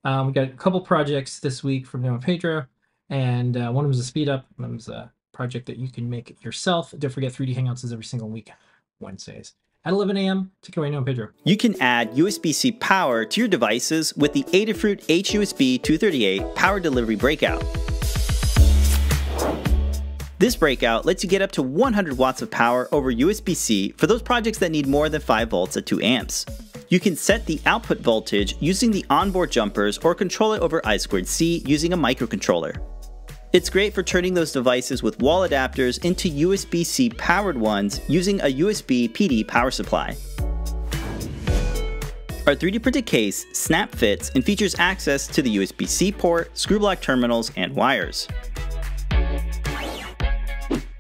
Um, 0.05 0.27
we 0.27 0.33
got 0.33 0.45
a 0.45 0.53
couple 0.53 0.81
projects 0.81 1.41
this 1.41 1.65
week 1.65 1.87
from 1.87 2.03
Noe 2.03 2.15
and 2.15 2.23
Pedro, 2.23 2.67
and 3.09 3.57
uh, 3.57 3.71
one 3.71 3.85
of 3.85 3.91
them 3.91 3.99
is 3.99 4.01
a 4.01 4.05
speed 4.05 4.29
up. 4.29 4.47
One 4.57 4.67
of 4.67 4.71
them 4.71 4.79
is 4.79 4.89
a 4.89 5.11
project 5.33 5.67
that 5.67 5.79
you 5.79 5.91
can 5.91 6.09
make 6.09 6.43
yourself. 6.45 6.95
Don't 6.99 7.11
forget 7.11 7.33
3D 7.33 7.57
Hangouts 7.57 7.85
is 7.85 7.93
every 7.93 8.05
single 8.05 8.29
week, 8.29 8.51
Wednesdays 9.01 9.55
at 9.85 9.93
11 9.93 10.17
a.m. 10.17 10.51
Take 10.63 10.77
it 10.77 10.81
away, 10.81 10.91
Noe 10.91 10.99
and 10.99 11.07
Pedro. 11.07 11.29
You 11.45 11.57
can 11.57 11.81
add 11.81 12.13
USB-C 12.13 12.73
power 12.73 13.25
to 13.25 13.41
your 13.41 13.49
devices 13.49 14.15
with 14.17 14.33
the 14.33 14.45
Adafruit 14.45 15.05
HUSB 15.07 15.83
238 15.83 16.55
Power 16.55 16.81
Delivery 16.81 17.17
Breakout. 17.17 17.63
This 20.39 20.57
breakout 20.57 21.07
lets 21.07 21.23
you 21.23 21.31
get 21.31 21.43
up 21.43 21.53
to 21.53 21.63
100 21.63 22.19
watts 22.19 22.43
of 22.43 22.51
power 22.51 22.89
over 22.91 23.13
USB-C 23.13 23.95
for 23.97 24.09
those 24.09 24.21
projects 24.21 24.59
that 24.59 24.73
need 24.73 24.87
more 24.87 25.09
than 25.09 25.21
5 25.21 25.49
volts 25.49 25.77
at 25.77 25.87
2 25.87 26.01
amps. 26.01 26.45
You 26.89 26.99
can 26.99 27.15
set 27.15 27.47
the 27.47 27.61
output 27.67 28.01
voltage 28.01 28.57
using 28.59 28.91
the 28.91 29.07
onboard 29.11 29.53
jumpers 29.53 29.97
or 29.99 30.15
control 30.15 30.53
it 30.53 30.61
over 30.61 30.81
I2C 30.81 31.67
using 31.69 31.93
a 31.93 31.97
microcontroller. 31.97 32.77
It's 33.53 33.71
great 33.71 33.95
for 33.95 34.03
turning 34.03 34.35
those 34.35 34.51
devices 34.51 35.05
with 35.05 35.21
wall 35.21 35.49
adapters 35.49 36.05
into 36.05 36.29
USB-C 36.29 37.11
powered 37.11 37.57
ones 37.57 38.01
using 38.09 38.41
a 38.41 38.53
USB 38.53 39.09
PD 39.09 39.47
power 39.47 39.71
supply. 39.71 40.17
Our 42.49 42.57
3D 42.57 42.83
printed 42.83 43.07
case 43.07 43.47
snap 43.53 43.95
fits 43.95 44.31
and 44.35 44.45
features 44.45 44.75
access 44.81 45.29
to 45.29 45.41
the 45.41 45.57
USB-C 45.59 46.11
port, 46.13 46.59
screw 46.59 46.81
block 46.81 47.01
terminals, 47.01 47.53
and 47.57 47.73
wires. 47.75 48.27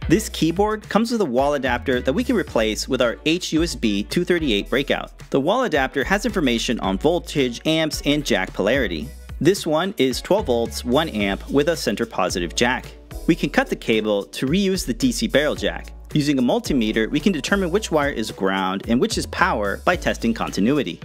This 0.06 0.28
keyboard 0.28 0.86
comes 0.90 1.10
with 1.10 1.22
a 1.22 1.24
wall 1.24 1.54
adapter 1.54 1.98
that 2.02 2.12
we 2.12 2.24
can 2.24 2.36
replace 2.36 2.86
with 2.86 3.00
our 3.00 3.16
HUSB 3.24 4.06
238 4.10 4.68
breakout. 4.68 5.18
The 5.30 5.40
wall 5.40 5.64
adapter 5.64 6.04
has 6.04 6.26
information 6.26 6.78
on 6.80 6.98
voltage, 6.98 7.66
amps, 7.66 8.02
and 8.04 8.22
jack 8.22 8.52
polarity. 8.52 9.08
This 9.40 9.66
one 9.66 9.94
is 9.96 10.20
12 10.20 10.44
volts, 10.44 10.84
1 10.84 11.08
amp 11.08 11.48
with 11.48 11.70
a 11.70 11.76
center 11.76 12.04
positive 12.04 12.54
jack. 12.54 12.84
We 13.26 13.34
can 13.34 13.48
cut 13.48 13.68
the 13.68 13.76
cable 13.76 14.24
to 14.24 14.46
reuse 14.46 14.84
the 14.84 14.92
DC 14.92 15.32
barrel 15.32 15.54
jack. 15.54 15.86
Using 16.12 16.38
a 16.38 16.42
multimeter, 16.42 17.10
we 17.10 17.18
can 17.18 17.32
determine 17.32 17.70
which 17.70 17.90
wire 17.90 18.10
is 18.10 18.30
ground 18.30 18.82
and 18.88 19.00
which 19.00 19.16
is 19.16 19.24
power 19.26 19.78
by 19.86 19.96
testing 19.96 20.34
continuity. 20.34 21.00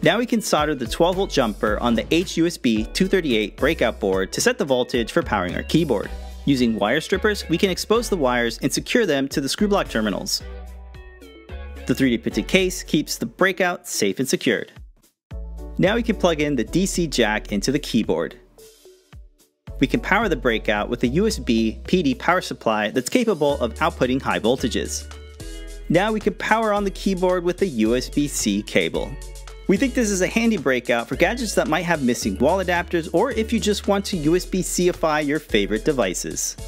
Now 0.00 0.18
we 0.18 0.26
can 0.26 0.40
solder 0.40 0.76
the 0.76 0.86
12 0.86 1.16
volt 1.16 1.30
jumper 1.30 1.76
on 1.80 1.96
the 1.96 2.04
HUSB 2.04 2.92
238 2.92 3.56
breakout 3.56 3.98
board 3.98 4.32
to 4.32 4.40
set 4.40 4.58
the 4.58 4.64
voltage 4.64 5.10
for 5.10 5.22
powering 5.22 5.56
our 5.56 5.64
keyboard. 5.64 6.08
Using 6.44 6.76
wire 6.76 7.00
strippers, 7.00 7.48
we 7.48 7.58
can 7.58 7.70
expose 7.70 8.08
the 8.08 8.16
wires 8.16 8.58
and 8.62 8.72
secure 8.72 9.06
them 9.06 9.28
to 9.28 9.40
the 9.40 9.48
screw 9.48 9.68
block 9.68 9.88
terminals. 9.88 10.42
The 11.86 11.94
3D 11.94 12.22
printed 12.22 12.48
case 12.48 12.82
keeps 12.82 13.18
the 13.18 13.26
breakout 13.26 13.86
safe 13.86 14.18
and 14.18 14.28
secured. 14.28 14.72
Now 15.78 15.94
we 15.94 16.02
can 16.02 16.16
plug 16.16 16.40
in 16.40 16.56
the 16.56 16.64
DC 16.64 17.10
jack 17.10 17.52
into 17.52 17.72
the 17.72 17.78
keyboard. 17.78 18.36
We 19.80 19.86
can 19.86 20.00
power 20.00 20.28
the 20.28 20.36
breakout 20.36 20.88
with 20.88 21.02
a 21.02 21.08
USB 21.08 21.82
PD 21.82 22.16
power 22.18 22.40
supply 22.40 22.90
that's 22.90 23.08
capable 23.08 23.58
of 23.60 23.74
outputting 23.74 24.22
high 24.22 24.38
voltages. 24.38 25.12
Now 25.88 26.12
we 26.12 26.20
can 26.20 26.34
power 26.34 26.72
on 26.72 26.84
the 26.84 26.90
keyboard 26.90 27.42
with 27.42 27.60
a 27.62 27.66
USB-C 27.66 28.62
cable. 28.62 29.12
We 29.72 29.78
think 29.78 29.94
this 29.94 30.10
is 30.10 30.20
a 30.20 30.26
handy 30.26 30.58
breakout 30.58 31.08
for 31.08 31.16
gadgets 31.16 31.54
that 31.54 31.66
might 31.66 31.86
have 31.86 32.02
missing 32.02 32.36
wall 32.36 32.62
adapters 32.62 33.08
or 33.14 33.30
if 33.30 33.54
you 33.54 33.58
just 33.58 33.88
want 33.88 34.04
to 34.04 34.18
USB-Cify 34.18 35.20
your 35.20 35.38
favorite 35.38 35.82
devices. 35.82 36.58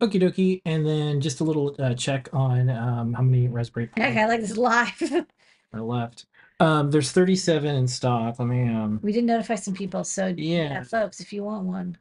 Okie 0.00 0.20
dokie, 0.20 0.62
and 0.64 0.86
then 0.86 1.20
just 1.20 1.40
a 1.40 1.44
little 1.44 1.74
uh, 1.78 1.94
check 1.94 2.28
on 2.32 2.70
um, 2.70 3.12
how 3.12 3.22
many 3.22 3.48
Raspberry 3.48 3.86
Pi 3.88 4.08
Okay, 4.08 4.22
I 4.22 4.26
like 4.26 4.40
this 4.40 4.56
live. 4.56 5.00
are 5.72 5.80
left. 5.80 6.26
Um, 6.58 6.90
there's 6.90 7.12
37 7.12 7.74
in 7.74 7.86
stock. 7.88 8.38
Let 8.38 8.48
me 8.48 8.68
um, 8.68 9.00
we 9.02 9.12
did 9.12 9.24
notify 9.24 9.54
some 9.56 9.74
people, 9.74 10.04
so 10.04 10.26
yeah, 10.36 10.62
yeah, 10.62 10.82
folks, 10.84 11.20
if 11.20 11.32
you 11.32 11.44
want 11.44 11.64
one, 11.66 11.98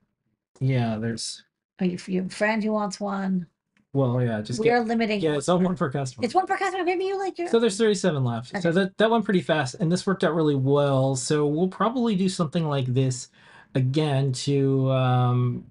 yeah. 0.59 0.97
There's 0.97 1.43
or 1.81 1.87
if 1.87 2.09
you 2.09 2.21
have 2.21 2.31
a 2.31 2.35
friend 2.35 2.63
who 2.63 2.71
wants 2.71 2.99
one, 2.99 3.47
well, 3.93 4.21
yeah. 4.21 4.41
Just 4.41 4.59
we 4.59 4.65
get 4.65 4.73
are 4.73 4.83
limiting. 4.83 5.19
yeah. 5.21 5.35
It's 5.35 5.49
all 5.49 5.59
one 5.59 5.75
per 5.75 5.89
customer. 5.89 6.25
It's 6.25 6.35
one 6.35 6.45
per 6.45 6.57
customer. 6.57 6.83
Maybe 6.83 7.05
you 7.05 7.17
like 7.17 7.37
your. 7.37 7.47
So 7.49 7.59
there's 7.59 7.77
37 7.77 8.23
left. 8.23 8.49
So 8.49 8.69
Okay. 8.69 8.71
that 8.71 8.97
that 8.97 9.09
went 9.11 9.25
pretty 9.25 9.41
fast, 9.41 9.75
and 9.79 9.91
this 9.91 10.05
worked 10.05 10.23
out 10.23 10.33
really 10.35 10.55
well. 10.55 11.15
So 11.15 11.47
we'll 11.47 11.67
probably 11.69 12.15
do 12.15 12.29
something 12.29 12.65
like 12.65 12.85
this 12.85 13.29
again 13.75 14.31
to 14.33 14.91
um, 14.91 15.65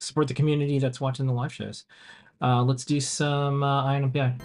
support 0.00 0.28
the 0.28 0.34
community 0.34 0.78
that's 0.78 1.00
watching 1.00 1.26
the 1.26 1.32
live 1.32 1.52
shows. 1.52 1.84
Uh, 2.42 2.62
let's 2.62 2.84
do 2.84 3.00
some 3.00 3.62
uh, 3.62 3.84
Eye 3.84 3.96
on 3.96 4.10
NPI. 4.10 4.40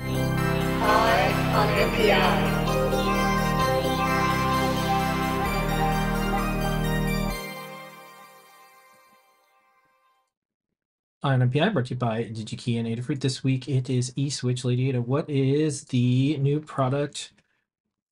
INPI 11.23 11.73
brought 11.73 11.85
to 11.87 11.95
you 11.95 11.97
by 11.97 12.25
DigiKey 12.25 12.77
and 12.77 12.87
Adafruit. 12.87 13.19
This 13.19 13.43
week 13.43 13.67
it 13.67 13.89
is 13.89 14.11
eSwitch 14.11 14.63
Lady 14.63 14.89
Ada. 14.89 15.01
What 15.01 15.27
is 15.27 15.85
the 15.85 16.37
new 16.37 16.59
product 16.59 17.31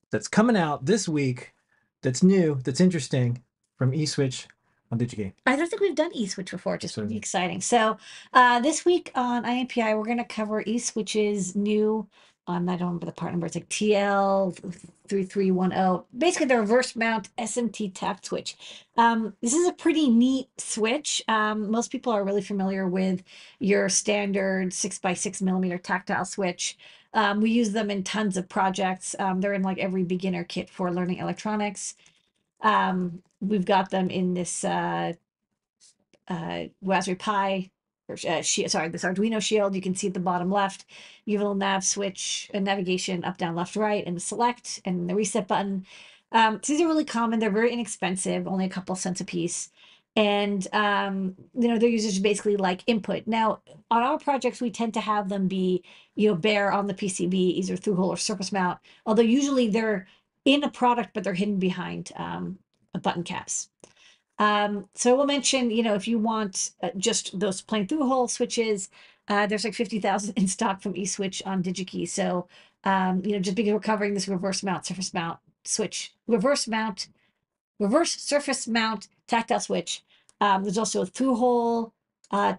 that's 0.10 0.28
coming 0.28 0.58
out 0.58 0.86
this 0.86 1.08
week 1.08 1.54
that's 2.02 2.24
new, 2.24 2.60
that's 2.64 2.82
interesting 2.82 3.44
from 3.78 3.92
eSwitch 3.92 4.48
on 4.94 5.00
DigiKey? 5.00 5.34
I 5.46 5.56
don't 5.56 5.70
think 5.70 5.82
we've 5.82 5.94
done 5.96 6.12
eSwitch 6.14 6.52
before, 6.52 6.78
just 6.78 6.98
exciting. 6.98 7.62
So 7.62 7.98
uh, 8.34 8.60
this 8.62 8.86
week 8.86 9.12
on 9.16 9.46
Eye 9.46 9.60
on 9.60 9.68
NPI, 9.68 9.98
we're 9.98 10.06
going 10.06 10.18
to 10.18 10.24
cover 10.24 10.64
eSwitch's 10.64 11.56
new, 11.56 12.08
um, 12.48 12.70
I 12.70 12.78
don't 12.78 12.88
remember 12.88 13.08
the 13.08 13.12
part 13.12 13.32
number, 13.32 13.48
it's 13.48 13.56
like 13.56 13.68
TL3310. 13.70 16.06
Basically, 16.18 16.46
the 16.46 16.60
reverse 16.60 16.96
mount 16.96 17.36
SMT 17.38 17.92
tap 17.94 18.24
switch. 18.24 18.56
Um, 18.98 19.34
this 19.42 19.54
is 19.54 19.68
a 19.68 19.74
pretty 19.74 20.10
neat 20.10 20.48
switch. 20.58 21.22
Um, 21.28 21.70
most 21.70 21.92
people 21.92 22.14
are 22.14 22.24
really 22.24 22.42
familiar 22.42 22.88
with 22.88 23.22
your 23.60 23.90
standard 23.90 24.72
six 24.74 24.98
by 25.00 25.14
six 25.14 25.42
millimeter 25.42 25.78
tactile 25.78 26.24
switch. 26.26 26.78
Um, 27.16 27.42
we 27.42 27.52
use 27.52 27.72
them 27.72 27.92
in 27.92 28.04
tons 28.04 28.38
of 28.38 28.50
projects. 28.50 29.16
Um, 29.20 29.40
they're 29.40 29.54
in 29.54 29.62
like 29.62 29.78
every 29.78 30.04
beginner 30.04 30.44
kit 30.44 30.68
for 30.70 30.92
learning 30.92 31.20
electronics. 31.20 31.96
Um, 32.64 33.22
we've 33.42 33.66
got 33.66 33.92
them 33.92 34.10
in 34.10 34.34
this 34.34 34.64
uh, 34.64 35.14
uh, 36.28 36.64
Raspberry 36.82 37.16
Pi, 37.16 37.70
or 38.08 38.16
uh, 38.28 38.42
shi- 38.42 38.68
sorry, 38.68 38.90
this 38.90 39.04
Arduino 39.04 39.42
Shield. 39.42 39.76
You 39.76 39.82
can 39.82 39.96
see 39.96 40.08
at 40.08 40.14
the 40.14 40.20
bottom 40.20 40.52
left, 40.52 40.86
you 41.26 41.38
have 41.38 41.42
a 41.42 41.46
little 41.46 41.58
nav 41.58 41.84
switch, 41.84 42.50
a 42.54 42.60
navigation 42.60 43.24
up, 43.24 43.38
down, 43.38 43.56
left, 43.56 43.76
right, 43.76 44.06
and 44.06 44.22
select 44.22 44.82
and 44.86 45.10
the 45.10 45.16
reset 45.16 45.48
button. 45.48 45.86
Um, 46.32 46.60
so 46.64 46.74
these 46.74 46.82
are 46.82 46.88
really 46.88 47.06
common. 47.06 47.40
They're 47.40 47.52
very 47.52 47.72
inexpensive, 47.72 48.48
only 48.48 48.66
a 48.66 48.70
couple 48.70 48.96
cents 48.96 49.22
a 49.22 49.26
piece. 49.26 49.70
And 50.16 50.68
um, 50.74 51.36
you 51.58 51.68
know, 51.68 51.80
their 51.80 51.90
users 51.90 52.20
basically 52.20 52.56
like 52.56 52.84
input. 52.88 53.26
Now, 53.28 53.62
on 53.90 54.04
our 54.04 54.20
projects, 54.20 54.62
we 54.62 54.70
tend 54.70 54.94
to 54.96 55.02
have 55.02 55.28
them 55.30 55.48
be, 55.48 55.84
you 56.16 56.30
know, 56.30 56.36
bare 56.36 56.72
on 56.72 56.88
the 56.88 56.94
PCB, 56.94 57.34
either 57.34 57.76
through 57.76 57.96
hole 57.96 58.10
or 58.10 58.18
surface 58.18 58.52
mount. 58.52 58.80
Although 59.06 59.24
usually 59.24 59.70
they're 59.70 60.08
in 60.46 60.64
a 60.64 60.70
product, 60.70 61.12
but 61.14 61.24
they're 61.24 61.34
hidden 61.34 61.60
behind 61.60 62.12
um, 62.16 62.60
button 63.02 63.24
caps. 63.24 63.70
Um, 64.40 64.90
so 64.96 65.16
we'll 65.16 65.26
mention, 65.26 65.72
you 65.72 65.84
know, 65.84 65.94
if 65.94 66.08
you 66.08 66.20
want 66.20 66.72
uh, 66.82 66.90
just 66.98 67.40
those 67.40 67.62
plain 67.62 67.88
through 67.88 68.08
hole 68.08 68.28
switches, 68.28 68.90
uh, 69.28 69.48
there's 69.48 69.64
like 69.64 69.74
50,000 69.74 70.34
in 70.38 70.48
stock 70.48 70.82
from 70.82 70.94
eSwitch 70.94 71.42
on 71.46 71.64
DigiKey. 71.64 72.08
So, 72.08 72.48
um, 72.84 73.22
you 73.24 73.34
know, 73.34 73.40
just 73.40 73.56
because 73.56 73.74
we're 73.74 73.80
covering 73.80 74.14
this 74.14 74.28
reverse 74.28 74.64
mount, 74.64 74.86
surface 74.86 75.14
mount 75.14 75.40
switch, 75.64 76.14
reverse 76.28 76.68
mount, 76.68 77.08
reverse 77.80 78.12
surface 78.12 78.68
mount 78.68 79.08
tactile 79.28 79.60
switch. 79.60 80.04
Um, 80.42 80.64
there's 80.64 80.78
also 80.78 81.04
a 81.04 81.06
through 81.06 81.36
hole, 81.36 81.94
uh, 82.32 82.56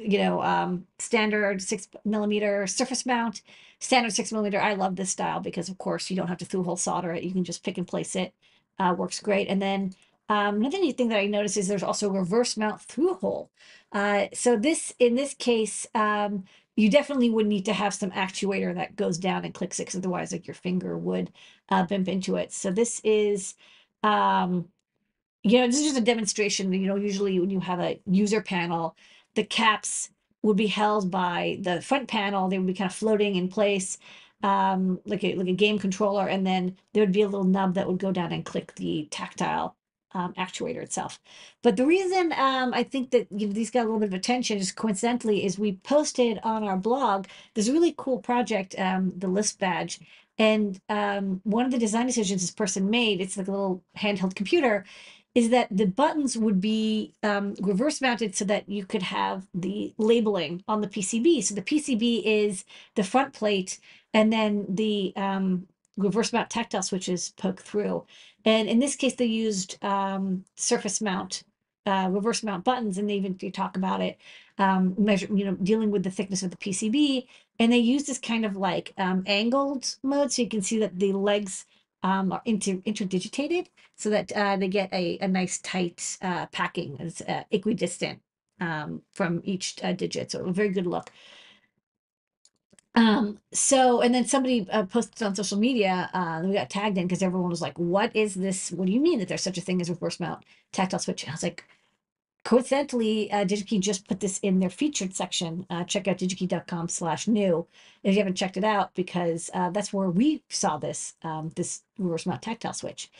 you 0.00 0.18
know, 0.18 0.42
um, 0.42 0.86
standard 0.98 1.62
six 1.62 1.88
millimeter 2.04 2.66
surface 2.66 3.06
mount, 3.06 3.42
standard 3.80 4.12
six 4.12 4.32
millimeter. 4.32 4.60
I 4.60 4.74
love 4.74 4.96
this 4.96 5.10
style 5.10 5.40
because, 5.40 5.68
of 5.68 5.78
course, 5.78 6.10
you 6.10 6.16
don't 6.16 6.28
have 6.28 6.38
to 6.38 6.44
through 6.44 6.64
hole 6.64 6.76
solder 6.76 7.12
it. 7.12 7.24
You 7.24 7.32
can 7.32 7.44
just 7.44 7.64
pick 7.64 7.78
and 7.78 7.86
place 7.86 8.16
it. 8.16 8.34
Uh, 8.78 8.94
works 8.96 9.20
great. 9.20 9.48
And 9.48 9.60
then 9.62 9.94
um, 10.28 10.56
another 10.56 10.78
neat 10.80 10.96
thing 10.96 11.08
that 11.08 11.18
I 11.18 11.26
noticed 11.26 11.56
is 11.56 11.68
there's 11.68 11.82
also 11.82 12.10
reverse 12.10 12.56
mount 12.56 12.80
through 12.82 13.14
hole. 13.14 13.50
Uh, 13.92 14.26
so 14.34 14.56
this, 14.56 14.92
in 14.98 15.14
this 15.14 15.34
case, 15.34 15.86
um, 15.94 16.44
you 16.76 16.90
definitely 16.90 17.30
would 17.30 17.46
need 17.46 17.64
to 17.66 17.72
have 17.72 17.94
some 17.94 18.10
actuator 18.10 18.74
that 18.74 18.96
goes 18.96 19.16
down 19.18 19.44
and 19.44 19.54
clicks 19.54 19.80
it, 19.80 19.86
'cause 19.86 19.96
otherwise 19.96 20.32
like 20.32 20.46
your 20.46 20.54
finger 20.54 20.98
would 20.98 21.30
uh, 21.70 21.84
bump 21.86 22.08
into 22.08 22.36
it. 22.36 22.52
So 22.52 22.70
this 22.70 23.00
is, 23.04 23.54
um, 24.02 24.68
you 25.42 25.58
know, 25.58 25.66
this 25.66 25.78
is 25.78 25.84
just 25.84 25.98
a 25.98 26.02
demonstration. 26.02 26.72
You 26.72 26.88
know, 26.88 26.96
usually 26.96 27.38
when 27.40 27.50
you 27.50 27.60
have 27.60 27.80
a 27.80 28.00
user 28.06 28.42
panel, 28.42 28.96
the 29.36 29.44
caps 29.44 30.10
would 30.42 30.56
be 30.56 30.66
held 30.68 31.10
by 31.10 31.58
the 31.62 31.80
front 31.82 32.08
panel. 32.08 32.48
They 32.48 32.58
would 32.58 32.66
be 32.66 32.74
kind 32.74 32.90
of 32.90 32.96
floating 32.96 33.36
in 33.36 33.48
place, 33.48 33.98
um, 34.42 35.00
like 35.06 35.24
a 35.24 35.34
like 35.36 35.48
a 35.48 35.52
game 35.52 35.78
controller, 35.78 36.26
and 36.28 36.46
then 36.46 36.76
there 36.92 37.02
would 37.02 37.12
be 37.12 37.22
a 37.22 37.28
little 37.28 37.44
nub 37.44 37.74
that 37.74 37.86
would 37.88 37.98
go 37.98 38.12
down 38.12 38.32
and 38.32 38.44
click 38.44 38.74
the 38.76 39.08
tactile 39.10 39.76
um, 40.14 40.32
actuator 40.34 40.82
itself. 40.82 41.20
But 41.62 41.76
the 41.76 41.86
reason 41.86 42.32
um, 42.32 42.72
I 42.74 42.82
think 42.84 43.10
that 43.10 43.26
you 43.30 43.46
know, 43.48 43.52
these 43.52 43.70
got 43.70 43.82
a 43.82 43.84
little 43.84 44.00
bit 44.00 44.08
of 44.08 44.14
attention 44.14 44.58
is 44.58 44.72
coincidentally 44.72 45.44
is 45.44 45.58
we 45.58 45.72
posted 45.84 46.40
on 46.42 46.64
our 46.64 46.76
blog 46.76 47.26
this 47.54 47.68
really 47.68 47.94
cool 47.96 48.18
project, 48.18 48.74
um, 48.78 49.12
the 49.16 49.28
Lisp 49.28 49.60
badge. 49.60 50.00
And 50.38 50.78
um, 50.90 51.40
one 51.44 51.64
of 51.64 51.70
the 51.72 51.78
design 51.78 52.06
decisions 52.06 52.42
this 52.42 52.50
person 52.50 52.90
made, 52.90 53.22
it's 53.22 53.38
like 53.38 53.48
a 53.48 53.50
little 53.50 53.82
handheld 53.96 54.34
computer, 54.34 54.84
is 55.36 55.50
that 55.50 55.68
the 55.70 55.86
buttons 55.86 56.38
would 56.38 56.62
be 56.62 57.12
um, 57.22 57.54
reverse 57.60 58.00
mounted 58.00 58.34
so 58.34 58.42
that 58.46 58.66
you 58.70 58.86
could 58.86 59.02
have 59.02 59.46
the 59.52 59.92
labeling 59.98 60.64
on 60.66 60.80
the 60.80 60.88
PCB. 60.88 61.44
So 61.44 61.54
the 61.54 61.60
PCB 61.60 62.22
is 62.24 62.64
the 62.94 63.04
front 63.04 63.34
plate, 63.34 63.78
and 64.14 64.32
then 64.32 64.64
the 64.66 65.12
um, 65.14 65.68
reverse 65.98 66.32
mount 66.32 66.48
tactile 66.48 66.82
switches 66.82 67.34
poke 67.36 67.60
through. 67.60 68.06
And 68.46 68.66
in 68.66 68.78
this 68.78 68.96
case, 68.96 69.14
they 69.14 69.26
used 69.26 69.76
um, 69.84 70.46
surface 70.56 71.02
mount, 71.02 71.42
uh, 71.84 72.08
reverse 72.10 72.42
mount 72.42 72.64
buttons, 72.64 72.96
and 72.96 73.10
they 73.10 73.16
even 73.16 73.36
you 73.38 73.52
talk 73.52 73.76
about 73.76 74.00
it, 74.00 74.16
um, 74.56 74.94
measure, 74.96 75.28
you 75.30 75.44
know, 75.44 75.56
dealing 75.62 75.90
with 75.90 76.02
the 76.02 76.10
thickness 76.10 76.42
of 76.42 76.50
the 76.50 76.56
PCB. 76.56 77.26
And 77.58 77.70
they 77.70 77.76
use 77.76 78.04
this 78.04 78.18
kind 78.18 78.46
of 78.46 78.56
like 78.56 78.94
um, 78.96 79.22
angled 79.26 79.96
mode, 80.02 80.32
so 80.32 80.40
you 80.40 80.48
can 80.48 80.62
see 80.62 80.78
that 80.78 80.98
the 80.98 81.12
legs 81.12 81.66
um, 82.06 82.32
are 82.32 82.42
inter 82.44 82.74
interdigitated 82.90 83.66
so 83.96 84.10
that 84.10 84.30
uh, 84.32 84.56
they 84.56 84.68
get 84.68 84.92
a, 84.92 85.18
a 85.20 85.28
nice 85.28 85.58
tight 85.58 86.18
uh, 86.22 86.46
packing. 86.46 86.96
It's 87.00 87.20
uh, 87.22 87.42
equidistant 87.50 88.20
um, 88.60 89.02
from 89.12 89.40
each 89.44 89.76
uh, 89.82 89.92
digit, 89.92 90.30
so 90.30 90.44
a 90.44 90.52
very 90.52 90.68
good 90.68 90.86
look. 90.86 91.10
Um, 92.94 93.38
so, 93.52 94.00
and 94.00 94.14
then 94.14 94.24
somebody 94.24 94.66
uh, 94.70 94.84
posted 94.84 95.22
on 95.26 95.34
social 95.34 95.58
media, 95.58 96.08
uh, 96.14 96.40
we 96.44 96.54
got 96.54 96.70
tagged 96.70 96.96
in 96.96 97.06
because 97.06 97.22
everyone 97.22 97.50
was 97.50 97.60
like, 97.60 97.78
what 97.78 98.14
is 98.16 98.34
this? 98.34 98.72
What 98.72 98.86
do 98.86 98.92
you 98.92 99.00
mean 99.00 99.18
that 99.18 99.28
there's 99.28 99.42
such 99.42 99.58
a 99.58 99.60
thing 99.60 99.80
as 99.80 99.90
reverse 99.90 100.18
mount 100.18 100.44
tactile 100.72 101.00
switch? 101.00 101.24
And 101.24 101.32
I 101.32 101.34
was 101.34 101.42
like, 101.42 101.64
coincidentally, 102.46 103.30
uh, 103.32 103.44
DigiKey 103.44 103.80
just 103.80 104.06
put 104.06 104.20
this 104.20 104.38
in 104.38 104.60
their 104.60 104.70
featured 104.70 105.16
section. 105.16 105.66
Uh, 105.68 105.82
check 105.82 106.06
out 106.06 106.18
digikey.com 106.18 106.88
slash 106.88 107.26
new 107.26 107.66
if 108.04 108.14
you 108.14 108.20
haven't 108.20 108.36
checked 108.36 108.56
it 108.56 108.62
out, 108.62 108.94
because 108.94 109.50
uh, 109.52 109.68
that's 109.70 109.92
where 109.92 110.08
we 110.10 110.44
saw 110.48 110.76
this, 110.76 111.14
um, 111.22 111.50
this 111.56 111.82
reverse 111.98 112.24
mount 112.24 112.42
tactile 112.42 112.72
switch. 112.72 113.10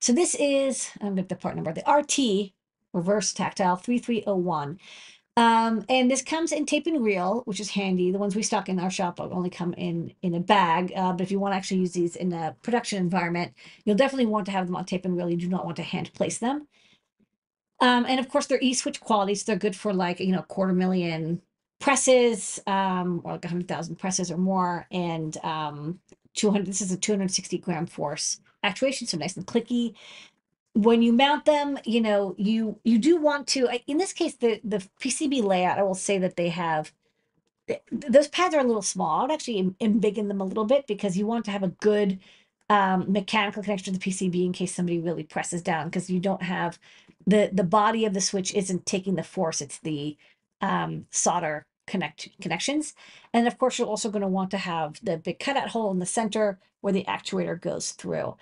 So 0.00 0.12
this 0.12 0.36
is, 0.36 0.90
I'm 1.00 1.16
going 1.16 1.16
to 1.16 1.22
the 1.24 1.34
part 1.34 1.56
number, 1.56 1.72
the 1.72 1.82
RT 1.90 2.52
reverse 2.92 3.32
tactile 3.32 3.74
3301. 3.74 4.78
Um, 5.36 5.84
and 5.88 6.08
this 6.08 6.22
comes 6.22 6.52
in 6.52 6.64
tape 6.64 6.86
and 6.86 7.04
reel, 7.04 7.42
which 7.44 7.58
is 7.58 7.70
handy. 7.70 8.12
The 8.12 8.18
ones 8.18 8.36
we 8.36 8.42
stock 8.44 8.68
in 8.68 8.78
our 8.78 8.90
shop 8.90 9.20
only 9.20 9.50
come 9.50 9.74
in 9.74 10.14
in 10.22 10.32
a 10.32 10.40
bag. 10.40 10.92
Uh, 10.94 11.12
but 11.12 11.22
if 11.22 11.32
you 11.32 11.40
want 11.40 11.52
to 11.52 11.56
actually 11.56 11.80
use 11.80 11.92
these 11.92 12.14
in 12.14 12.32
a 12.32 12.54
production 12.62 12.98
environment, 12.98 13.52
you'll 13.84 13.96
definitely 13.96 14.26
want 14.26 14.46
to 14.46 14.52
have 14.52 14.66
them 14.66 14.76
on 14.76 14.84
tape 14.84 15.04
and 15.04 15.16
reel. 15.16 15.28
You 15.28 15.36
do 15.36 15.48
not 15.48 15.64
want 15.64 15.76
to 15.78 15.82
hand 15.82 16.14
place 16.14 16.38
them. 16.38 16.68
Um, 17.80 18.06
and 18.06 18.18
of 18.18 18.28
course, 18.28 18.46
they're 18.46 18.60
e-switch 18.60 19.00
qualities. 19.00 19.44
So 19.44 19.52
they're 19.52 19.58
good 19.58 19.76
for 19.76 19.92
like, 19.92 20.20
you 20.20 20.32
know, 20.32 20.42
quarter 20.42 20.72
million 20.72 21.42
presses, 21.78 22.58
um, 22.66 23.20
or 23.24 23.32
like 23.32 23.44
100,000 23.44 23.96
presses 23.96 24.30
or 24.30 24.38
more. 24.38 24.86
And 24.90 25.36
um, 25.44 26.00
200, 26.34 26.66
this 26.66 26.80
is 26.80 26.92
a 26.92 26.96
260 26.96 27.58
gram 27.58 27.86
force 27.86 28.40
actuation, 28.62 29.06
so 29.06 29.16
nice 29.18 29.36
and 29.36 29.46
clicky 29.46 29.94
when 30.76 31.00
you 31.00 31.10
mount 31.10 31.46
them, 31.46 31.78
you 31.86 32.02
know, 32.02 32.34
you 32.36 32.78
you 32.84 32.98
do 32.98 33.16
want 33.16 33.46
to. 33.48 33.66
In 33.86 33.96
this 33.96 34.12
case, 34.12 34.34
the 34.34 34.60
the 34.62 34.86
PCB 35.00 35.42
layout, 35.42 35.78
I 35.78 35.82
will 35.82 35.94
say 35.94 36.18
that 36.18 36.36
they 36.36 36.50
have 36.50 36.92
those 37.90 38.28
pads 38.28 38.54
are 38.54 38.60
a 38.60 38.64
little 38.64 38.82
small. 38.82 39.20
I 39.20 39.22
would 39.22 39.32
actually 39.32 39.74
embiggen 39.80 40.28
them 40.28 40.40
a 40.40 40.44
little 40.44 40.66
bit 40.66 40.86
because 40.86 41.16
you 41.16 41.26
want 41.26 41.44
to 41.46 41.50
have 41.50 41.62
a 41.62 41.68
good 41.68 42.18
um, 42.68 43.10
mechanical 43.10 43.62
connection 43.62 43.94
to 43.94 43.98
the 43.98 44.10
PCB 44.10 44.44
in 44.44 44.52
case 44.52 44.74
somebody 44.74 45.00
really 45.00 45.24
presses 45.24 45.62
down 45.62 45.86
because 45.86 46.10
you 46.10 46.20
don't 46.20 46.42
have 46.42 46.78
the 47.26 47.50
the 47.52 47.64
body 47.64 48.04
of 48.04 48.14
the 48.14 48.20
switch 48.20 48.54
isn't 48.54 48.86
taking 48.86 49.16
the 49.16 49.22
force; 49.22 49.60
it's 49.60 49.78
the 49.78 50.16
um, 50.60 51.06
solder 51.10 51.66
connect 51.86 52.28
connections. 52.40 52.94
And 53.32 53.46
of 53.46 53.58
course, 53.58 53.78
you're 53.78 53.88
also 53.88 54.10
going 54.10 54.22
to 54.22 54.28
want 54.28 54.50
to 54.50 54.58
have 54.58 54.98
the 55.02 55.16
big 55.16 55.38
cutout 55.38 55.68
hole 55.68 55.90
in 55.90 55.98
the 55.98 56.06
center 56.06 56.58
where 56.80 56.92
the 56.92 57.04
actuator 57.04 57.60
goes 57.60 57.92
through. 57.92 58.36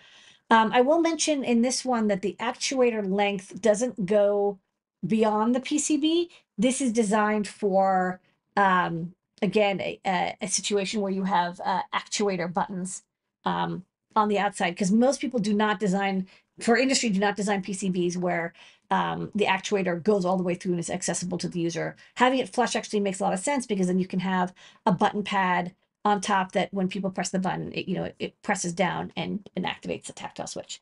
Um, 0.51 0.70
I 0.72 0.82
will 0.82 1.01
mention 1.01 1.43
in 1.43 1.62
this 1.62 1.85
one 1.85 2.09
that 2.09 2.22
the 2.22 2.37
actuator 2.39 3.07
length 3.09 3.61
doesn't 3.61 4.07
go 4.07 4.59
beyond 5.07 5.55
the 5.55 5.61
PCB. 5.61 6.28
This 6.59 6.80
is 6.80 6.93
designed 6.93 7.49
for, 7.49 8.20
um, 8.57 9.12
again, 9.43 9.80
a, 9.80 10.01
a, 10.41 10.47
situation 10.47 11.01
where 11.01 11.12
you 11.12 11.24
have 11.24 11.61
uh, 11.64 11.82
actuator 11.95 12.53
buttons 12.53 13.03
um, 13.45 13.85
on 14.14 14.28
the 14.28 14.39
outside, 14.39 14.70
because 14.70 14.93
most 14.93 15.20
people 15.20 15.41
do 15.41 15.55
not 15.55 15.80
design, 15.80 16.26
for 16.61 16.77
industry, 16.77 17.11
do 17.11 17.21
not 17.21 17.37
design 17.37 17.63
PCBs 17.63 18.17
where 18.17 18.53
um, 18.91 19.31
the 19.35 19.47
actuator 19.47 20.03
goes 20.03 20.25
all 20.25 20.37
the 20.37 20.43
way 20.43 20.55
through 20.55 20.73
and 20.73 20.81
is 20.81 20.91
accessible 20.91 21.39
to 21.39 21.49
the 21.49 21.61
user. 21.61 21.97
Having 22.15 22.41
it 22.41 22.49
flush 22.49 22.77
actually 22.77 23.01
makes 23.01 23.21
a 23.21 23.25
lot 23.25 23.33
of 23.33 23.41
sense 23.41 23.67
because 23.67 23.87
then 23.87 23.99
you 23.99 24.07
can 24.07 24.21
have 24.21 24.53
a 24.87 24.93
button 24.93 25.25
pad 25.25 25.75
on 26.05 26.21
top 26.21 26.53
that 26.53 26.73
when 26.73 26.89
people 26.89 27.11
press 27.11 27.31
the 27.31 27.39
button, 27.39 27.73
it, 27.73 27.89
you 27.89 27.97
know, 27.97 28.05
it, 28.05 28.15
it 28.19 28.43
presses 28.43 28.73
down 28.73 29.13
and, 29.17 29.49
and 29.57 29.65
activates 29.65 30.05
the 30.05 30.13
tactile 30.13 30.47
switch. 30.47 30.81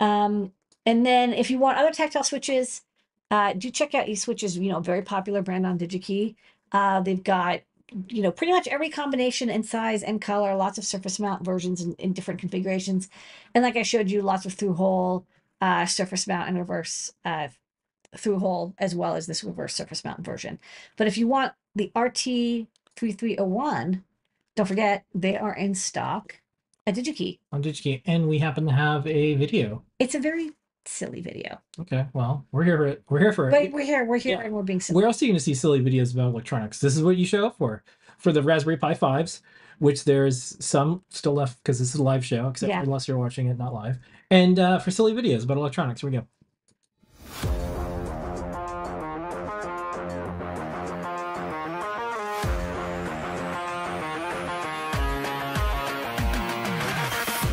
Um, 0.00 0.52
and 0.84 1.06
then 1.06 1.32
if 1.32 1.50
you 1.50 1.58
want 1.58 1.78
other 1.78 1.92
tactile 1.92 2.24
switches, 2.24 2.82
uh, 3.30 3.52
do 3.52 3.70
check 3.70 3.94
out 3.94 4.06
eSwitch's, 4.06 4.58
you 4.58 4.70
know, 4.70 4.80
very 4.80 5.02
popular 5.02 5.40
brand 5.40 5.66
on 5.66 5.78
DigiKey. 5.78 6.34
Uh, 6.72 7.00
they've 7.00 7.22
got, 7.22 7.60
you 8.08 8.22
know, 8.22 8.30
pretty 8.30 8.52
much 8.52 8.68
every 8.68 8.90
combination 8.90 9.50
and 9.50 9.66
size 9.66 10.02
and 10.02 10.20
color, 10.20 10.54
lots 10.54 10.78
of 10.78 10.84
surface 10.84 11.18
mount 11.18 11.44
versions 11.44 11.80
in, 11.80 11.94
in 11.94 12.12
different 12.12 12.40
configurations. 12.40 13.08
And 13.54 13.64
like 13.64 13.76
I 13.76 13.82
showed 13.82 14.10
you, 14.10 14.22
lots 14.22 14.46
of 14.46 14.54
through 14.54 14.74
hole, 14.74 15.26
uh, 15.60 15.86
surface 15.86 16.26
mount 16.26 16.48
and 16.48 16.58
reverse 16.58 17.12
uh, 17.24 17.48
through 18.16 18.38
hole, 18.38 18.74
as 18.78 18.94
well 18.94 19.14
as 19.14 19.26
this 19.26 19.44
reverse 19.44 19.74
surface 19.74 20.02
mount 20.04 20.20
version. 20.20 20.58
But 20.96 21.06
if 21.06 21.18
you 21.18 21.28
want 21.28 21.52
the 21.74 21.92
RT3301, 21.94 24.02
don't 24.56 24.66
forget, 24.66 25.04
they 25.14 25.36
are 25.36 25.54
in 25.54 25.74
stock 25.74 26.40
at 26.86 26.94
DigiKey. 26.94 27.38
On 27.52 27.62
DigiKey. 27.62 28.00
And 28.06 28.26
we 28.28 28.38
happen 28.38 28.64
to 28.66 28.72
have 28.72 29.06
a 29.06 29.34
video. 29.34 29.82
It's 29.98 30.14
a 30.14 30.20
very 30.20 30.52
silly 30.86 31.20
video. 31.20 31.60
Okay, 31.78 32.06
well, 32.12 32.44
we're 32.52 32.64
here 32.64 32.76
for 32.78 32.86
it. 32.86 33.02
We're 33.08 33.18
here 33.20 33.32
for 33.32 33.48
it. 33.48 33.52
But 33.52 33.72
we're 33.72 33.84
here, 33.84 34.04
we're 34.04 34.18
here, 34.18 34.38
Yeah. 34.38 34.44
and 34.44 34.54
we're 34.54 34.62
being 34.62 34.80
silly. 34.80 35.00
We're 35.02 35.06
also 35.06 35.26
going 35.26 35.36
to 35.36 35.40
see 35.42 35.54
silly 35.54 35.80
videos 35.80 36.14
about 36.14 36.28
electronics. 36.28 36.80
This 36.80 36.96
is 36.96 37.02
what 37.02 37.16
you 37.16 37.24
show 37.26 37.46
up 37.46 37.56
for. 37.58 37.82
For 38.18 38.32
the 38.32 38.42
Raspberry 38.42 38.76
Pi 38.76 38.94
5s, 38.94 39.40
which 39.78 40.04
there's 40.04 40.62
some 40.64 41.02
still 41.08 41.32
left 41.32 41.62
because 41.62 41.78
this 41.78 41.94
is 41.94 42.00
a 42.00 42.02
live 42.02 42.24
show, 42.24 42.48
except 42.48 42.68
Yeah. 42.68 42.82
unless 42.82 43.08
you're 43.08 43.16
watching 43.18 43.46
it 43.46 43.56
not 43.58 43.72
live. 43.72 43.98
And 44.30 44.58
uh, 44.58 44.78
for 44.78 44.90
silly 44.90 45.12
videos 45.14 45.44
about 45.44 45.56
electronics, 45.56 46.02
here 46.02 46.10
we 46.10 46.16
go. 46.18 46.26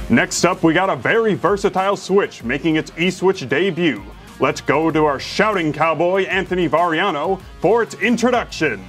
Next 0.10 0.46
up, 0.46 0.64
we 0.64 0.74
got 0.74 0.90
a 0.90 0.96
very 0.96 1.34
versatile 1.34 1.98
Switch 1.98 2.42
making 2.42 2.78
its 2.78 2.92
eSwitch 2.92 3.48
debut. 3.50 4.02
Let's 4.40 4.62
go 4.62 4.90
to 4.90 5.04
our 5.04 5.20
shouting 5.20 5.74
cowboy, 5.74 6.24
Anthony 6.28 6.70
Variano, 6.70 7.42
for 7.60 7.84
its 7.84 7.94
introduction. 7.96 8.82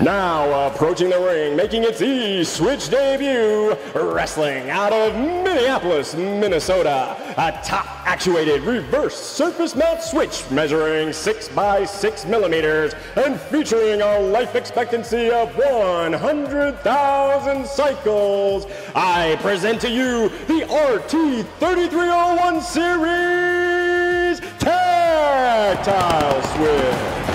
Now 0.00 0.68
approaching 0.68 1.10
the 1.10 1.20
ring, 1.20 1.54
making 1.56 1.82
its 1.84 2.00
E-Switch 2.00 2.88
debut, 2.90 3.76
wrestling 3.94 4.70
out 4.70 4.92
of 4.92 5.14
Minneapolis, 5.14 6.14
Minnesota, 6.14 7.16
a 7.36 7.52
top 7.64 7.86
actuated 8.06 8.62
reverse 8.62 9.16
surface 9.16 9.74
mount 9.74 10.00
switch 10.02 10.48
measuring 10.50 11.10
6 11.12 11.48
by 11.50 11.84
6 11.84 12.24
millimeters 12.26 12.94
and 13.16 13.38
featuring 13.40 14.00
a 14.02 14.20
life 14.20 14.54
expectancy 14.54 15.30
of 15.30 15.54
100,000 15.56 17.66
cycles. 17.66 18.66
I 18.94 19.36
present 19.40 19.80
to 19.82 19.90
you 19.90 20.28
the 20.46 20.60
RT3301 20.66 22.62
series 22.62 24.40
tactile 24.58 26.42
switch. 26.42 27.31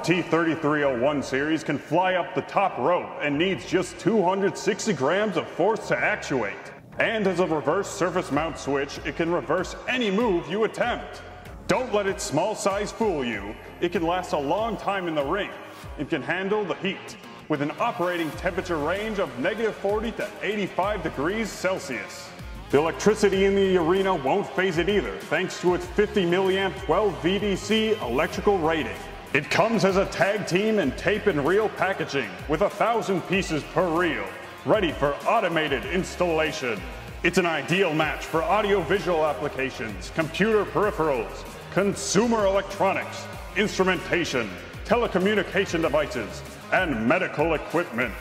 RT3301 0.00 1.22
series 1.22 1.62
can 1.62 1.76
fly 1.76 2.14
up 2.14 2.34
the 2.34 2.40
top 2.42 2.78
rope 2.78 3.10
and 3.20 3.36
needs 3.36 3.66
just 3.66 3.98
260 3.98 4.94
grams 4.94 5.36
of 5.36 5.46
force 5.46 5.88
to 5.88 5.98
actuate. 5.98 6.54
And 6.98 7.26
as 7.26 7.40
a 7.40 7.46
reverse 7.46 7.90
surface 7.90 8.32
mount 8.32 8.58
switch, 8.58 8.98
it 9.04 9.16
can 9.16 9.30
reverse 9.30 9.76
any 9.88 10.10
move 10.10 10.48
you 10.48 10.64
attempt. 10.64 11.20
Don't 11.66 11.92
let 11.92 12.06
its 12.06 12.24
small 12.24 12.54
size 12.54 12.90
fool 12.90 13.22
you. 13.22 13.54
It 13.82 13.92
can 13.92 14.02
last 14.02 14.32
a 14.32 14.38
long 14.38 14.78
time 14.78 15.06
in 15.06 15.14
the 15.14 15.24
ring 15.24 15.50
and 15.98 16.08
can 16.08 16.22
handle 16.22 16.64
the 16.64 16.76
heat 16.76 17.18
with 17.50 17.60
an 17.60 17.72
operating 17.78 18.30
temperature 18.32 18.78
range 18.78 19.18
of 19.18 19.38
negative 19.38 19.74
40 19.76 20.12
to 20.12 20.30
85 20.40 21.02
degrees 21.02 21.50
Celsius. 21.50 22.30
The 22.70 22.78
electricity 22.78 23.44
in 23.44 23.54
the 23.54 23.76
arena 23.76 24.14
won't 24.14 24.46
phase 24.46 24.78
it 24.78 24.88
either, 24.88 25.14
thanks 25.18 25.60
to 25.60 25.74
its 25.74 25.84
50 25.84 26.24
milliamp 26.24 26.74
12 26.86 27.12
VDC 27.22 28.00
electrical 28.00 28.56
rating. 28.60 28.96
It 29.32 29.48
comes 29.48 29.84
as 29.84 29.96
a 29.96 30.06
tag 30.06 30.48
team 30.48 30.80
and 30.80 30.96
tape 30.98 31.28
and 31.28 31.46
reel 31.46 31.68
packaging 31.68 32.28
with 32.48 32.62
a 32.62 32.68
thousand 32.68 33.20
pieces 33.28 33.62
per 33.72 33.88
reel, 33.88 34.26
ready 34.66 34.90
for 34.90 35.14
automated 35.24 35.84
installation. 35.86 36.80
It's 37.22 37.38
an 37.38 37.46
ideal 37.46 37.94
match 37.94 38.24
for 38.26 38.42
audiovisual 38.42 39.24
applications, 39.24 40.10
computer 40.16 40.64
peripherals, 40.64 41.44
consumer 41.72 42.44
electronics, 42.44 43.24
instrumentation, 43.56 44.50
telecommunication 44.84 45.82
devices, 45.82 46.42
and 46.72 47.06
medical 47.06 47.54
equipment. 47.54 48.14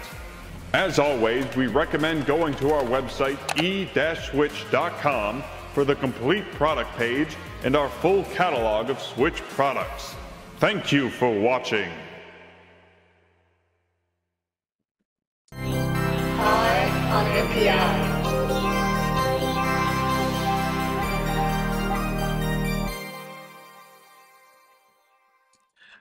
As 0.74 1.00
always, 1.00 1.44
we 1.56 1.66
recommend 1.66 2.28
going 2.28 2.54
to 2.58 2.72
our 2.72 2.84
website 2.84 3.40
e-switch.com 3.60 5.44
for 5.74 5.84
the 5.84 5.96
complete 5.96 6.52
product 6.52 6.96
page 6.98 7.36
and 7.64 7.76
our 7.76 7.90
full 7.90 8.26
catalog 8.26 8.92
of 8.92 9.02
Switch 9.02 9.42
products. 9.50 10.14
Thank 10.60 10.92
you 10.92 11.10
for 11.10 11.32
watching. 11.40 11.90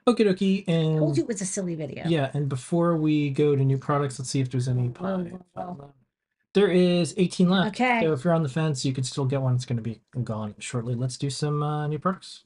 Okie 0.07 0.25
dokie. 0.27 0.65
And 0.67 0.99
Told 0.99 1.17
you 1.17 1.23
it 1.25 1.29
was 1.29 1.41
a 1.43 1.47
silly 1.47 1.75
video. 1.75 2.05
yeah, 2.07 2.31
and 2.35 2.49
before 2.49 2.97
we 2.97 3.31
go 3.31 3.55
to 3.55 3.63
new 3.65 3.79
products, 3.79 4.19
let's 4.19 4.31
see 4.31 4.41
if 4.41 4.51
there's 4.51 4.69
any 4.69 4.89
pie. 4.89 5.05
Whoa, 5.13 5.45
whoa, 5.53 5.63
whoa. 5.63 5.95
There 6.55 6.71
is 6.71 7.15
18 7.17 7.49
left. 7.51 7.69
Okay. 7.81 8.01
So 8.03 8.13
if 8.13 8.25
you're 8.25 8.35
on 8.35 8.43
the 8.43 8.49
fence, 8.49 8.85
you 8.85 8.93
can 8.93 9.05
still 9.05 9.27
get 9.27 9.43
one. 9.43 9.55
It's 9.55 9.67
going 9.67 9.77
to 9.77 9.83
be 9.83 10.01
gone 10.25 10.55
shortly. 10.59 10.95
Let's 10.95 11.19
do 11.19 11.29
some 11.31 11.63
uh, 11.63 11.87
new 11.87 11.99
products. 11.99 12.45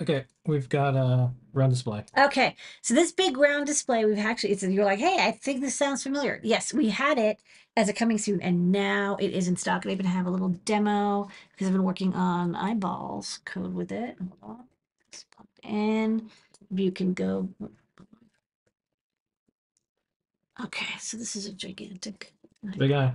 Okay, 0.00 0.24
we've 0.46 0.68
got 0.68 0.94
a 0.94 1.30
round 1.52 1.72
display. 1.72 2.04
Okay, 2.16 2.54
so 2.82 2.94
this 2.94 3.12
big 3.12 3.36
round 3.36 3.66
display, 3.66 4.04
we've 4.04 4.18
actually, 4.18 4.52
it's, 4.52 4.62
you're 4.62 4.84
like, 4.84 4.98
hey, 4.98 5.16
I 5.20 5.32
think 5.32 5.60
this 5.60 5.74
sounds 5.74 6.02
familiar. 6.02 6.40
Yes, 6.42 6.72
we 6.74 6.90
had 6.90 7.18
it 7.18 7.38
as 7.76 7.88
a 7.88 7.92
coming 7.92 8.18
soon, 8.18 8.40
and 8.40 8.70
now 8.70 9.16
it 9.20 9.28
is 9.28 9.48
in 9.48 9.56
stock. 9.56 9.84
And 9.84 9.90
I 9.90 9.94
even 9.94 10.06
have 10.06 10.26
a 10.26 10.30
little 10.30 10.50
demo 10.64 11.28
because 11.52 11.66
I've 11.66 11.72
been 11.72 11.84
working 11.84 12.14
on 12.14 12.54
eyeballs 12.54 13.40
code 13.44 13.74
with 13.74 13.90
it. 13.92 14.16
Hold 14.40 14.58
on. 14.58 14.64
It's 15.12 15.24
plugged 15.24 15.60
in. 15.62 16.30
You 16.70 16.92
can 16.92 17.14
go. 17.14 17.48
Okay, 20.64 20.86
so 20.98 21.16
this 21.16 21.36
is 21.36 21.46
a 21.46 21.52
gigantic. 21.52 22.32
Big 22.76 22.92
eye. 22.92 23.14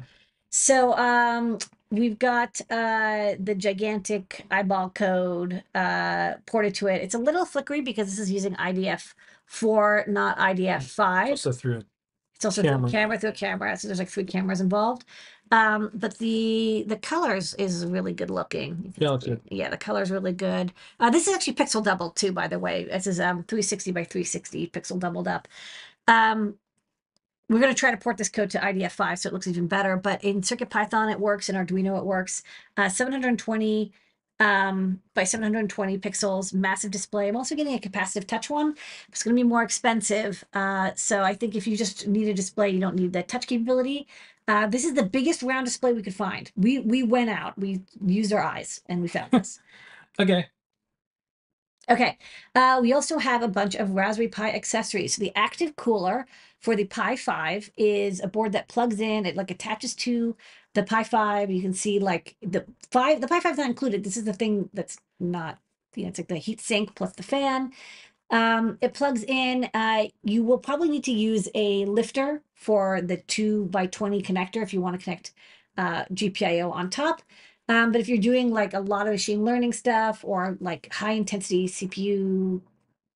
So 0.50 0.93
um 0.98 1.58
we've 1.91 2.18
got 2.18 2.60
uh 2.70 3.36
the 3.39 3.56
gigantic 3.56 4.46
eyeball 4.50 4.89
code 4.89 5.64
uh 5.76 6.34
ported 6.46 6.74
to 6.76 6.88
it. 6.88 7.02
It's 7.02 7.16
a 7.16 7.20
little 7.20 7.46
flickery 7.46 7.82
because 7.82 8.08
this 8.10 8.20
is 8.20 8.32
using 8.32 8.56
IDF 8.56 9.14
4, 9.48 10.06
not 10.08 10.38
IDF 10.38 10.84
5. 10.84 11.30
Also 11.32 11.52
through 11.52 11.78
it. 11.80 11.86
It's 12.36 12.46
also 12.46 12.62
through 12.62 12.72
a 12.72 12.74
camera. 12.74 12.89
camera 12.91 13.20
through 13.20 13.30
a 13.30 13.34
camera. 13.34 13.78
So 13.78 13.88
there's 13.88 14.00
like 14.00 14.10
three 14.10 14.24
cameras 14.26 14.62
involved. 14.62 15.06
Um, 15.52 15.91
but 15.93 16.18
the 16.18 16.86
the 16.88 16.98
colors 16.98 17.54
is 17.56 17.86
really 17.86 18.14
good 18.14 18.30
looking. 18.32 18.93
Yeah, 18.98 19.12
looks 19.12 19.26
good. 19.26 19.41
yeah, 19.50 19.70
the 19.70 19.78
color's 19.78 20.10
really 20.10 20.34
good. 20.34 20.74
Uh, 21.00 21.10
this 21.12 21.28
is 21.28 21.36
actually 21.36 21.54
pixel 21.54 21.84
doubled 21.84 22.16
too, 22.16 22.32
by 22.32 22.48
the 22.48 22.60
way. 22.60 22.86
This 22.86 23.08
is 23.08 23.20
um 23.20 23.43
360 23.43 23.91
by 23.91 24.04
360 24.04 24.68
pixel 24.70 25.00
doubled 25.00 25.28
up. 25.28 25.48
Um, 26.08 26.56
we're 27.50 27.60
going 27.60 27.74
to 27.74 27.80
try 27.80 27.91
to 27.91 27.98
port 27.98 28.18
this 28.18 28.30
code 28.30 28.50
to 28.52 28.60
IDF5 28.60 29.20
so 29.20 29.30
it 29.30 29.34
looks 29.34 29.48
even 29.48 29.68
better. 29.68 29.98
But 29.98 30.24
in 30.24 30.41
CircuitPython 30.41 31.12
it 31.12 31.20
works, 31.20 31.50
in 31.50 31.56
Arduino 31.56 31.98
it 31.98 32.06
works. 32.06 32.43
Uh, 32.78 32.89
720 32.89 33.91
um, 34.39 35.02
by 35.14 35.24
720 35.24 35.98
pixels, 36.00 36.54
massive 36.54 36.91
display. 36.91 37.30
I'm 37.30 37.38
also 37.38 37.56
getting 37.56 37.74
a 37.74 37.80
capacitive 37.80 38.28
touch 38.28 38.50
one. 38.50 38.76
It's 39.08 39.24
going 39.24 39.36
to 39.36 39.39
be 39.41 39.48
more 39.48 39.64
expensive. 39.64 40.43
Uh, 40.54 40.91
so 40.96 41.22
I 41.22 41.34
think 41.36 41.56
if 41.56 41.68
you 41.68 41.78
just 41.78 42.08
need 42.08 42.28
a 42.28 42.34
display, 42.34 42.70
you 42.70 42.80
don't 42.80 42.96
need 42.96 43.14
the 43.14 43.24
touch 43.24 43.48
capability. 43.48 44.08
Uh, 44.48 44.68
this 44.68 44.84
is 44.84 44.93
the 44.93 45.04
biggest 45.04 45.41
round 45.41 45.66
display 45.66 45.93
we 45.93 46.04
could 46.04 46.14
find. 46.14 46.52
We 46.56 46.80
we 46.80 47.02
went 47.02 47.30
out, 47.30 47.58
we 47.58 47.82
used 48.06 48.32
our 48.32 48.43
eyes, 48.43 48.82
and 48.88 49.02
we 49.02 49.08
found 49.08 49.32
this. 49.32 49.60
Okay. 50.18 50.46
Okay. 51.90 52.18
Uh, 52.56 52.80
we 52.82 52.94
also 52.94 53.20
have 53.20 53.44
a 53.44 53.48
bunch 53.48 53.76
of 53.76 53.92
Raspberry 53.92 54.28
Pi 54.28 54.52
accessories. 54.52 55.16
So 55.16 55.20
the 55.22 55.32
active 55.36 55.76
cooler 55.76 56.26
for 56.60 56.76
the 56.76 56.86
Pi 56.86 57.16
5 57.16 57.70
is 57.78 58.20
a 58.22 58.28
board 58.28 58.54
that 58.54 58.68
plugs 58.68 59.00
in. 59.00 59.26
It 59.26 59.36
like 59.36 59.52
attaches 59.52 59.94
to 59.96 60.36
the 60.74 60.84
Pi 60.84 61.04
5. 61.04 61.52
You 61.52 61.62
can 61.62 61.74
see 61.74 62.00
like 62.00 62.36
the 62.42 62.66
five, 62.92 63.22
the 63.22 63.28
Pi 63.28 63.40
5 63.40 63.52
is 63.54 63.58
not 63.60 63.70
included. 63.70 64.04
This 64.04 64.18
is 64.18 64.24
the 64.24 64.34
thing 64.34 64.70
that's 64.74 64.98
not, 65.20 65.60
you 65.96 66.04
know, 66.04 66.10
it's 66.10 66.20
like 66.20 66.28
the 66.28 66.38
heat 66.38 66.60
sink 66.60 66.96
plus 66.96 67.14
the 67.14 67.24
fan. 67.24 67.72
Um, 68.32 68.80
it 68.82 68.96
plugs 68.96 69.24
in. 69.24 69.70
Uh, 69.74 70.06
you 70.24 70.44
will 70.44 70.58
probably 70.58 70.90
need 70.90 71.04
to 71.04 71.12
use 71.12 71.48
a 71.54 71.86
lifter 71.86 72.42
for 72.56 73.02
the 73.02 73.18
two 73.18 73.66
by 73.66 73.86
20 73.86 74.22
connector 74.24 74.64
if 74.64 74.74
you 74.74 74.82
want 74.82 75.00
to 75.00 75.04
connect 75.04 75.34
uh, 75.78 76.06
GPIO 76.06 76.72
on 76.72 76.90
top. 76.90 77.22
Um, 77.68 77.91
but 77.91 78.01
if 78.01 78.07
you're 78.07 78.18
doing 78.18 78.51
like 78.51 78.74
a 78.74 78.80
lot 78.80 79.07
of 79.07 79.13
machine 79.13 79.43
learning 79.43 79.74
stuff 79.74 80.24
or 80.24 80.57
like 80.59 80.93
high 80.93 81.13
intensity 81.13 81.68
CPU 81.68 82.61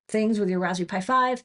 things 0.08 0.40
with 0.40 0.50
your 0.50 0.60
Raspberry 0.60 0.88
Pi 0.88 1.02
5, 1.02 1.44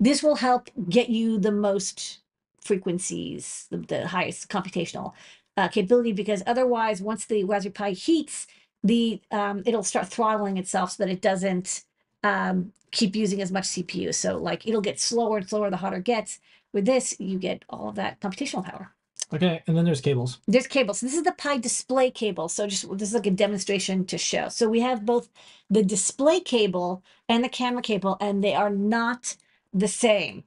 this 0.00 0.22
will 0.22 0.36
help 0.36 0.68
get 0.88 1.08
you 1.08 1.38
the 1.38 1.52
most 1.52 2.20
frequencies, 2.60 3.66
the, 3.70 3.78
the 3.78 4.08
highest 4.08 4.48
computational 4.48 5.12
uh, 5.56 5.68
capability, 5.68 6.12
because 6.12 6.42
otherwise, 6.46 7.00
once 7.00 7.26
the 7.26 7.44
Raspberry 7.44 7.72
Pi 7.72 7.90
heats, 7.90 8.46
the 8.82 9.20
um, 9.30 9.62
it'll 9.64 9.82
start 9.82 10.08
throttling 10.08 10.58
itself 10.58 10.92
so 10.92 11.04
that 11.04 11.12
it 11.12 11.22
doesn't 11.22 11.84
um, 12.22 12.72
keep 12.90 13.16
using 13.16 13.40
as 13.40 13.52
much 13.52 13.64
CPU. 13.64 14.14
So 14.14 14.36
like 14.36 14.66
it'll 14.66 14.80
get 14.80 15.00
slower 15.00 15.38
and 15.38 15.48
slower 15.48 15.70
the 15.70 15.76
hotter 15.78 15.98
it 15.98 16.04
gets. 16.04 16.40
With 16.72 16.86
this, 16.86 17.18
you 17.20 17.38
get 17.38 17.64
all 17.70 17.88
of 17.88 17.94
that 17.94 18.20
computational 18.20 18.64
power. 18.64 18.92
Okay. 19.32 19.62
And 19.66 19.76
then 19.76 19.84
there's 19.84 20.00
cables. 20.00 20.38
There's 20.46 20.66
cables. 20.66 21.00
This 21.00 21.14
is 21.14 21.22
the 21.22 21.32
Pi 21.32 21.58
display 21.58 22.10
cable. 22.10 22.48
So 22.48 22.66
just 22.66 22.88
this 22.98 23.08
is 23.08 23.14
like 23.14 23.26
a 23.26 23.30
demonstration 23.30 24.04
to 24.06 24.18
show. 24.18 24.48
So 24.48 24.68
we 24.68 24.80
have 24.80 25.04
both 25.06 25.28
the 25.70 25.82
display 25.82 26.40
cable 26.40 27.02
and 27.28 27.42
the 27.42 27.48
camera 27.48 27.82
cable, 27.82 28.16
and 28.20 28.44
they 28.44 28.54
are 28.54 28.70
not 28.70 29.36
the 29.72 29.88
same. 29.88 30.44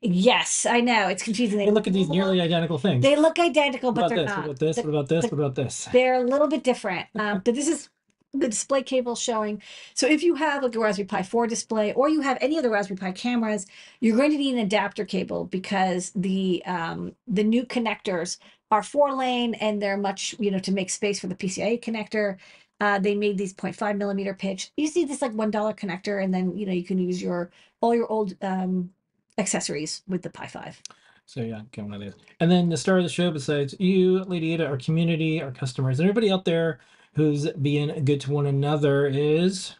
Yes, 0.00 0.66
I 0.66 0.80
know 0.80 1.08
it's 1.08 1.22
confusing. 1.22 1.60
Hey, 1.60 1.70
look 1.70 1.86
at 1.86 1.94
these 1.94 2.10
nearly 2.10 2.40
identical 2.40 2.76
things. 2.76 3.02
They 3.02 3.16
look 3.16 3.38
identical, 3.38 3.90
but 3.90 4.08
they're 4.08 4.18
this? 4.18 4.28
not. 4.28 4.36
What 4.38 4.44
about 4.44 4.58
this? 4.58 4.76
The- 4.76 4.82
What 4.82 4.88
about 4.90 5.08
this? 5.08 5.24
the- 5.24 5.28
What 5.36 5.38
about 5.44 5.54
this? 5.54 5.88
they're 5.92 6.14
a 6.16 6.24
little 6.24 6.46
bit 6.46 6.62
different. 6.62 7.06
Um, 7.14 7.40
but 7.42 7.54
this 7.54 7.68
is 7.68 7.88
the 8.34 8.48
display 8.48 8.82
cable 8.82 9.14
showing. 9.14 9.62
So 9.94 10.06
if 10.06 10.22
you 10.22 10.34
have 10.34 10.62
like 10.62 10.74
a 10.74 10.78
Raspberry 10.78 11.06
Pi 11.06 11.22
4 11.22 11.46
display 11.46 11.92
or 11.92 12.08
you 12.08 12.20
have 12.20 12.38
any 12.40 12.58
other 12.58 12.70
Raspberry 12.70 12.98
Pi 12.98 13.12
cameras, 13.12 13.66
you're 14.00 14.16
going 14.16 14.32
to 14.32 14.36
need 14.36 14.54
an 14.54 14.60
adapter 14.60 15.04
cable 15.04 15.44
because 15.44 16.12
the 16.14 16.62
um, 16.66 17.14
the 17.26 17.44
new 17.44 17.64
connectors 17.64 18.38
are 18.70 18.82
four 18.82 19.14
lane 19.14 19.54
and 19.54 19.80
they're 19.80 19.96
much, 19.96 20.34
you 20.38 20.50
know, 20.50 20.58
to 20.58 20.72
make 20.72 20.90
space 20.90 21.20
for 21.20 21.28
the 21.28 21.34
PCIe 21.34 21.82
connector. 21.82 22.36
Uh, 22.80 22.98
they 22.98 23.14
made 23.14 23.38
these 23.38 23.54
0.5 23.54 23.96
millimeter 23.96 24.34
pitch. 24.34 24.72
You 24.76 24.88
see 24.88 25.04
this 25.04 25.22
like 25.22 25.32
one 25.32 25.50
dollar 25.50 25.72
connector, 25.72 26.22
and 26.22 26.34
then 26.34 26.56
you 26.56 26.66
know 26.66 26.72
you 26.72 26.82
can 26.82 26.98
use 26.98 27.22
your 27.22 27.50
all 27.80 27.94
your 27.94 28.10
old 28.10 28.34
um, 28.42 28.90
accessories 29.38 30.02
with 30.08 30.22
the 30.22 30.30
Pi 30.30 30.48
5. 30.48 30.82
So 31.26 31.40
yeah, 31.40 31.62
get 31.72 31.84
one 31.84 31.94
of 31.94 32.00
these. 32.00 32.14
And 32.40 32.50
then 32.50 32.68
the 32.68 32.76
star 32.76 32.98
of 32.98 33.04
the 33.04 33.08
show, 33.08 33.30
besides 33.30 33.74
you, 33.78 34.24
Lady 34.24 34.52
Ada, 34.52 34.66
our 34.66 34.76
community, 34.76 35.40
our 35.40 35.52
customers, 35.52 35.98
and 35.98 36.08
everybody 36.08 36.30
out 36.30 36.44
there 36.44 36.80
who's 37.14 37.50
being 37.52 38.04
good 38.04 38.20
to 38.22 38.32
one 38.32 38.46
another 38.46 39.06
is 39.06 39.74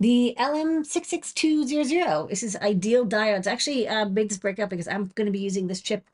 The 0.00 0.34
LM66200. 0.38 2.28
This 2.28 2.42
is 2.42 2.56
Ideal 2.56 3.06
Diodes. 3.06 3.46
Actually, 3.46 3.88
uh, 3.88 4.06
made 4.08 4.30
this 4.30 4.38
breakup 4.38 4.70
because 4.70 4.88
I'm 4.88 5.10
going 5.14 5.26
to 5.26 5.32
be 5.32 5.40
using 5.40 5.66
this 5.66 5.80
chip 5.80 6.08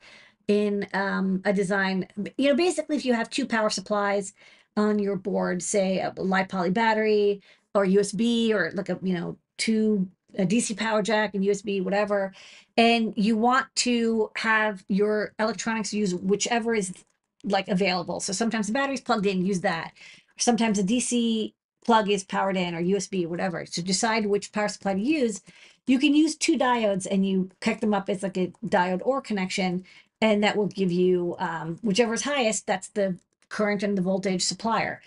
in 0.47 0.87
um, 0.93 1.41
a 1.45 1.53
design. 1.53 2.07
You 2.37 2.49
know, 2.49 2.55
basically, 2.55 2.97
if 2.97 3.05
you 3.05 3.13
have 3.13 3.29
two 3.29 3.45
power 3.45 3.69
supplies 3.69 4.33
on 4.75 4.99
your 4.99 5.15
board, 5.15 5.61
say 5.61 5.99
a 5.99 6.11
lipoly 6.11 6.73
battery 6.73 7.41
or 7.75 7.85
USB 7.85 8.51
or 8.51 8.71
like 8.73 8.89
a, 8.89 8.99
you 9.01 9.13
know, 9.13 9.37
two 9.57 10.07
a 10.37 10.45
DC 10.45 10.77
power 10.77 11.01
jack 11.01 11.33
and 11.33 11.43
USB, 11.43 11.83
whatever, 11.83 12.33
and 12.77 13.13
you 13.15 13.35
want 13.35 13.65
to 13.75 14.29
have 14.35 14.83
your 14.87 15.33
electronics 15.39 15.91
use 15.91 16.13
whichever 16.13 16.75
is 16.75 16.93
like 17.43 17.67
available. 17.67 18.19
So 18.19 18.33
sometimes 18.33 18.67
the 18.67 18.73
battery's 18.73 19.01
plugged 19.01 19.25
in, 19.25 19.45
use 19.45 19.61
that. 19.61 19.93
Sometimes 20.39 20.79
a 20.79 20.83
DC 20.83 21.53
plug 21.85 22.09
is 22.09 22.23
powered 22.23 22.57
in 22.57 22.75
or 22.75 22.81
USB 22.81 23.25
or 23.25 23.29
whatever. 23.29 23.65
To 23.65 23.81
decide 23.81 24.25
which 24.25 24.51
power 24.51 24.67
supply 24.67 24.93
to 24.93 24.99
use, 24.99 25.41
you 25.87 25.99
can 25.99 26.13
use 26.13 26.35
two 26.35 26.57
diodes 26.57 27.07
and 27.09 27.27
you 27.27 27.49
connect 27.61 27.81
them 27.81 27.93
up 27.93 28.09
as 28.09 28.21
like 28.21 28.37
a 28.37 28.51
diode 28.65 29.01
or 29.03 29.21
connection, 29.21 29.83
and 30.21 30.43
that 30.43 30.55
will 30.55 30.67
give 30.67 30.91
you 30.91 31.35
um, 31.39 31.79
whichever 31.81 32.13
is 32.13 32.23
highest. 32.23 32.67
That's 32.67 32.89
the 32.89 33.17
current 33.49 33.81
and 33.83 33.97
the 33.97 34.01
voltage 34.01 34.43
supplier. 34.43 35.01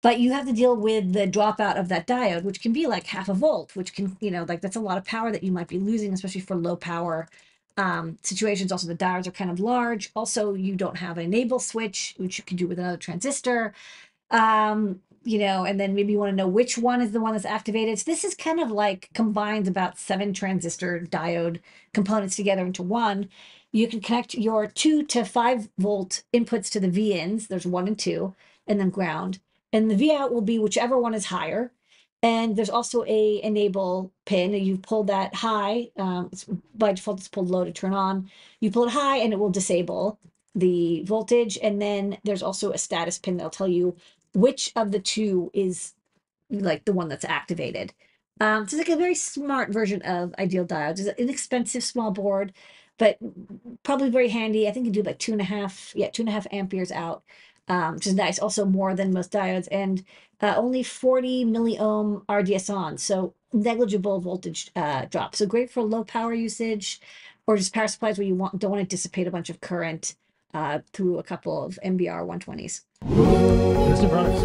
But 0.00 0.18
you 0.18 0.32
have 0.32 0.46
to 0.46 0.52
deal 0.52 0.74
with 0.74 1.12
the 1.12 1.28
dropout 1.28 1.78
of 1.78 1.88
that 1.88 2.06
diode, 2.06 2.42
which 2.42 2.60
can 2.60 2.72
be 2.72 2.86
like 2.86 3.06
half 3.06 3.28
a 3.28 3.34
volt, 3.34 3.76
which 3.76 3.94
can 3.94 4.16
you 4.20 4.30
know 4.30 4.44
like 4.48 4.60
that's 4.60 4.76
a 4.76 4.80
lot 4.80 4.98
of 4.98 5.04
power 5.04 5.30
that 5.30 5.44
you 5.44 5.52
might 5.52 5.68
be 5.68 5.78
losing, 5.78 6.12
especially 6.12 6.40
for 6.40 6.56
low 6.56 6.76
power 6.76 7.28
um, 7.76 8.18
situations. 8.22 8.72
Also, 8.72 8.88
the 8.88 8.94
diodes 8.94 9.26
are 9.26 9.32
kind 9.32 9.50
of 9.50 9.60
large. 9.60 10.10
Also, 10.16 10.54
you 10.54 10.74
don't 10.74 10.96
have 10.96 11.18
an 11.18 11.24
enable 11.24 11.58
switch, 11.58 12.14
which 12.16 12.38
you 12.38 12.44
can 12.44 12.56
do 12.56 12.66
with 12.66 12.78
another 12.78 12.96
transistor. 12.96 13.74
Um, 14.32 15.00
you 15.24 15.38
know, 15.38 15.64
and 15.64 15.78
then 15.78 15.94
maybe 15.94 16.12
you 16.12 16.18
want 16.18 16.30
to 16.30 16.36
know 16.36 16.48
which 16.48 16.76
one 16.76 17.00
is 17.00 17.12
the 17.12 17.20
one 17.20 17.32
that's 17.32 17.44
activated. 17.44 17.96
So 17.98 18.10
this 18.10 18.24
is 18.24 18.34
kind 18.34 18.58
of 18.58 18.72
like 18.72 19.08
combines 19.14 19.68
about 19.68 19.98
seven 19.98 20.32
transistor 20.32 21.06
diode 21.08 21.60
components 21.94 22.34
together 22.34 22.66
into 22.66 22.82
one. 22.82 23.28
You 23.70 23.86
can 23.86 24.00
connect 24.00 24.34
your 24.34 24.66
two 24.66 25.04
to 25.04 25.24
five 25.24 25.68
volt 25.78 26.24
inputs 26.34 26.70
to 26.72 26.80
the 26.80 26.90
V 26.90 27.12
ins. 27.12 27.46
There's 27.46 27.66
one 27.66 27.86
and 27.86 27.98
two, 27.98 28.34
and 28.66 28.80
then 28.80 28.90
ground. 28.90 29.38
And 29.72 29.90
the 29.90 29.94
V 29.94 30.12
out 30.12 30.32
will 30.32 30.42
be 30.42 30.58
whichever 30.58 30.98
one 30.98 31.14
is 31.14 31.26
higher. 31.26 31.70
And 32.24 32.56
there's 32.56 32.70
also 32.70 33.04
a 33.06 33.40
enable 33.42 34.12
pin. 34.26 34.52
You 34.54 34.76
pull 34.76 35.04
that 35.04 35.34
high. 35.34 35.90
Um, 35.96 36.28
it's, 36.32 36.44
by 36.74 36.92
default, 36.92 37.18
it's 37.18 37.28
pulled 37.28 37.50
low 37.50 37.64
to 37.64 37.72
turn 37.72 37.94
on. 37.94 38.30
You 38.60 38.70
pull 38.70 38.84
it 38.84 38.90
high, 38.90 39.16
and 39.18 39.32
it 39.32 39.38
will 39.38 39.50
disable 39.50 40.18
the 40.54 41.02
voltage. 41.04 41.58
And 41.62 41.80
then 41.80 42.18
there's 42.24 42.42
also 42.42 42.72
a 42.72 42.78
status 42.78 43.18
pin 43.18 43.36
that'll 43.36 43.50
tell 43.50 43.68
you 43.68 43.96
which 44.34 44.72
of 44.76 44.92
the 44.92 45.00
two 45.00 45.50
is 45.54 45.94
like 46.50 46.84
the 46.84 46.92
one 46.92 47.08
that's 47.08 47.24
activated. 47.24 47.92
Um, 48.40 48.66
so 48.66 48.76
it's 48.76 48.88
like 48.88 48.96
a 48.96 49.00
very 49.00 49.14
smart 49.14 49.70
version 49.70 50.02
of 50.02 50.34
Ideal 50.38 50.64
Diodes. 50.64 50.98
It's 50.98 51.08
an 51.08 51.14
inexpensive 51.18 51.84
small 51.84 52.10
board, 52.10 52.52
but 52.98 53.18
probably 53.82 54.10
very 54.10 54.28
handy. 54.28 54.66
I 54.66 54.72
think 54.72 54.86
you 54.86 54.92
do 54.92 55.02
like 55.02 55.18
two 55.18 55.32
and 55.32 55.40
a 55.40 55.44
half, 55.44 55.92
yeah, 55.94 56.10
two 56.10 56.22
and 56.22 56.28
a 56.28 56.32
half 56.32 56.46
amperes 56.50 56.90
out, 56.90 57.22
um, 57.68 57.94
which 57.94 58.06
is 58.06 58.14
nice. 58.14 58.38
Also 58.38 58.64
more 58.64 58.94
than 58.94 59.12
most 59.12 59.32
diodes, 59.32 59.68
and 59.70 60.04
uh, 60.40 60.54
only 60.56 60.82
40 60.82 61.44
milliohm 61.44 62.22
RDS 62.28 62.68
on, 62.70 62.98
so 62.98 63.34
negligible 63.52 64.18
voltage 64.20 64.70
uh, 64.74 65.04
drop. 65.06 65.36
So 65.36 65.46
great 65.46 65.70
for 65.70 65.82
low 65.82 66.04
power 66.04 66.34
usage, 66.34 67.00
or 67.46 67.56
just 67.56 67.74
power 67.74 67.88
supplies 67.88 68.18
where 68.18 68.26
you 68.26 68.34
want 68.34 68.58
don't 68.58 68.70
want 68.70 68.82
to 68.82 68.96
dissipate 68.96 69.26
a 69.26 69.30
bunch 69.30 69.50
of 69.50 69.60
current 69.60 70.16
uh, 70.54 70.80
through 70.92 71.18
a 71.18 71.22
couple 71.22 71.64
of 71.64 71.78
MBR 71.84 72.26
120s. 72.26 72.82
Disney 73.88 74.08
products. 74.08 74.42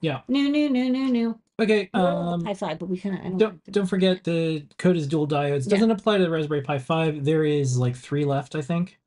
Yeah. 0.00 0.20
No, 0.28 0.42
no, 0.42 0.68
no, 0.68 0.88
no, 0.88 1.06
no. 1.06 1.40
Okay. 1.60 1.88
Um, 1.94 2.44
High 2.44 2.54
five, 2.54 2.78
but 2.78 2.88
we 2.88 2.98
kind 2.98 3.16
of 3.16 3.22
don't. 3.22 3.38
Don't, 3.38 3.72
don't 3.72 3.86
forget 3.86 4.24
the 4.24 4.66
code 4.78 4.96
is 4.96 5.06
dual 5.06 5.26
diodes. 5.26 5.68
Doesn't 5.68 5.88
yeah. 5.88 5.94
apply 5.94 6.18
to 6.18 6.24
the 6.24 6.30
Raspberry 6.30 6.62
Pi 6.62 6.78
five. 6.78 7.24
There 7.24 7.44
is 7.44 7.78
like 7.78 7.96
three 7.96 8.24
left, 8.24 8.54
I 8.54 8.60
think. 8.60 8.98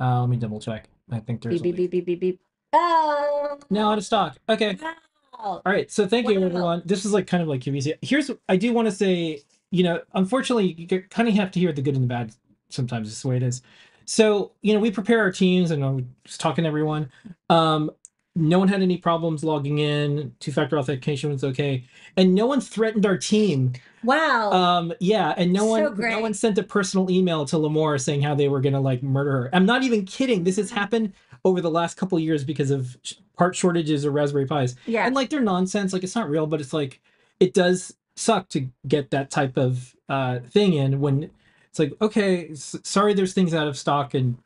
Uh, 0.00 0.20
let 0.20 0.30
me 0.30 0.36
double 0.36 0.60
check. 0.60 0.88
I 1.10 1.20
think 1.20 1.42
there's. 1.42 1.60
Beep 1.60 1.74
only... 1.74 1.86
beep 1.86 1.90
beep 1.90 2.06
beep 2.06 2.20
beep. 2.20 2.40
Oh. 2.72 3.58
Now 3.68 3.92
out 3.92 3.98
of 3.98 4.04
stock. 4.04 4.38
Okay. 4.48 4.78
Wow. 4.80 4.94
All 5.38 5.62
right. 5.66 5.90
So 5.90 6.06
thank 6.06 6.26
wow. 6.26 6.32
you, 6.32 6.44
everyone. 6.44 6.82
This 6.84 7.04
is 7.04 7.12
like 7.12 7.26
kind 7.26 7.42
of 7.42 7.48
like 7.48 7.60
QVC. 7.60 7.98
Here's 8.02 8.30
I 8.48 8.56
do 8.56 8.72
want 8.72 8.86
to 8.86 8.92
say 8.92 9.42
you 9.70 9.84
know, 9.84 10.00
unfortunately, 10.14 10.72
you 10.72 10.86
kind 11.10 11.28
of 11.28 11.34
have 11.34 11.50
to 11.52 11.60
hear 11.60 11.72
the 11.72 11.82
good 11.82 11.94
and 11.94 12.02
the 12.04 12.08
bad. 12.08 12.32
Sometimes 12.70 13.08
it's 13.08 13.22
the 13.22 13.28
way 13.28 13.36
it 13.36 13.42
is. 13.42 13.62
So 14.04 14.52
you 14.62 14.74
know, 14.74 14.80
we 14.80 14.90
prepare 14.90 15.20
our 15.20 15.32
teams, 15.32 15.70
and 15.70 15.84
I'm 15.84 16.14
just 16.24 16.40
talking 16.40 16.64
to 16.64 16.68
everyone. 16.68 17.10
Um, 17.48 17.90
no 18.36 18.58
one 18.60 18.68
had 18.68 18.80
any 18.80 18.96
problems 18.96 19.42
logging 19.42 19.78
in. 19.78 20.34
Two-factor 20.40 20.78
authentication 20.78 21.30
was 21.30 21.44
okay, 21.44 21.84
and 22.16 22.34
no 22.34 22.46
one 22.46 22.60
threatened 22.60 23.04
our 23.06 23.16
team. 23.18 23.72
Wow. 24.02 24.52
Um, 24.52 24.92
yeah, 25.00 25.34
and 25.36 25.52
no 25.52 25.60
So 25.60 25.90
one, 25.90 26.00
no 26.10 26.20
one 26.20 26.34
sent 26.34 26.56
a 26.58 26.62
personal 26.62 27.10
email 27.10 27.44
to 27.46 27.56
Limor 27.56 28.00
saying 28.00 28.22
how 28.22 28.34
they 28.34 28.48
were 28.48 28.60
gonna 28.60 28.80
like 28.80 29.02
murder 29.02 29.32
her. 29.32 29.50
I'm 29.52 29.66
not 29.66 29.82
even 29.82 30.04
kidding. 30.04 30.44
This 30.44 30.54
Mm-hmm. 30.54 30.62
has 30.62 30.70
happened 30.70 31.12
over 31.44 31.60
the 31.60 31.70
last 31.70 31.96
couple 31.96 32.18
of 32.18 32.24
years 32.24 32.44
because 32.44 32.70
of 32.70 32.96
part 33.36 33.56
shortages 33.56 34.04
of 34.04 34.12
Raspberry 34.12 34.46
Pis 34.46 34.76
yeah. 34.86 35.06
and 35.06 35.14
like 35.14 35.30
they're 35.30 35.40
nonsense 35.40 35.94
like 35.94 36.04
it's 36.04 36.14
not 36.14 36.28
real 36.28 36.46
but 36.46 36.60
it's 36.60 36.74
like 36.74 37.00
it 37.40 37.54
does 37.54 37.94
suck 38.20 38.48
to 38.50 38.68
get 38.86 39.10
that 39.10 39.30
type 39.30 39.56
of 39.56 39.96
uh 40.08 40.40
thing 40.50 40.74
in 40.74 41.00
when 41.00 41.30
it's 41.68 41.78
like 41.78 41.92
okay 42.02 42.50
sorry 42.54 43.14
there's 43.14 43.32
things 43.32 43.54
out 43.54 43.66
of 43.66 43.78
stock 43.78 44.12
and 44.14 44.36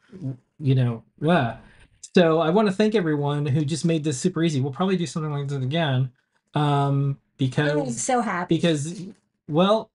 you 0.61 0.75
know 0.75 1.03
yeah 1.21 1.57
so 2.15 2.39
i 2.39 2.51
want 2.51 2.69
to 2.69 2.73
thank 2.75 2.95
everyone 2.95 3.45
who 3.47 3.65
just 3.65 3.85
made 3.85 4.05
this 4.05 4.19
super 4.21 4.45
easy. 4.45 4.61
We'll 4.61 4.73
probably 4.73 4.97
do 4.97 5.07
something 5.07 5.33
like 5.33 5.49
this 5.49 5.63
again 5.63 6.13
um 6.55 6.63
I'm 6.63 7.19
because 7.37 8.01
so 8.01 8.21
happy. 8.21 8.55
because 8.55 9.03
well 9.49 9.91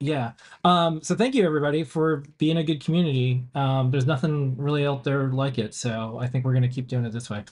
yeah. 0.00 0.32
Um 0.64 1.02
so 1.02 1.14
thank 1.14 1.34
you 1.34 1.44
everybody 1.44 1.82
for 1.82 2.22
being 2.38 2.58
a 2.58 2.62
good 2.62 2.84
community. 2.84 3.42
Um 3.54 3.90
there's 3.90 4.06
nothing 4.06 4.56
really 4.56 4.86
out 4.86 5.02
there 5.02 5.28
like 5.28 5.58
it 5.58 5.74
so 5.74 6.18
i 6.20 6.26
think 6.28 6.44
we're 6.44 6.54
gonna 6.54 6.68
keep 6.68 6.86
doing 6.86 7.04
it 7.04 7.12
this 7.12 7.28
way. 7.30 7.42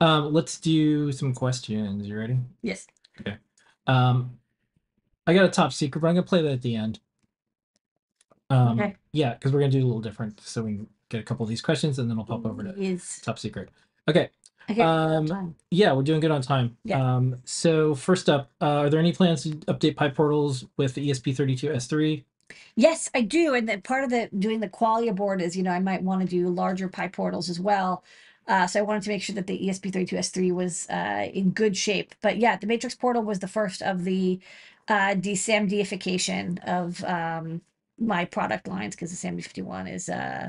Um 0.00 0.32
let's 0.32 0.60
do 0.60 1.10
some 1.10 1.34
questions. 1.34 2.06
You 2.06 2.18
ready? 2.18 2.38
Yes. 2.62 2.86
Okay. 3.20 3.36
Um 3.86 4.38
i 5.26 5.34
got 5.34 5.44
a 5.44 5.48
top 5.48 5.72
secret 5.72 6.00
but 6.00 6.08
i'm 6.08 6.14
gonna 6.14 6.26
play 6.26 6.42
that 6.42 6.52
at 6.52 6.62
the 6.62 6.74
end 6.76 6.98
um 8.50 8.78
Okay. 8.80 8.96
yeah 9.12 9.34
because 9.34 9.52
we're 9.52 9.60
gonna 9.60 9.72
do 9.72 9.82
a 9.84 9.86
little 9.86 10.00
different 10.00 10.40
so 10.40 10.62
we 10.62 10.74
can 10.76 10.86
get 11.08 11.20
a 11.20 11.24
couple 11.24 11.44
of 11.44 11.48
these 11.50 11.62
questions 11.62 11.98
and 11.98 12.10
then 12.10 12.18
i'll 12.18 12.24
pop 12.24 12.44
over 12.44 12.62
to 12.62 12.70
Is 12.80 13.20
top 13.22 13.38
secret 13.38 13.70
okay 14.08 14.30
okay. 14.70 14.80
um, 14.82 15.26
fine. 15.26 15.54
yeah, 15.70 15.92
we're 15.92 16.02
doing 16.02 16.20
good 16.20 16.30
on 16.30 16.40
time. 16.40 16.74
Yeah. 16.84 17.16
Um, 17.16 17.36
so 17.44 17.94
first 17.94 18.30
up, 18.30 18.50
uh, 18.62 18.78
are 18.84 18.88
there 18.90 18.98
any 18.98 19.12
plans 19.12 19.42
to 19.42 19.50
update 19.50 19.94
PyPortals 19.94 20.66
with 20.78 20.94
the 20.94 21.06
E 21.06 21.12
ESP32S3? 21.12 22.24
Yes, 22.74 23.10
I 23.14 23.20
do. 23.20 23.54
And 23.54 23.84
part 23.84 24.04
of 24.04 24.10
the 24.10 24.30
doing 24.38 24.60
the 24.60 24.68
qualia 24.70 25.14
board 25.14 25.42
is, 25.42 25.54
you 25.54 25.62
know, 25.62 25.70
I 25.70 25.80
might 25.80 26.02
want 26.02 26.22
to 26.22 26.26
do 26.26 26.48
larger 26.48 26.88
PyPortals 26.88 27.50
as 27.50 27.60
well. 27.60 28.04
Uh, 28.48 28.66
so 28.66 28.78
I 28.80 28.82
wanted 28.82 29.02
to 29.02 29.10
make 29.10 29.20
sure 29.22 29.34
that 29.34 29.46
the 29.46 29.66
E 29.66 29.68
ESP32S3 29.70 30.52
was 30.54 30.88
uh, 30.88 31.28
in 31.34 31.50
good 31.50 31.76
shape. 31.76 32.14
But 32.22 32.38
yeah, 32.38 32.56
the 32.56 32.66
Matrix 32.66 32.94
portal 32.94 33.22
was 33.22 33.40
the 33.40 33.48
first 33.48 33.82
of 33.82 34.04
the 34.04 34.40
uh, 34.88 35.14
DSAM 35.14 35.68
deification 35.68 36.58
of 36.66 37.02
um, 37.04 37.62
my 37.98 38.24
product 38.24 38.68
lines 38.68 38.94
because 38.94 39.10
the 39.10 39.28
SAMD51 39.28 39.92
is 39.92 40.08
uh, 40.08 40.48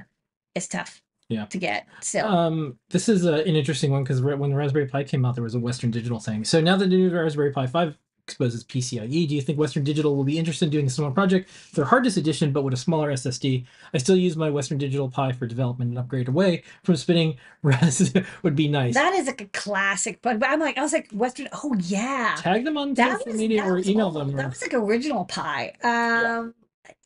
is 0.55 0.67
tough 0.67 1.01
Yeah. 1.29 1.45
to 1.45 1.57
get. 1.57 1.87
So 2.01 2.27
Um, 2.27 2.79
this 2.89 3.07
is 3.09 3.25
uh, 3.25 3.43
an 3.45 3.55
interesting 3.55 3.91
one 3.91 4.03
because 4.03 4.21
when 4.21 4.49
the 4.49 4.55
Raspberry 4.55 4.87
Pi 4.87 5.03
came 5.03 5.25
out, 5.25 5.35
there 5.35 5.43
was 5.43 5.55
a 5.55 5.59
Western 5.59 5.91
Digital 5.91 6.19
thing. 6.19 6.43
So 6.43 6.59
now 6.61 6.75
that 6.77 6.89
the 6.89 6.97
new 6.97 7.09
Raspberry 7.09 7.51
Pi 7.51 7.67
5 7.67 7.97
exposes 8.27 8.63
PCIe, 8.63 9.27
do 9.27 9.35
you 9.35 9.41
think 9.41 9.59
Western 9.59 9.83
Digital 9.83 10.15
will 10.15 10.23
be 10.23 10.37
interested 10.37 10.65
in 10.65 10.71
doing 10.71 10.87
a 10.87 10.89
similar 10.89 11.13
project 11.13 11.49
They're 11.73 11.85
hard 11.85 12.03
disk 12.03 12.17
edition, 12.17 12.51
but 12.51 12.63
with 12.63 12.73
a 12.73 12.77
smaller 12.77 13.11
SSD? 13.11 13.65
I 13.93 13.97
still 13.99 14.15
use 14.15 14.35
my 14.35 14.49
Western 14.49 14.77
Digital 14.77 15.09
Pi 15.09 15.31
for 15.31 15.45
development 15.45 15.89
and 15.89 15.99
upgrade 15.99 16.27
away 16.27 16.63
from 16.83 16.95
spinning 16.95 17.37
res 17.61 18.13
would 18.41 18.55
be 18.55 18.67
nice. 18.67 18.95
that 18.95 19.13
is 19.13 19.27
like 19.27 19.41
a 19.41 19.47
classic. 19.47 20.19
But, 20.21 20.43
I'm 20.43 20.59
like, 20.59 20.77
I 20.77 20.81
was 20.81 20.93
like, 20.93 21.09
Western. 21.11 21.47
Oh 21.53 21.75
yeah. 21.79 22.35
Tag 22.39 22.65
them 22.65 22.77
on 22.77 22.93
that 22.95 23.19
social 23.19 23.33
was, 23.33 23.41
media 23.41 23.63
or 23.63 23.77
email 23.79 24.11
them. 24.11 24.35
That 24.35 24.45
or- 24.45 24.49
was 24.49 24.61
like 24.61 24.73
original 24.73 25.25
pie. 25.25 25.73
Um, 25.83 26.55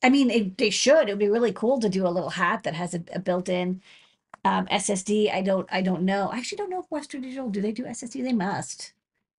I 0.03 0.09
mean, 0.09 0.29
it, 0.29 0.57
they 0.57 0.69
should. 0.69 1.09
It 1.09 1.11
would 1.11 1.19
be 1.19 1.29
really 1.29 1.53
cool 1.53 1.79
to 1.79 1.89
do 1.89 2.07
a 2.07 2.09
little 2.09 2.29
hat 2.29 2.63
that 2.63 2.73
has 2.73 2.93
a, 2.93 3.03
a 3.13 3.19
built-in 3.19 3.81
um, 4.45 4.65
SSD. 4.67 5.33
I 5.33 5.41
don't. 5.41 5.67
I 5.71 5.81
don't 5.81 6.03
know. 6.03 6.29
I 6.31 6.37
actually 6.37 6.57
don't 6.57 6.69
know 6.69 6.79
if 6.79 6.89
Western 6.89 7.21
Digital 7.21 7.49
do 7.49 7.61
they 7.61 7.71
do 7.71 7.83
SSD. 7.83 8.23
They 8.23 8.33
must. 8.33 8.93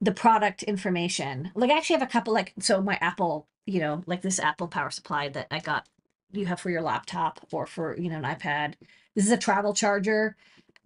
the 0.00 0.12
product 0.12 0.62
information. 0.62 1.50
Like 1.54 1.70
I 1.70 1.76
actually 1.76 1.94
have 1.98 2.08
a 2.08 2.10
couple 2.12 2.32
like 2.32 2.54
so 2.58 2.82
my 2.82 2.98
Apple, 3.00 3.46
you 3.66 3.80
know, 3.80 4.02
like 4.06 4.22
this 4.22 4.38
Apple 4.38 4.68
power 4.68 4.90
supply 4.90 5.28
that 5.30 5.46
I 5.50 5.60
got 5.60 5.86
you 6.32 6.46
have 6.46 6.60
for 6.60 6.70
your 6.70 6.82
laptop 6.82 7.40
or 7.52 7.66
for, 7.66 7.96
you 7.98 8.08
know, 8.08 8.18
an 8.18 8.24
iPad. 8.24 8.74
This 9.14 9.26
is 9.26 9.32
a 9.32 9.36
travel 9.36 9.74
charger. 9.74 10.36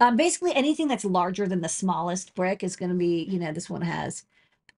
Um 0.00 0.16
basically 0.16 0.54
anything 0.54 0.88
that's 0.88 1.04
larger 1.04 1.46
than 1.46 1.60
the 1.60 1.68
smallest 1.68 2.34
brick 2.34 2.62
is 2.64 2.76
going 2.76 2.90
to 2.90 2.96
be, 2.96 3.24
you 3.24 3.38
know, 3.38 3.52
this 3.52 3.70
one 3.70 3.82
has 3.82 4.24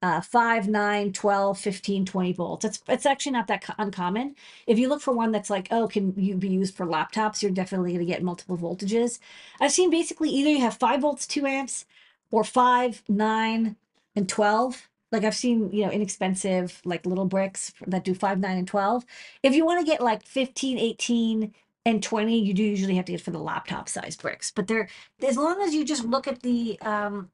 uh 0.01 0.21
5 0.21 0.67
9 0.67 1.11
12 1.11 1.57
15 1.57 2.05
20 2.05 2.33
volts 2.33 2.65
it's 2.65 2.83
it's 2.87 3.05
actually 3.05 3.31
not 3.31 3.47
that 3.47 3.63
co- 3.63 3.73
uncommon 3.79 4.35
if 4.67 4.77
you 4.77 4.89
look 4.89 5.01
for 5.01 5.11
one 5.11 5.31
that's 5.31 5.49
like 5.49 5.67
oh 5.71 5.87
can 5.87 6.13
you 6.17 6.35
be 6.35 6.49
used 6.49 6.75
for 6.75 6.85
laptops 6.85 7.41
you're 7.41 7.51
definitely 7.51 7.93
going 7.93 8.05
to 8.05 8.11
get 8.11 8.21
multiple 8.21 8.57
voltages 8.57 9.19
i've 9.59 9.71
seen 9.71 9.89
basically 9.89 10.29
either 10.29 10.51
you 10.51 10.61
have 10.61 10.77
5 10.77 11.01
volts 11.01 11.25
2 11.25 11.47
amps 11.47 11.85
or 12.29 12.43
5 12.43 13.03
9 13.09 13.75
and 14.17 14.27
12 14.27 14.89
like 15.11 15.23
I've 15.23 15.35
seen, 15.35 15.71
you 15.71 15.85
know, 15.85 15.91
inexpensive 15.91 16.81
like 16.83 17.05
little 17.05 17.25
bricks 17.25 17.73
that 17.87 18.03
do 18.03 18.13
5, 18.13 18.39
9 18.39 18.57
and 18.57 18.67
12. 18.67 19.05
If 19.43 19.55
you 19.55 19.65
want 19.65 19.79
to 19.79 19.89
get 19.89 20.01
like 20.01 20.25
15, 20.25 20.77
18 20.77 21.53
and 21.85 22.03
20, 22.03 22.39
you 22.39 22.53
do 22.53 22.63
usually 22.63 22.95
have 22.95 23.05
to 23.05 23.13
get 23.13 23.21
for 23.21 23.31
the 23.31 23.39
laptop 23.39 23.87
size 23.87 24.17
bricks. 24.17 24.51
But 24.51 24.67
they're 24.67 24.89
as 25.25 25.37
long 25.37 25.61
as 25.61 25.73
you 25.73 25.85
just 25.85 26.03
look 26.03 26.27
at 26.27 26.41
the 26.41 26.77
um 26.81 27.29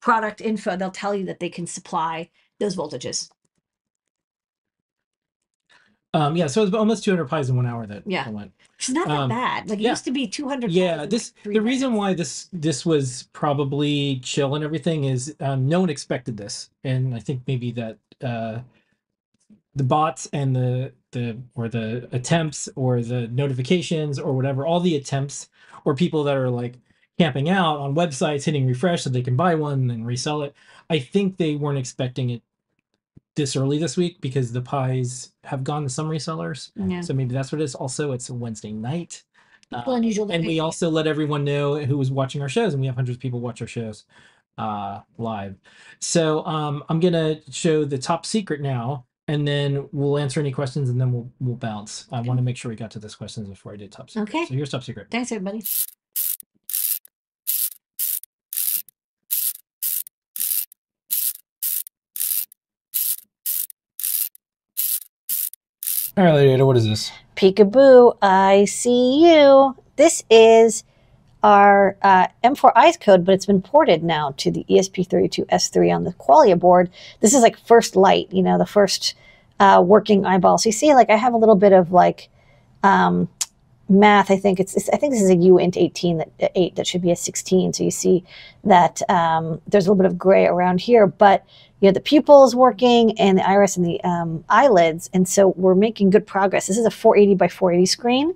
product 0.00 0.40
info, 0.40 0.76
they'll 0.76 0.90
tell 0.90 1.14
you 1.14 1.24
that 1.26 1.38
they 1.38 1.48
can 1.48 1.66
supply 1.66 2.28
those 2.58 2.76
voltages. 2.76 3.30
Um, 6.14 6.36
yeah, 6.36 6.46
so 6.46 6.60
it 6.60 6.66
was 6.66 6.74
almost 6.74 7.04
200 7.04 7.26
pies 7.26 7.48
in 7.48 7.56
one 7.56 7.64
hour 7.66 7.86
that 7.86 8.02
Yeah. 8.06 8.24
that 8.24 8.32
went. 8.34 8.52
Is 8.78 8.90
not 8.90 9.08
that 9.08 9.18
Um, 9.18 9.28
bad. 9.30 9.70
Like 9.70 9.78
it 9.78 9.82
yeah. 9.82 9.90
used 9.90 10.04
to 10.04 10.10
be 10.10 10.26
200. 10.26 10.70
Yeah, 10.70 10.96
pies 10.98 11.10
this 11.10 11.32
like, 11.44 11.54
the 11.54 11.62
reason 11.62 11.94
why 11.94 12.12
this 12.14 12.48
this 12.52 12.84
was 12.84 13.28
probably 13.32 14.18
chill 14.22 14.54
and 14.54 14.62
everything 14.64 15.04
is 15.04 15.34
um, 15.40 15.66
no 15.68 15.80
one 15.80 15.88
expected 15.90 16.36
this, 16.36 16.68
and 16.84 17.14
I 17.14 17.18
think 17.18 17.42
maybe 17.46 17.72
that 17.72 17.98
uh, 18.22 18.60
the 19.74 19.84
bots 19.84 20.28
and 20.32 20.54
the 20.54 20.92
the 21.12 21.38
or 21.54 21.68
the 21.68 22.08
attempts 22.12 22.68
or 22.76 23.00
the 23.00 23.28
notifications 23.28 24.18
or 24.18 24.32
whatever, 24.34 24.66
all 24.66 24.80
the 24.80 24.96
attempts 24.96 25.48
or 25.84 25.94
people 25.94 26.24
that 26.24 26.36
are 26.36 26.50
like 26.50 26.74
camping 27.18 27.48
out 27.48 27.78
on 27.78 27.94
websites, 27.94 28.44
hitting 28.44 28.66
refresh 28.66 29.02
so 29.02 29.10
they 29.10 29.22
can 29.22 29.36
buy 29.36 29.54
one 29.54 29.90
and 29.90 30.06
resell 30.06 30.42
it. 30.42 30.54
I 30.90 30.98
think 30.98 31.36
they 31.36 31.54
weren't 31.56 31.78
expecting 31.78 32.30
it 32.30 32.42
this 33.34 33.56
early 33.56 33.78
this 33.78 33.96
week 33.96 34.20
because 34.20 34.52
the 34.52 34.60
pies 34.60 35.32
have 35.44 35.64
gone 35.64 35.82
to 35.82 35.88
some 35.88 36.08
resellers. 36.08 36.70
Yeah. 36.76 37.00
So 37.00 37.14
maybe 37.14 37.34
that's 37.34 37.52
what 37.52 37.60
it 37.60 37.64
is. 37.64 37.74
Also, 37.74 38.12
it's 38.12 38.28
a 38.28 38.34
Wednesday 38.34 38.72
night. 38.72 39.22
Uh, 39.72 39.82
unusual 39.86 40.30
and 40.30 40.46
we 40.46 40.60
also 40.60 40.90
let 40.90 41.06
everyone 41.06 41.44
know 41.44 41.78
who 41.78 41.96
was 41.96 42.10
watching 42.10 42.42
our 42.42 42.48
shows, 42.48 42.74
and 42.74 42.80
we 42.80 42.86
have 42.86 42.94
hundreds 42.94 43.16
of 43.16 43.22
people 43.22 43.40
watch 43.40 43.62
our 43.62 43.66
shows 43.66 44.04
uh, 44.58 45.00
live. 45.16 45.56
So 45.98 46.44
um, 46.44 46.84
I'm 46.90 47.00
gonna 47.00 47.40
show 47.50 47.84
the 47.84 47.96
top 47.96 48.26
secret 48.26 48.60
now, 48.60 49.06
and 49.28 49.48
then 49.48 49.88
we'll 49.92 50.18
answer 50.18 50.40
any 50.40 50.52
questions, 50.52 50.90
and 50.90 51.00
then 51.00 51.10
we'll 51.10 51.30
we'll 51.40 51.56
bounce. 51.56 52.06
I 52.12 52.20
want 52.20 52.38
to 52.38 52.44
make 52.44 52.58
sure 52.58 52.68
we 52.68 52.76
got 52.76 52.90
to 52.92 52.98
those 52.98 53.14
questions 53.14 53.48
before 53.48 53.72
I 53.72 53.76
did 53.76 53.90
top 53.90 54.10
secret. 54.10 54.28
Okay. 54.28 54.44
So 54.44 54.54
here's 54.54 54.70
top 54.70 54.82
secret. 54.82 55.08
Thanks, 55.10 55.32
everybody. 55.32 55.62
All 66.14 66.24
right, 66.24 66.34
Lady 66.34 66.52
Ada, 66.52 66.66
what 66.66 66.76
is 66.76 66.86
this? 66.86 67.10
Peekaboo, 67.36 68.18
I 68.20 68.66
see 68.66 69.26
you. 69.26 69.74
This 69.96 70.22
is 70.28 70.84
our 71.42 71.96
uh, 72.02 72.26
M4 72.44 72.70
eyes 72.76 72.98
code, 72.98 73.24
but 73.24 73.32
it's 73.32 73.46
been 73.46 73.62
ported 73.62 74.04
now 74.04 74.34
to 74.36 74.50
the 74.50 74.66
E 74.68 74.78
ESP32S3 74.78 75.94
on 75.94 76.04
the 76.04 76.12
Qualia 76.12 76.58
board. 76.58 76.90
This 77.20 77.32
is 77.32 77.40
like 77.40 77.58
first 77.58 77.96
light, 77.96 78.30
you 78.30 78.42
know, 78.42 78.58
the 78.58 78.66
first 78.66 79.14
uh, 79.58 79.82
working 79.82 80.26
eyeball. 80.26 80.58
So 80.58 80.68
you 80.68 80.72
see, 80.72 80.92
like 80.92 81.08
I 81.08 81.16
have 81.16 81.32
a 81.32 81.38
little 81.38 81.56
bit 81.56 81.72
of 81.72 81.92
like 81.92 82.28
um, 82.82 83.30
math. 83.88 84.30
I 84.30 84.36
think 84.36 84.60
it's, 84.60 84.76
it's 84.76 84.90
I 84.90 84.98
think 84.98 85.14
this 85.14 85.22
is 85.22 85.30
a 85.30 85.36
uint 85.36 85.78
18 85.78 86.18
that 86.18 86.30
uh, 86.42 86.48
eight 86.54 86.76
that 86.76 86.86
should 86.86 87.00
be 87.00 87.10
a 87.10 87.16
16. 87.16 87.72
So 87.72 87.84
you 87.84 87.90
see 87.90 88.22
that 88.64 89.00
um, 89.08 89.62
there's 89.66 89.86
a 89.86 89.90
little 89.90 90.02
bit 90.02 90.12
of 90.12 90.18
gray 90.18 90.44
around 90.44 90.82
here, 90.82 91.06
but 91.06 91.42
you 91.82 91.88
know 91.88 91.92
the 91.92 92.00
pupil 92.00 92.44
is 92.44 92.54
working 92.54 93.18
and 93.18 93.38
the 93.38 93.46
iris 93.46 93.76
and 93.76 93.84
the 93.84 94.00
um, 94.04 94.44
eyelids, 94.48 95.10
and 95.12 95.28
so 95.28 95.48
we're 95.48 95.74
making 95.74 96.10
good 96.10 96.24
progress. 96.24 96.68
This 96.68 96.78
is 96.78 96.86
a 96.86 96.92
480 96.92 97.34
by 97.34 97.48
480 97.48 97.86
screen, 97.86 98.34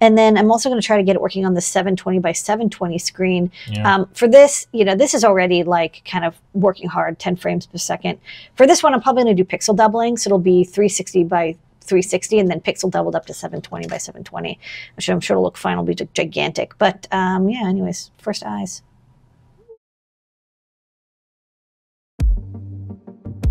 and 0.00 0.16
then 0.16 0.38
I'm 0.38 0.48
also 0.52 0.68
going 0.68 0.80
to 0.80 0.86
try 0.86 0.96
to 0.96 1.02
get 1.02 1.16
it 1.16 1.20
working 1.20 1.44
on 1.44 1.54
the 1.54 1.60
720 1.60 2.20
by 2.20 2.30
720 2.30 2.96
screen. 2.98 3.50
Yeah. 3.68 3.94
Um, 3.94 4.08
for 4.14 4.28
this, 4.28 4.68
you 4.70 4.84
know, 4.84 4.94
this 4.94 5.12
is 5.12 5.24
already 5.24 5.64
like 5.64 6.02
kind 6.04 6.24
of 6.24 6.36
working 6.52 6.88
hard, 6.88 7.18
10 7.18 7.34
frames 7.34 7.66
per 7.66 7.78
second. 7.78 8.20
For 8.54 8.64
this 8.64 8.80
one, 8.80 8.94
I'm 8.94 9.02
probably 9.02 9.24
going 9.24 9.36
to 9.36 9.42
do 9.42 9.48
pixel 9.48 9.74
doubling, 9.74 10.16
so 10.16 10.28
it'll 10.28 10.38
be 10.38 10.62
360 10.62 11.24
by 11.24 11.56
360 11.80 12.38
and 12.38 12.48
then 12.48 12.60
pixel 12.60 12.90
doubled 12.90 13.16
up 13.16 13.26
to 13.26 13.34
720 13.34 13.88
by 13.88 13.98
720, 13.98 14.58
which 14.96 15.08
I'm 15.08 15.20
sure 15.20 15.36
will 15.36 15.42
look 15.42 15.56
fine. 15.56 15.72
It'll 15.72 15.84
be 15.84 15.96
gigantic. 16.14 16.78
But 16.78 17.08
um, 17.10 17.48
yeah, 17.48 17.66
anyways, 17.66 18.12
first 18.18 18.44
eyes. 18.44 18.82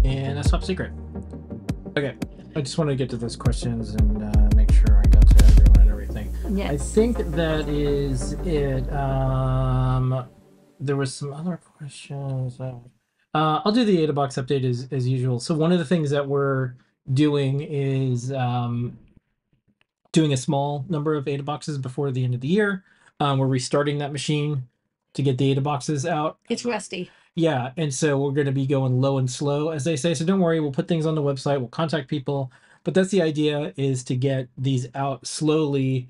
And 0.04 0.38
that's 0.38 0.52
top 0.52 0.64
secret. 0.64 0.92
Okay, 1.98 2.16
I 2.56 2.62
just 2.62 2.78
want 2.78 2.90
to 2.90 2.96
get 2.96 3.10
to 3.12 3.18
those 3.18 3.36
questions 3.36 3.96
and 3.96 4.24
uh, 4.24 4.50
make 4.56 4.72
sure 4.72 4.98
I 4.98 5.08
got 5.10 5.28
to 5.28 5.46
everyone 5.46 5.82
and 5.82 5.90
everything. 5.90 6.34
I 6.62 6.78
think 6.78 7.18
that 7.18 7.70
is 7.70 8.34
it. 8.46 8.92
Um, 8.92 10.26
there 10.80 10.96
was 10.96 11.14
some 11.14 11.34
other 11.34 11.58
questions. 11.58 12.60
Uh, 12.60 12.76
uh, 13.34 13.62
I'll 13.64 13.72
do 13.72 13.86
the 13.86 14.02
Ada 14.02 14.14
box 14.14 14.36
update 14.36 14.64
as, 14.64 14.88
as 14.92 15.08
usual. 15.08 15.40
So 15.40 15.56
one 15.56 15.72
of 15.72 15.80
the 15.80 15.86
things 15.86 16.10
that 16.12 16.28
we're 16.28 16.74
doing 17.12 17.62
is 17.62 18.32
um, 18.32 18.98
doing 20.12 20.34
a 20.34 20.38
small 20.38 20.86
number 20.90 21.16
of 21.16 21.28
Ada 21.28 21.44
boxes 21.44 21.78
before 21.78 22.12
the 22.12 22.24
end 22.24 22.36
of 22.36 22.42
the 22.42 22.48
year. 22.48 22.84
Um, 23.20 23.40
we're 23.40 23.48
restarting 23.48 24.00
that 24.00 24.12
machine 24.12 24.68
to 25.14 25.22
get 25.22 25.38
the 25.38 25.52
Ada 25.52 25.62
boxes 25.62 26.06
out. 26.06 26.38
It's 26.50 26.66
rusty. 26.66 27.10
Yeah, 27.36 27.72
and 27.78 27.92
so 27.94 28.20
we're 28.20 28.32
going 28.32 28.46
to 28.46 28.52
be 28.52 28.68
going 28.68 29.02
low 29.02 29.18
and 29.18 29.30
slow, 29.30 29.70
as 29.70 29.84
they 29.84 29.96
say. 29.96 30.14
So 30.14 30.24
don't 30.26 30.40
worry, 30.40 30.60
we'll 30.60 30.72
put 30.72 30.88
things 30.88 31.06
on 31.06 31.16
the 31.16 31.22
website, 31.22 31.60
we'll 31.60 31.68
contact 31.70 32.08
people, 32.08 32.52
but 32.84 32.94
that's 32.94 33.10
the 33.10 33.22
idea: 33.22 33.74
is 33.76 34.04
to 34.06 34.16
get 34.16 34.48
these 34.58 34.88
out 34.96 35.26
slowly. 35.26 36.08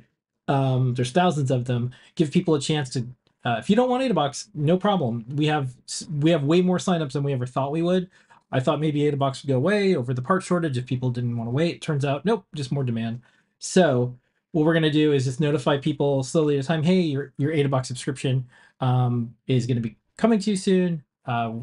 Um, 0.49 0.93
there's 0.95 1.11
thousands 1.11 1.51
of 1.51 1.65
them. 1.65 1.91
Give 2.15 2.29
people 2.31 2.55
a 2.55 2.59
chance 2.59 2.89
to. 2.91 3.07
Uh, 3.45 3.57
if 3.59 3.69
you 3.69 3.75
don't 3.75 3.89
want 3.89 4.03
AdaBox, 4.03 4.49
no 4.53 4.77
problem. 4.77 5.25
We 5.35 5.45
have 5.47 5.73
we 6.19 6.31
have 6.31 6.43
way 6.43 6.61
more 6.61 6.77
signups 6.77 7.13
than 7.13 7.23
we 7.23 7.33
ever 7.33 7.45
thought 7.45 7.71
we 7.71 7.81
would. 7.81 8.09
I 8.51 8.59
thought 8.59 8.79
maybe 8.79 9.01
AdaBox 9.01 9.43
would 9.43 9.49
go 9.49 9.57
away 9.57 9.95
over 9.95 10.13
the 10.13 10.21
part 10.21 10.43
shortage 10.43 10.77
if 10.77 10.85
people 10.85 11.09
didn't 11.09 11.37
want 11.37 11.47
to 11.47 11.51
wait. 11.51 11.81
Turns 11.81 12.05
out, 12.05 12.25
nope, 12.25 12.45
just 12.55 12.71
more 12.71 12.83
demand. 12.83 13.21
So 13.59 14.15
what 14.51 14.65
we're 14.65 14.73
gonna 14.73 14.91
do 14.91 15.13
is 15.13 15.25
just 15.25 15.39
notify 15.39 15.77
people 15.77 16.23
slowly 16.23 16.57
at 16.57 16.65
a 16.65 16.67
time. 16.67 16.83
Hey, 16.83 17.01
your 17.01 17.33
your 17.37 17.53
AdaBox 17.53 17.85
subscription 17.87 18.47
um, 18.81 19.35
is 19.47 19.65
going 19.65 19.77
to 19.77 19.81
be 19.81 19.95
coming 20.17 20.39
to 20.39 20.51
you 20.51 20.57
soon. 20.57 21.03
Uh, 21.25 21.53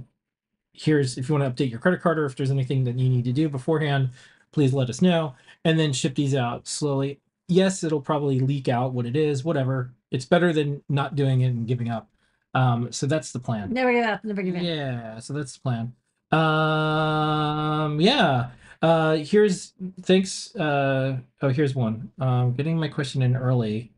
here's 0.73 1.19
if 1.19 1.29
you 1.29 1.35
want 1.35 1.57
to 1.57 1.65
update 1.65 1.71
your 1.71 1.81
credit 1.81 2.01
card 2.01 2.19
or 2.19 2.27
if 2.27 2.37
there's 2.37 2.51
anything 2.51 2.85
that 2.85 2.99
you 2.99 3.09
need 3.09 3.25
to 3.25 3.33
do 3.33 3.49
beforehand, 3.49 4.11
please 4.53 4.73
let 4.73 4.91
us 4.91 5.03
know. 5.03 5.35
And 5.65 5.79
then 5.79 5.93
ship 5.93 6.15
these 6.15 6.35
out 6.35 6.67
slowly. 6.67 7.21
Yes, 7.49 7.83
it'll 7.83 8.01
probably 8.01 8.41
leak 8.41 8.69
out 8.69 8.93
what 8.93 9.07
it 9.07 9.17
is, 9.17 9.45
whatever. 9.45 9.93
It's 10.11 10.25
better 10.25 10.53
than 10.53 10.83
not 10.89 11.17
doing 11.17 11.43
it 11.43 11.49
and 11.49 11.67
giving 11.67 11.91
up. 11.91 12.09
Um, 12.55 12.93
so 12.93 13.07
that's 13.07 13.33
the 13.33 13.39
plan. 13.39 13.73
Never 13.73 13.93
give 13.93 14.05
up. 14.05 14.25
Never 14.25 14.43
give 14.43 14.55
in. 14.55 14.65
Yeah, 14.65 15.19
so 15.19 15.33
that's 15.33 15.55
the 15.55 15.61
plan. 15.61 15.93
Um, 16.33 18.01
yeah. 18.01 18.51
Uh, 18.83 19.17
here's 19.17 19.75
thanks. 20.03 20.55
Uh, 20.57 21.19
oh, 21.43 21.49
here's 21.49 21.75
one. 21.75 22.11
Um, 22.19 22.55
getting 22.55 22.79
my 22.79 22.89
question 22.89 23.23
in 23.23 23.37
early. 23.37 23.93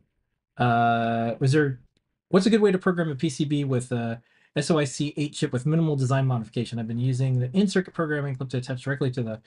Uh, 0.57 1.35
was 1.39 1.53
there? 1.53 1.79
What's 2.29 2.45
a 2.45 2.49
good 2.49 2.61
way 2.61 2.71
to 2.71 2.77
program 2.77 3.11
a 3.11 3.15
PCB 3.15 3.65
with 3.65 3.91
a 3.91 4.21
SOIC 4.57 5.13
8 5.15 5.33
chip 5.33 5.51
with 5.51 5.65
minimal 5.65 5.95
design 5.95 6.25
modification? 6.27 6.79
I've 6.79 6.87
been 6.87 6.99
using 6.99 7.39
the 7.39 7.49
in-circuit 7.53 7.93
programming 7.93 8.35
clip 8.35 8.49
to 8.49 8.57
attach 8.57 8.83
directly 8.83 9.11
to 9.11 9.23
the 9.23 9.41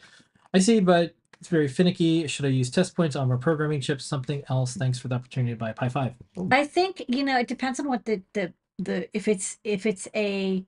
IC, 0.54 0.84
but 0.84 1.14
it's 1.40 1.48
very 1.48 1.68
finicky. 1.68 2.26
Should 2.26 2.46
I 2.46 2.48
use 2.48 2.70
test 2.70 2.96
points 2.96 3.16
on 3.16 3.28
my 3.28 3.36
programming 3.36 3.80
chips? 3.80 4.04
Something 4.04 4.42
else? 4.48 4.74
Thanks 4.74 4.98
for 4.98 5.08
the 5.08 5.16
opportunity 5.16 5.52
to 5.52 5.58
buy 5.58 5.70
a 5.70 5.74
Pi 5.74 5.88
5. 5.88 6.14
I 6.50 6.64
think 6.64 7.04
you 7.08 7.24
know 7.24 7.38
it 7.38 7.48
depends 7.48 7.78
on 7.78 7.88
what 7.88 8.04
the 8.04 8.22
the 8.32 8.52
the 8.78 9.08
if 9.16 9.28
it's 9.28 9.58
if 9.64 9.86
it's 9.86 10.08
a 10.14 10.64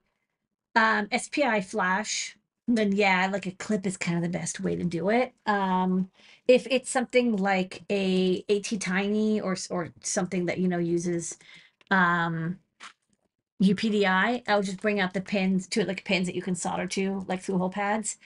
um 0.76 1.08
SPI 1.16 1.62
flash, 1.62 2.36
then 2.66 2.92
yeah, 2.92 3.28
like 3.32 3.46
a 3.46 3.52
clip 3.52 3.86
is 3.86 3.96
kind 3.96 4.18
of 4.18 4.22
the 4.22 4.38
best 4.38 4.60
way 4.60 4.76
to 4.76 4.84
do 4.84 5.08
it. 5.08 5.32
Um, 5.46 6.10
if 6.46 6.66
it's 6.70 6.90
something 6.90 7.36
like 7.36 7.82
a 7.90 8.44
AT 8.48 8.80
Tiny 8.80 9.40
or 9.40 9.56
or 9.70 9.88
something 10.02 10.46
that 10.46 10.58
you 10.58 10.68
know 10.68 10.78
uses 10.78 11.38
um 11.90 12.58
UPDI, 13.62 14.42
I'll 14.46 14.62
just 14.62 14.80
bring 14.80 15.00
out 15.00 15.14
the 15.14 15.20
pins 15.20 15.66
to 15.68 15.80
it, 15.80 15.88
like 15.88 16.04
pins 16.04 16.26
that 16.26 16.34
you 16.34 16.42
can 16.42 16.54
solder 16.54 16.86
to, 16.86 17.24
like 17.28 17.42
through 17.42 17.58
hole 17.58 17.70
pads. 17.70 18.18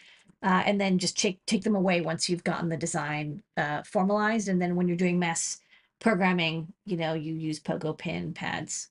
Uh, 0.43 0.63
and 0.67 0.81
then 0.81 0.99
just 0.99 1.17
take 1.17 1.45
take 1.47 1.63
them 1.63 1.77
away 1.77 2.01
once 2.01 2.29
you've 2.29 2.43
gotten 2.43 2.69
the 2.69 2.77
design 2.77 3.43
uh, 3.57 3.83
formalized. 3.85 4.49
And 4.49 4.61
then 4.61 4.75
when 4.75 4.89
you're 4.89 4.97
doing 4.97 5.19
mass 5.19 5.61
programming, 6.01 6.73
you 6.85 6.97
know, 6.97 7.15
you 7.15 7.33
use 7.33 7.61
pogo 7.61 7.97
pin 7.97 8.35
pads. 8.35 8.89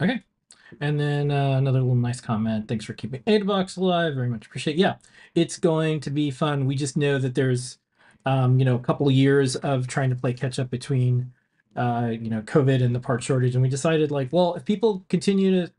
Okay. 0.00 0.22
And 0.80 0.98
then 0.98 1.32
uh, 1.32 1.58
another 1.58 1.80
little 1.80 1.96
nice 1.96 2.20
comment. 2.20 2.68
Thanks 2.68 2.84
for 2.84 2.92
keeping 2.92 3.22
AdaBox 3.22 3.76
alive. 3.76 4.14
Very 4.14 4.28
much 4.28 4.46
appreciate. 4.46 4.76
Yeah, 4.76 4.94
it's 5.34 5.58
going 5.58 5.98
to 6.00 6.10
be 6.10 6.30
fun. 6.30 6.66
We 6.66 6.76
just 6.76 6.96
know 6.96 7.18
that 7.18 7.34
there's, 7.34 7.78
um, 8.24 8.58
you 8.60 8.64
know, 8.64 8.76
a 8.76 8.80
couple 8.80 9.10
years 9.10 9.56
of 9.56 9.88
trying 9.88 10.10
to 10.10 10.16
play 10.16 10.32
catch 10.32 10.60
up 10.60 10.70
between, 10.70 11.32
uh, 11.76 12.10
you 12.10 12.30
know, 12.30 12.42
COVID 12.42 12.82
and 12.82 12.94
the 12.94 13.00
part 13.00 13.22
shortage, 13.22 13.54
and 13.54 13.62
we 13.62 13.68
decided 13.68 14.10
like, 14.10 14.28
well, 14.32 14.54
if 14.54 14.64
people 14.64 15.04
continue 15.08 15.66
to 15.66 15.72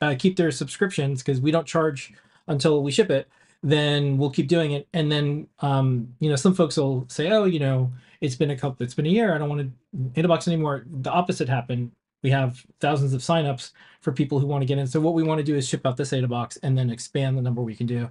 uh, 0.00 0.14
keep 0.18 0.36
their 0.36 0.50
subscriptions 0.50 1.22
because 1.22 1.40
we 1.40 1.50
don't 1.50 1.66
charge 1.66 2.12
until 2.46 2.82
we 2.82 2.90
ship 2.90 3.10
it, 3.10 3.28
then 3.62 4.16
we'll 4.16 4.30
keep 4.30 4.48
doing 4.48 4.72
it. 4.72 4.86
And 4.92 5.10
then, 5.10 5.48
um, 5.60 6.14
you 6.20 6.30
know, 6.30 6.36
some 6.36 6.54
folks 6.54 6.76
will 6.76 7.06
say, 7.08 7.30
oh, 7.30 7.44
you 7.44 7.58
know, 7.58 7.92
it's 8.20 8.36
been 8.36 8.50
a 8.50 8.56
couple, 8.56 8.84
it's 8.84 8.94
been 8.94 9.06
a 9.06 9.10
year. 9.10 9.34
I 9.34 9.38
don't 9.38 9.48
want 9.48 9.72
to 10.14 10.22
AdaBox 10.22 10.46
anymore. 10.46 10.84
The 11.02 11.10
opposite 11.10 11.48
happened 11.48 11.90
we 12.22 12.30
have 12.30 12.64
thousands 12.80 13.12
of 13.14 13.20
signups 13.20 13.72
for 14.00 14.12
people 14.12 14.38
who 14.38 14.46
want 14.46 14.62
to 14.62 14.66
get 14.66 14.78
in. 14.78 14.86
So 14.86 15.00
what 15.00 15.14
we 15.14 15.22
want 15.22 15.38
to 15.38 15.44
do 15.44 15.54
is 15.54 15.68
ship 15.68 15.86
out 15.86 15.96
this 15.96 16.10
AdaBox 16.10 16.58
and 16.62 16.76
then 16.76 16.90
expand 16.90 17.36
the 17.38 17.42
number 17.42 17.62
we 17.62 17.76
can 17.76 17.86
do. 17.86 18.10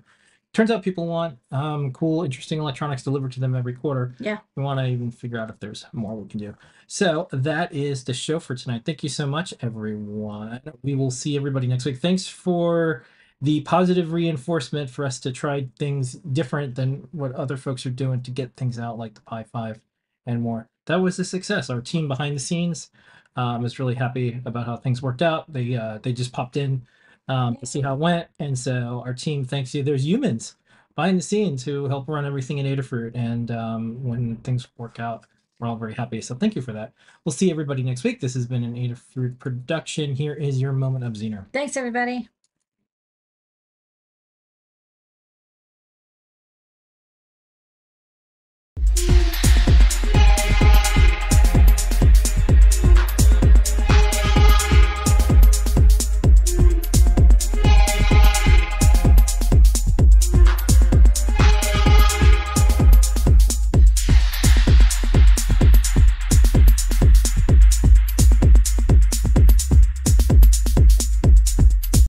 Turns 0.53 0.71
out 0.71 0.81
people 0.81 1.05
want 1.05 1.37
um, 1.51 1.91
cool, 1.93 2.23
interesting 2.23 2.59
electronics 2.59 3.03
delivered 3.03 3.31
to 3.33 3.39
them 3.39 3.55
every 3.55 3.73
quarter. 3.73 4.15
Yeah. 4.19 4.39
We 4.55 4.63
want 4.63 4.79
to 4.79 4.87
even 4.87 5.11
figure 5.11 5.37
out 5.37 5.49
if 5.49 5.59
there's 5.59 5.85
more 5.93 6.15
we 6.15 6.27
can 6.27 6.39
do. 6.39 6.55
So 6.87 7.27
that 7.31 7.73
is 7.73 8.03
the 8.03 8.13
show 8.13 8.39
for 8.39 8.55
tonight. 8.55 8.81
Thank 8.85 9.03
you 9.03 9.09
so 9.09 9.27
much, 9.27 9.53
everyone. 9.61 10.61
We 10.81 10.95
will 10.95 11.11
see 11.11 11.35
everybody 11.35 11.67
next 11.67 11.85
week. 11.85 11.99
Thanks 11.99 12.27
for 12.27 13.03
the 13.41 13.61
positive 13.61 14.13
reinforcement 14.13 14.89
for 14.89 15.05
us 15.05 15.19
to 15.19 15.31
try 15.31 15.67
things 15.77 16.13
different 16.13 16.75
than 16.75 17.07
what 17.11 17.33
other 17.33 17.57
folks 17.57 17.85
are 17.85 17.91
doing 17.91 18.23
to 18.23 18.31
get 18.31 18.55
things 18.55 18.79
out 18.79 18.97
like 18.97 19.13
the 19.13 19.21
Pi 19.21 19.43
5 19.43 19.79
and 20.25 20.41
more. 20.41 20.69
That 20.87 21.01
was 21.01 21.19
a 21.19 21.25
success. 21.25 21.69
Our 21.69 21.81
team 21.81 22.07
behind 22.07 22.35
the 22.35 22.39
scenes 22.39 22.89
um, 23.35 23.63
is 23.63 23.79
really 23.79 23.95
happy 23.95 24.41
about 24.45 24.65
how 24.65 24.77
things 24.77 25.01
worked 25.01 25.21
out. 25.21 25.51
They 25.51 25.75
uh, 25.75 25.99
they 26.01 26.13
just 26.13 26.33
popped 26.33 26.57
in 26.57 26.87
um, 27.27 27.57
to 27.57 27.65
see 27.65 27.81
how 27.81 27.93
it 27.93 27.99
went, 27.99 28.27
and 28.39 28.57
so 28.57 29.03
our 29.05 29.13
team 29.13 29.45
thanks 29.45 29.73
you. 29.73 29.83
There's 29.83 30.05
humans 30.05 30.55
behind 30.95 31.17
the 31.17 31.23
scenes 31.23 31.63
who 31.63 31.87
help 31.87 32.07
run 32.07 32.25
everything 32.25 32.57
in 32.57 32.65
Adafruit, 32.65 33.15
and 33.15 33.51
um, 33.51 34.03
when 34.03 34.35
things 34.37 34.67
work 34.77 34.99
out, 34.99 35.25
we're 35.59 35.67
all 35.67 35.75
very 35.75 35.93
happy. 35.93 36.21
So 36.21 36.35
thank 36.35 36.55
you 36.55 36.61
for 36.61 36.73
that. 36.73 36.93
We'll 37.23 37.33
see 37.33 37.49
everybody 37.51 37.83
next 37.83 38.03
week. 38.03 38.19
This 38.19 38.33
has 38.33 38.45
been 38.45 38.63
an 38.63 38.75
Adafruit 38.75 39.39
production. 39.39 40.13
Here 40.13 40.33
is 40.33 40.59
your 40.61 40.73
moment 40.73 41.05
of 41.05 41.13
Zener. 41.13 41.45
Thanks, 41.53 41.77
everybody. 41.77 42.29